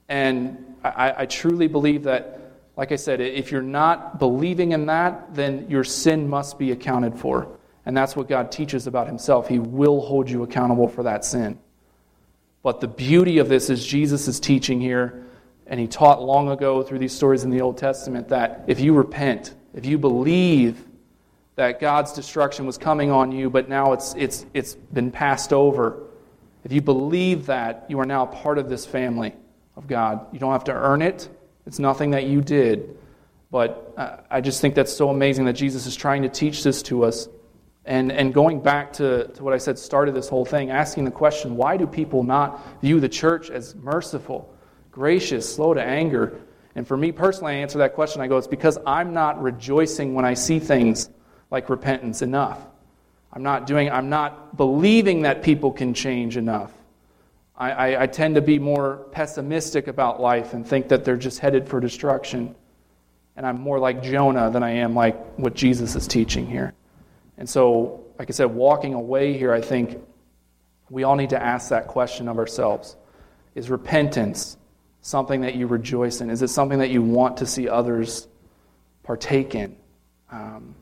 And 0.09 0.75
I, 0.83 1.13
I 1.19 1.25
truly 1.27 1.67
believe 1.67 2.03
that, 2.03 2.41
like 2.75 2.91
I 2.91 2.95
said, 2.95 3.21
if 3.21 3.51
you're 3.51 3.61
not 3.61 4.17
believing 4.17 4.71
in 4.71 4.87
that, 4.87 5.35
then 5.35 5.69
your 5.69 5.83
sin 5.83 6.27
must 6.27 6.57
be 6.57 6.71
accounted 6.71 7.19
for. 7.19 7.58
And 7.85 7.95
that's 7.95 8.15
what 8.15 8.27
God 8.27 8.51
teaches 8.51 8.87
about 8.87 9.07
himself. 9.07 9.47
He 9.47 9.59
will 9.59 10.01
hold 10.01 10.29
you 10.29 10.43
accountable 10.43 10.87
for 10.87 11.03
that 11.03 11.25
sin. 11.25 11.59
But 12.61 12.81
the 12.81 12.87
beauty 12.87 13.37
of 13.37 13.49
this 13.49 13.69
is 13.69 13.85
Jesus 13.85 14.27
is 14.27 14.39
teaching 14.39 14.81
here, 14.81 15.25
and 15.65 15.79
he 15.79 15.87
taught 15.87 16.21
long 16.21 16.49
ago 16.49 16.83
through 16.83 16.99
these 16.99 17.13
stories 17.13 17.43
in 17.43 17.49
the 17.49 17.61
Old 17.61 17.77
Testament 17.77 18.29
that 18.29 18.65
if 18.67 18.79
you 18.79 18.93
repent, 18.93 19.53
if 19.73 19.85
you 19.85 19.97
believe 19.97 20.83
that 21.55 21.79
God's 21.79 22.13
destruction 22.13 22.65
was 22.65 22.77
coming 22.77 23.11
on 23.11 23.31
you, 23.31 23.49
but 23.49 23.69
now 23.69 23.93
it's, 23.93 24.13
it's, 24.15 24.45
it's 24.53 24.75
been 24.75 25.11
passed 25.11 25.53
over. 25.53 26.03
If 26.63 26.71
you 26.71 26.81
believe 26.81 27.47
that, 27.47 27.85
you 27.89 27.99
are 27.99 28.05
now 28.05 28.25
part 28.25 28.57
of 28.57 28.69
this 28.69 28.85
family 28.85 29.33
of 29.75 29.87
God. 29.87 30.25
You 30.33 30.39
don't 30.39 30.51
have 30.51 30.65
to 30.65 30.73
earn 30.73 31.01
it, 31.01 31.29
it's 31.65 31.79
nothing 31.79 32.11
that 32.11 32.25
you 32.25 32.41
did. 32.41 32.97
But 33.51 33.93
uh, 33.97 34.17
I 34.29 34.41
just 34.41 34.61
think 34.61 34.75
that's 34.75 34.95
so 34.95 35.09
amazing 35.09 35.45
that 35.45 35.53
Jesus 35.53 35.85
is 35.85 35.95
trying 35.95 36.21
to 36.23 36.29
teach 36.29 36.63
this 36.63 36.83
to 36.83 37.03
us. 37.03 37.27
And, 37.89 38.11
and 38.11 38.31
going 38.31 38.61
back 38.61 38.93
to, 38.93 39.29
to 39.29 39.43
what 39.43 39.51
I 39.51 39.57
said 39.57 39.79
started 39.79 40.13
this 40.13 40.29
whole 40.29 40.45
thing, 40.45 40.69
asking 40.69 41.05
the 41.05 41.11
question 41.11 41.57
why 41.57 41.75
do 41.75 41.87
people 41.87 42.21
not 42.21 42.61
view 42.81 42.99
the 42.99 43.09
church 43.09 43.49
as 43.49 43.73
merciful, 43.73 44.53
gracious, 44.91 45.51
slow 45.55 45.73
to 45.73 45.81
anger? 45.81 46.39
And 46.75 46.87
for 46.87 46.95
me 46.95 47.11
personally, 47.11 47.53
I 47.53 47.55
answer 47.55 47.79
that 47.79 47.95
question. 47.95 48.21
I 48.21 48.27
go, 48.27 48.37
it's 48.37 48.45
because 48.45 48.77
I'm 48.85 49.11
not 49.15 49.41
rejoicing 49.41 50.13
when 50.13 50.23
I 50.23 50.35
see 50.35 50.59
things 50.59 51.09
like 51.49 51.67
repentance 51.67 52.21
enough. 52.21 52.61
I'm 53.33 53.41
not 53.41 53.65
doing, 53.65 53.89
I'm 53.89 54.09
not 54.09 54.55
believing 54.55 55.23
that 55.23 55.41
people 55.41 55.71
can 55.71 55.95
change 55.95 56.37
enough. 56.37 56.71
I, 57.57 57.71
I, 57.71 58.03
I, 58.03 58.07
tend 58.07 58.35
to 58.35 58.41
be 58.41 58.59
more 58.59 59.07
pessimistic 59.11 59.87
about 59.87 60.21
life 60.21 60.53
and 60.53 60.65
think 60.65 60.89
that 60.89 61.05
they're 61.05 61.17
just 61.17 61.39
headed 61.39 61.67
for 61.67 61.79
destruction. 61.79 62.55
And 63.35 63.47
I'm 63.47 63.59
more 63.59 63.79
like 63.79 64.03
Jonah 64.03 64.51
than 64.51 64.61
I 64.61 64.73
am 64.73 64.93
like 64.93 65.17
what 65.37 65.55
Jesus 65.55 65.95
is 65.95 66.07
teaching 66.07 66.45
here. 66.45 66.73
And 67.39 67.49
so, 67.49 68.03
like 68.19 68.29
I 68.29 68.33
said, 68.33 68.53
walking 68.53 68.93
away 68.93 69.35
here, 69.35 69.53
I 69.53 69.61
think 69.61 69.97
we 70.89 71.03
all 71.03 71.15
need 71.15 71.29
to 71.29 71.41
ask 71.41 71.69
that 71.69 71.87
question 71.87 72.27
of 72.27 72.37
ourselves 72.37 72.95
Is 73.55 73.69
repentance 73.69 74.57
something 75.01 75.41
that 75.41 75.55
you 75.55 75.65
rejoice 75.65 76.19
in? 76.19 76.29
Is 76.29 76.41
it 76.41 76.49
something 76.49 76.79
that 76.79 76.89
you 76.89 77.01
want 77.01 77.37
to 77.37 77.45
see 77.45 77.69
others 77.69 78.27
partake 79.03 79.55
in? 79.55 79.77
Um, 80.31 80.75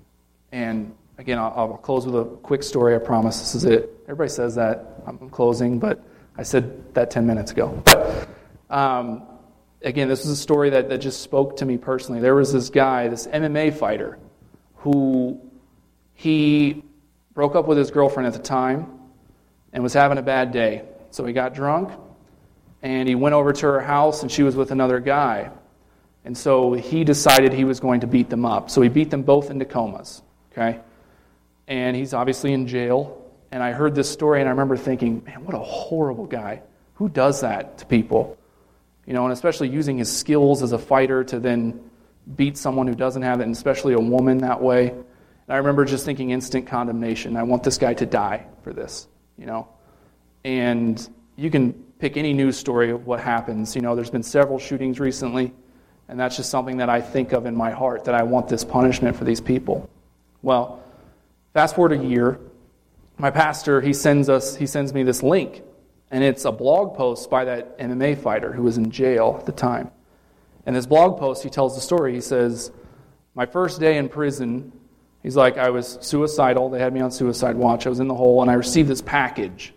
and 0.52 0.96
again, 1.20 1.38
I'll, 1.38 1.54
I'll, 1.56 1.78
close 1.78 2.08
with 2.08 2.16
a 2.16 2.26
quick 2.26 2.64
story, 2.64 2.96
I 2.96 2.98
promise. 2.98 3.40
This 3.40 3.56
is 3.56 3.64
it. 3.64 3.90
Everybody 4.04 4.30
says 4.30 4.56
that. 4.56 5.04
I'm 5.06 5.30
closing, 5.30 5.78
but 5.78 6.04
I 6.38 6.44
said 6.44 6.94
that 6.96 7.12
10 7.12 7.26
minutes 7.26 7.52
ago. 7.52 7.82
But 8.70 8.76
um, 8.78 9.24
again, 9.82 10.10
this 10.10 10.26
was 10.26 10.32
a 10.32 10.36
story 10.36 10.72
that, 10.72 10.90
that 10.90 10.98
just 10.98 11.22
spoke 11.22 11.56
to 11.58 11.66
me 11.66 11.78
personally. 11.78 12.20
There 12.20 12.36
was 12.36 12.52
this 12.52 12.70
guy, 12.70 13.08
this 13.08 13.26
MMA 13.28 13.74
fighter, 13.74 14.20
who 14.76 15.40
he 16.18 16.84
broke 17.36 17.56
up 17.56 17.68
with 17.68 17.78
his 17.78 17.92
girlfriend 17.92 18.26
at 18.26 18.34
the 18.34 18.40
time 18.40 18.92
and 19.72 19.84
was 19.84 19.94
having 19.94 20.18
a 20.18 20.24
bad 20.24 20.52
day. 20.52 20.82
So 21.12 21.24
he 21.26 21.32
got 21.32 21.54
drunk 21.54 21.92
and 22.82 23.08
he 23.08 23.14
went 23.14 23.36
over 23.36 23.54
to 23.54 23.66
her 23.68 23.80
house 23.80 24.24
and 24.24 24.32
she 24.32 24.42
was 24.42 24.56
with 24.56 24.72
another 24.72 25.00
guy. 25.00 25.52
And 26.26 26.36
so 26.36 26.74
he 26.74 27.04
decided 27.04 27.54
he 27.54 27.66
was 27.66 27.80
going 27.80 28.00
to 28.00 28.08
beat 28.08 28.32
them 28.32 28.46
up. 28.46 28.72
So 28.72 28.82
he 28.82 28.90
beat 28.90 29.12
them 29.12 29.22
both 29.22 29.52
into 29.52 29.64
comas. 29.64 30.24
Okay? 30.52 30.80
And 31.68 31.96
he's 31.96 32.16
obviously 32.16 32.52
in 32.52 32.66
jail. 32.66 33.24
And 33.52 33.62
I 33.62 33.72
heard 33.72 33.94
this 33.94 34.10
story 34.10 34.40
and 34.40 34.50
I 34.50 34.52
remember 34.52 34.76
thinking, 34.76 35.24
man, 35.24 35.46
what 35.46 35.54
a 35.54 35.60
horrible 35.60 36.26
guy. 36.26 36.64
Who 36.96 37.10
does 37.10 37.42
that 37.42 37.78
to 37.78 37.86
people? 37.86 38.40
You 39.06 39.14
know, 39.14 39.24
and 39.26 39.34
especially 39.34 39.70
using 39.70 40.00
his 40.00 40.12
skills 40.12 40.64
as 40.64 40.72
a 40.72 40.80
fighter 40.80 41.24
to 41.26 41.40
then 41.40 41.80
beat 42.36 42.58
someone 42.58 42.88
who 42.88 42.96
doesn't 42.96 43.22
have 43.22 43.40
it, 43.40 43.44
and 43.44 43.56
especially 43.56 43.94
a 43.94 44.00
woman 44.00 44.40
that 44.40 44.64
way. 44.64 44.96
And 45.48 45.56
I 45.56 45.58
remember 45.58 45.86
just 45.86 46.06
thinking 46.06 46.32
instant 46.32 46.68
condemnation. 46.68 47.38
I 47.38 47.44
want 47.44 47.64
this 47.64 47.78
guy 47.78 47.94
to 47.96 48.06
die 48.06 48.46
for 48.64 48.74
this, 48.74 49.08
you 49.38 49.46
know. 49.46 49.70
And 50.44 51.08
you 51.38 51.50
can 51.50 51.74
pick 52.00 52.18
any 52.18 52.34
news 52.34 52.58
story 52.58 52.92
of 52.92 53.08
what 53.08 53.20
happens. 53.20 53.76
You 53.76 53.82
know, 53.82 53.96
there's 53.96 54.10
been 54.10 54.24
several 54.24 54.60
shootings 54.60 55.00
recently, 55.00 55.54
and 56.10 56.20
that's 56.20 56.36
just 56.36 56.50
something 56.50 56.78
that 56.78 56.90
I 56.90 57.02
think 57.02 57.32
of 57.32 57.46
in 57.46 57.56
my 57.56 57.72
heart 57.72 58.06
that 58.06 58.16
I 58.16 58.24
want 58.24 58.50
this 58.50 58.66
punishment 58.66 59.16
for 59.16 59.24
these 59.24 59.40
people. 59.40 59.90
Well, 60.42 60.84
fast 61.54 61.76
forward 61.76 61.94
a 61.94 62.04
year, 62.04 62.40
my 63.18 63.32
pastor 63.32 63.82
he 63.82 63.94
sends 63.94 64.30
us 64.30 64.56
he 64.56 64.68
sends 64.68 64.94
me 64.94 65.04
this 65.04 65.24
link, 65.24 65.64
and 66.12 66.24
it's 66.24 66.46
a 66.46 66.52
blog 66.52 66.96
post 66.96 67.30
by 67.30 67.46
that 67.46 67.80
MMA 67.80 68.18
fighter 68.18 68.52
who 68.52 68.64
was 68.64 68.78
in 68.78 68.92
jail 68.92 69.38
at 69.40 69.46
the 69.46 69.52
time. 69.54 69.92
In 70.66 70.74
this 70.74 70.86
blog 70.86 71.18
post, 71.18 71.44
he 71.44 71.50
tells 71.50 71.74
the 71.74 71.82
story. 71.82 72.14
He 72.14 72.22
says, 72.22 72.70
"My 73.34 73.46
first 73.46 73.80
day 73.80 73.98
in 73.98 74.10
prison." 74.10 74.74
He's 75.24 75.36
like, 75.36 75.58
I 75.58 75.70
was 75.70 75.98
suicidal. 76.02 76.70
They 76.70 76.80
had 76.80 76.94
me 76.94 77.02
on 77.02 77.12
suicide 77.12 77.56
watch. 77.56 77.86
I 77.86 77.90
was 77.90 78.00
in 78.00 78.08
the 78.08 78.16
hole, 78.16 78.42
and 78.42 78.50
I 78.50 78.54
received 78.54 78.90
this 78.90 79.02
package. 79.02 79.74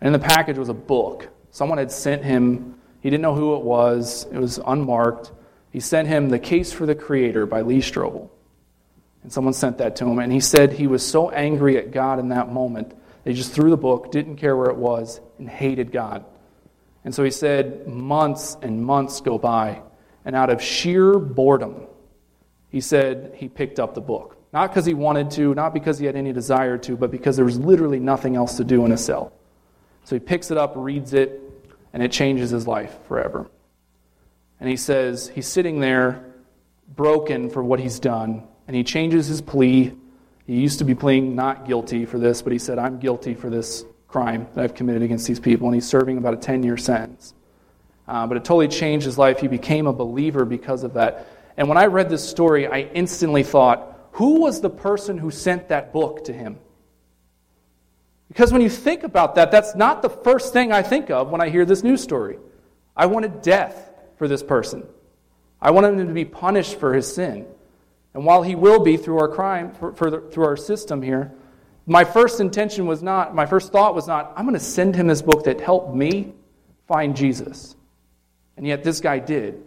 And 0.00 0.06
in 0.06 0.12
the 0.12 0.26
package 0.26 0.58
was 0.58 0.68
a 0.68 0.74
book. 0.74 1.28
Someone 1.50 1.78
had 1.78 1.90
sent 1.90 2.24
him, 2.24 2.78
he 3.00 3.10
didn't 3.10 3.22
know 3.22 3.34
who 3.34 3.56
it 3.56 3.62
was, 3.62 4.26
it 4.32 4.38
was 4.38 4.60
unmarked. 4.64 5.32
He 5.70 5.80
sent 5.80 6.08
him 6.08 6.28
The 6.28 6.38
Case 6.38 6.72
for 6.72 6.86
the 6.86 6.94
Creator 6.94 7.46
by 7.46 7.62
Lee 7.62 7.80
Strobel. 7.80 8.30
And 9.22 9.32
someone 9.32 9.54
sent 9.54 9.78
that 9.78 9.96
to 9.96 10.06
him. 10.06 10.18
And 10.18 10.32
he 10.32 10.40
said 10.40 10.72
he 10.72 10.86
was 10.86 11.04
so 11.04 11.30
angry 11.30 11.78
at 11.78 11.90
God 11.90 12.18
in 12.18 12.28
that 12.28 12.52
moment 12.52 12.90
that 12.90 13.30
he 13.30 13.34
just 13.34 13.52
threw 13.52 13.70
the 13.70 13.76
book, 13.76 14.12
didn't 14.12 14.36
care 14.36 14.56
where 14.56 14.70
it 14.70 14.76
was, 14.76 15.20
and 15.38 15.48
hated 15.48 15.92
God. 15.92 16.24
And 17.04 17.14
so 17.14 17.24
he 17.24 17.30
said 17.30 17.86
months 17.86 18.56
and 18.62 18.84
months 18.84 19.20
go 19.20 19.38
by. 19.38 19.82
And 20.24 20.36
out 20.36 20.50
of 20.50 20.62
sheer 20.62 21.18
boredom, 21.18 21.86
he 22.70 22.80
said 22.80 23.34
he 23.36 23.48
picked 23.48 23.80
up 23.80 23.94
the 23.94 24.00
book. 24.00 24.35
Not 24.52 24.70
because 24.70 24.86
he 24.86 24.94
wanted 24.94 25.30
to, 25.32 25.54
not 25.54 25.74
because 25.74 25.98
he 25.98 26.06
had 26.06 26.16
any 26.16 26.32
desire 26.32 26.78
to, 26.78 26.96
but 26.96 27.10
because 27.10 27.36
there 27.36 27.44
was 27.44 27.58
literally 27.58 27.98
nothing 27.98 28.36
else 28.36 28.56
to 28.56 28.64
do 28.64 28.84
in 28.84 28.92
a 28.92 28.96
cell. 28.96 29.32
So 30.04 30.16
he 30.16 30.20
picks 30.20 30.50
it 30.50 30.56
up, 30.56 30.72
reads 30.76 31.12
it, 31.14 31.40
and 31.92 32.02
it 32.02 32.12
changes 32.12 32.50
his 32.50 32.66
life 32.66 32.96
forever. 33.08 33.50
And 34.60 34.68
he 34.68 34.76
says 34.76 35.28
he's 35.34 35.46
sitting 35.46 35.80
there 35.80 36.24
broken 36.94 37.50
for 37.50 37.62
what 37.62 37.80
he's 37.80 37.98
done, 37.98 38.44
and 38.66 38.76
he 38.76 38.84
changes 38.84 39.26
his 39.26 39.40
plea. 39.40 39.92
He 40.46 40.60
used 40.60 40.78
to 40.78 40.84
be 40.84 40.94
pleading 40.94 41.34
not 41.34 41.66
guilty 41.66 42.06
for 42.06 42.18
this, 42.18 42.40
but 42.40 42.52
he 42.52 42.58
said, 42.58 42.78
I'm 42.78 42.98
guilty 42.98 43.34
for 43.34 43.50
this 43.50 43.84
crime 44.08 44.46
that 44.54 44.62
I've 44.62 44.74
committed 44.74 45.02
against 45.02 45.26
these 45.26 45.40
people, 45.40 45.66
and 45.66 45.74
he's 45.74 45.88
serving 45.88 46.18
about 46.18 46.34
a 46.34 46.38
10 46.38 46.62
year 46.62 46.76
sentence. 46.76 47.34
Uh, 48.08 48.26
but 48.26 48.36
it 48.36 48.44
totally 48.44 48.68
changed 48.68 49.04
his 49.04 49.18
life. 49.18 49.40
He 49.40 49.48
became 49.48 49.86
a 49.86 49.92
believer 49.92 50.44
because 50.44 50.84
of 50.84 50.94
that. 50.94 51.26
And 51.56 51.68
when 51.68 51.76
I 51.76 51.86
read 51.86 52.08
this 52.08 52.26
story, 52.26 52.66
I 52.66 52.80
instantly 52.94 53.42
thought, 53.42 53.95
who 54.16 54.40
was 54.40 54.62
the 54.62 54.70
person 54.70 55.18
who 55.18 55.30
sent 55.30 55.68
that 55.68 55.92
book 55.92 56.24
to 56.24 56.32
him? 56.32 56.58
Because 58.28 58.50
when 58.50 58.62
you 58.62 58.70
think 58.70 59.02
about 59.02 59.34
that, 59.34 59.50
that's 59.50 59.74
not 59.74 60.00
the 60.00 60.08
first 60.08 60.54
thing 60.54 60.72
I 60.72 60.82
think 60.82 61.10
of 61.10 61.28
when 61.28 61.42
I 61.42 61.50
hear 61.50 61.66
this 61.66 61.84
news 61.84 62.02
story. 62.02 62.38
I 62.96 63.06
wanted 63.06 63.42
death 63.42 63.90
for 64.16 64.26
this 64.26 64.42
person. 64.42 64.86
I 65.60 65.70
wanted 65.70 65.98
him 65.98 66.08
to 66.08 66.14
be 66.14 66.24
punished 66.24 66.80
for 66.80 66.94
his 66.94 67.14
sin. 67.14 67.46
And 68.14 68.24
while 68.24 68.42
he 68.42 68.54
will 68.54 68.82
be 68.82 68.96
through 68.96 69.18
our 69.18 69.28
crime, 69.28 69.74
for, 69.74 69.92
for 69.92 70.10
the, 70.10 70.20
through 70.22 70.44
our 70.44 70.56
system 70.56 71.02
here, 71.02 71.30
my 71.84 72.02
first 72.02 72.40
intention 72.40 72.86
was 72.86 73.02
not, 73.02 73.34
my 73.34 73.44
first 73.44 73.70
thought 73.70 73.94
was 73.94 74.06
not, 74.06 74.32
I'm 74.34 74.46
going 74.46 74.54
to 74.54 74.64
send 74.64 74.96
him 74.96 75.08
this 75.08 75.20
book 75.20 75.44
that 75.44 75.60
helped 75.60 75.94
me 75.94 76.32
find 76.88 77.14
Jesus. 77.14 77.76
And 78.56 78.66
yet 78.66 78.82
this 78.82 79.02
guy 79.02 79.18
did. 79.18 79.62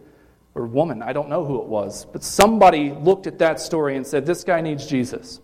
Or 0.60 0.66
woman, 0.66 1.02
I 1.02 1.14
don't 1.14 1.30
know 1.30 1.46
who 1.46 1.62
it 1.62 1.68
was. 1.68 2.06
But 2.06 2.22
somebody 2.22 2.92
looked 2.92 3.28
at 3.28 3.40
that 3.40 3.62
story 3.62 3.96
and 3.96 4.06
said, 4.06 4.26
This 4.26 4.44
guy 4.44 4.60
needs 4.60 4.86
Jesus. 4.86 5.40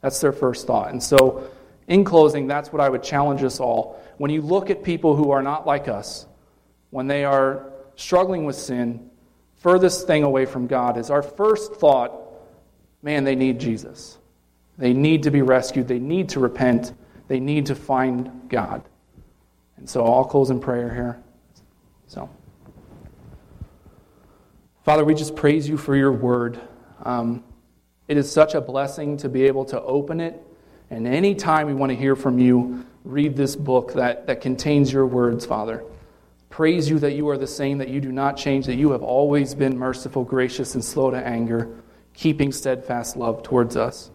That's 0.00 0.18
their 0.20 0.32
first 0.32 0.66
thought. 0.66 0.90
And 0.90 1.02
so, 1.02 1.50
in 1.88 2.04
closing, 2.04 2.46
that's 2.46 2.72
what 2.72 2.80
I 2.80 2.88
would 2.88 3.02
challenge 3.02 3.44
us 3.44 3.60
all. 3.60 4.02
When 4.16 4.30
you 4.30 4.40
look 4.40 4.70
at 4.70 4.82
people 4.82 5.14
who 5.14 5.30
are 5.30 5.42
not 5.42 5.66
like 5.66 5.88
us, 5.88 6.26
when 6.88 7.06
they 7.06 7.24
are 7.24 7.70
struggling 7.96 8.46
with 8.46 8.56
sin, 8.56 9.10
furthest 9.56 10.06
thing 10.06 10.22
away 10.22 10.46
from 10.46 10.66
God 10.66 10.96
is 10.96 11.10
our 11.10 11.22
first 11.22 11.74
thought, 11.74 12.14
man, 13.02 13.24
they 13.24 13.34
need 13.34 13.60
Jesus. 13.60 14.16
They 14.78 14.94
need 14.94 15.24
to 15.24 15.30
be 15.30 15.42
rescued. 15.42 15.86
They 15.86 15.98
need 15.98 16.30
to 16.30 16.40
repent. 16.40 16.94
They 17.28 17.40
need 17.40 17.66
to 17.66 17.74
find 17.74 18.48
God. 18.48 18.82
And 19.76 19.88
so 19.88 20.06
I'll 20.06 20.24
close 20.24 20.48
in 20.48 20.60
prayer 20.60 20.92
here. 20.94 21.22
So. 22.06 22.30
Father, 24.86 25.04
we 25.04 25.16
just 25.16 25.34
praise 25.34 25.68
you 25.68 25.76
for 25.76 25.96
your 25.96 26.12
word. 26.12 26.60
Um, 27.02 27.42
it 28.06 28.16
is 28.16 28.30
such 28.30 28.54
a 28.54 28.60
blessing 28.60 29.16
to 29.16 29.28
be 29.28 29.42
able 29.46 29.64
to 29.64 29.82
open 29.82 30.20
it. 30.20 30.40
And 30.90 31.08
anytime 31.08 31.66
we 31.66 31.74
want 31.74 31.90
to 31.90 31.96
hear 31.96 32.14
from 32.14 32.38
you, 32.38 32.86
read 33.02 33.34
this 33.34 33.56
book 33.56 33.94
that, 33.94 34.28
that 34.28 34.40
contains 34.40 34.92
your 34.92 35.04
words, 35.04 35.44
Father. 35.44 35.82
Praise 36.50 36.88
you 36.88 37.00
that 37.00 37.14
you 37.14 37.28
are 37.30 37.36
the 37.36 37.48
same, 37.48 37.78
that 37.78 37.88
you 37.88 38.00
do 38.00 38.12
not 38.12 38.36
change, 38.36 38.66
that 38.66 38.76
you 38.76 38.92
have 38.92 39.02
always 39.02 39.56
been 39.56 39.76
merciful, 39.76 40.22
gracious, 40.22 40.76
and 40.76 40.84
slow 40.84 41.10
to 41.10 41.16
anger, 41.16 41.68
keeping 42.14 42.52
steadfast 42.52 43.16
love 43.16 43.42
towards 43.42 43.76
us. 43.76 44.12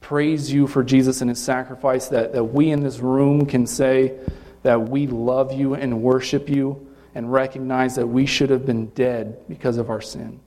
Praise 0.00 0.52
you 0.52 0.68
for 0.68 0.84
Jesus 0.84 1.22
and 1.22 1.28
his 1.28 1.42
sacrifice, 1.42 2.06
that, 2.06 2.32
that 2.34 2.44
we 2.44 2.70
in 2.70 2.84
this 2.84 3.00
room 3.00 3.46
can 3.46 3.66
say 3.66 4.16
that 4.62 4.90
we 4.90 5.08
love 5.08 5.52
you 5.52 5.74
and 5.74 6.02
worship 6.02 6.48
you 6.48 6.87
and 7.18 7.32
recognize 7.32 7.96
that 7.96 8.06
we 8.06 8.26
should 8.26 8.48
have 8.48 8.64
been 8.64 8.86
dead 8.90 9.42
because 9.48 9.76
of 9.76 9.90
our 9.90 10.00
sin. 10.00 10.38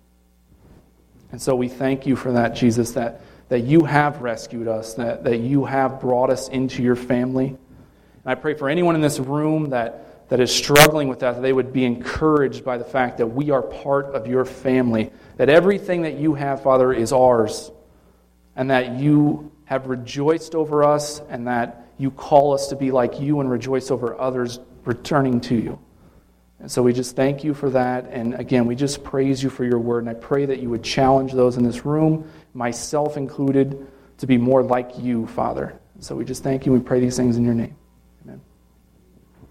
And 1.33 1.41
so 1.41 1.53
we 1.53 1.67
thank 1.67 2.05
you 2.05 2.15
for 2.15 2.31
that, 2.31 2.55
Jesus, 2.55 2.93
that, 2.93 3.19
that 3.49 3.59
you 3.59 3.83
have 3.83 4.21
rescued 4.21 4.69
us, 4.69 4.93
that, 4.93 5.25
that 5.25 5.39
you 5.39 5.65
have 5.65 5.99
brought 5.99 6.29
us 6.29 6.47
into 6.47 6.81
your 6.81 6.95
family. 6.95 7.47
And 7.47 7.57
I 8.25 8.35
pray 8.35 8.53
for 8.53 8.69
anyone 8.69 8.95
in 8.95 9.01
this 9.01 9.19
room 9.19 9.71
that, 9.71 10.29
that 10.29 10.39
is 10.39 10.49
struggling 10.49 11.09
with 11.09 11.19
that, 11.19 11.33
that 11.33 11.41
they 11.41 11.51
would 11.51 11.73
be 11.73 11.83
encouraged 11.83 12.63
by 12.63 12.77
the 12.77 12.85
fact 12.85 13.17
that 13.17 13.27
we 13.27 13.49
are 13.49 13.61
part 13.61 14.05
of 14.05 14.25
your 14.25 14.45
family, 14.45 15.11
that 15.35 15.49
everything 15.49 16.03
that 16.03 16.19
you 16.19 16.35
have, 16.35 16.63
Father, 16.63 16.93
is 16.93 17.11
ours, 17.11 17.69
and 18.55 18.69
that 18.69 18.93
you 18.97 19.51
have 19.65 19.87
rejoiced 19.87 20.55
over 20.55 20.85
us, 20.85 21.19
and 21.27 21.47
that 21.47 21.85
you 21.97 22.11
call 22.11 22.53
us 22.53 22.69
to 22.69 22.77
be 22.77 22.91
like 22.91 23.19
you 23.19 23.41
and 23.41 23.51
rejoice 23.51 23.91
over 23.91 24.17
others 24.17 24.57
returning 24.85 25.41
to 25.41 25.55
you. 25.55 25.77
And 26.61 26.71
so 26.71 26.83
we 26.83 26.93
just 26.93 27.15
thank 27.15 27.43
you 27.43 27.55
for 27.55 27.71
that. 27.71 28.07
And 28.11 28.35
again, 28.35 28.67
we 28.67 28.75
just 28.75 29.03
praise 29.03 29.41
you 29.41 29.49
for 29.49 29.65
your 29.65 29.79
word. 29.79 30.03
And 30.03 30.09
I 30.09 30.13
pray 30.13 30.45
that 30.45 30.59
you 30.59 30.69
would 30.69 30.83
challenge 30.83 31.33
those 31.33 31.57
in 31.57 31.63
this 31.63 31.85
room, 31.85 32.29
myself 32.53 33.17
included, 33.17 33.87
to 34.19 34.27
be 34.27 34.37
more 34.37 34.61
like 34.61 34.91
you, 34.99 35.25
Father. 35.25 35.79
So 35.99 36.15
we 36.15 36.23
just 36.23 36.43
thank 36.43 36.67
you. 36.67 36.71
We 36.71 36.79
pray 36.79 36.99
these 36.99 37.17
things 37.17 37.35
in 37.35 37.43
your 37.43 37.55
name. 37.55 37.75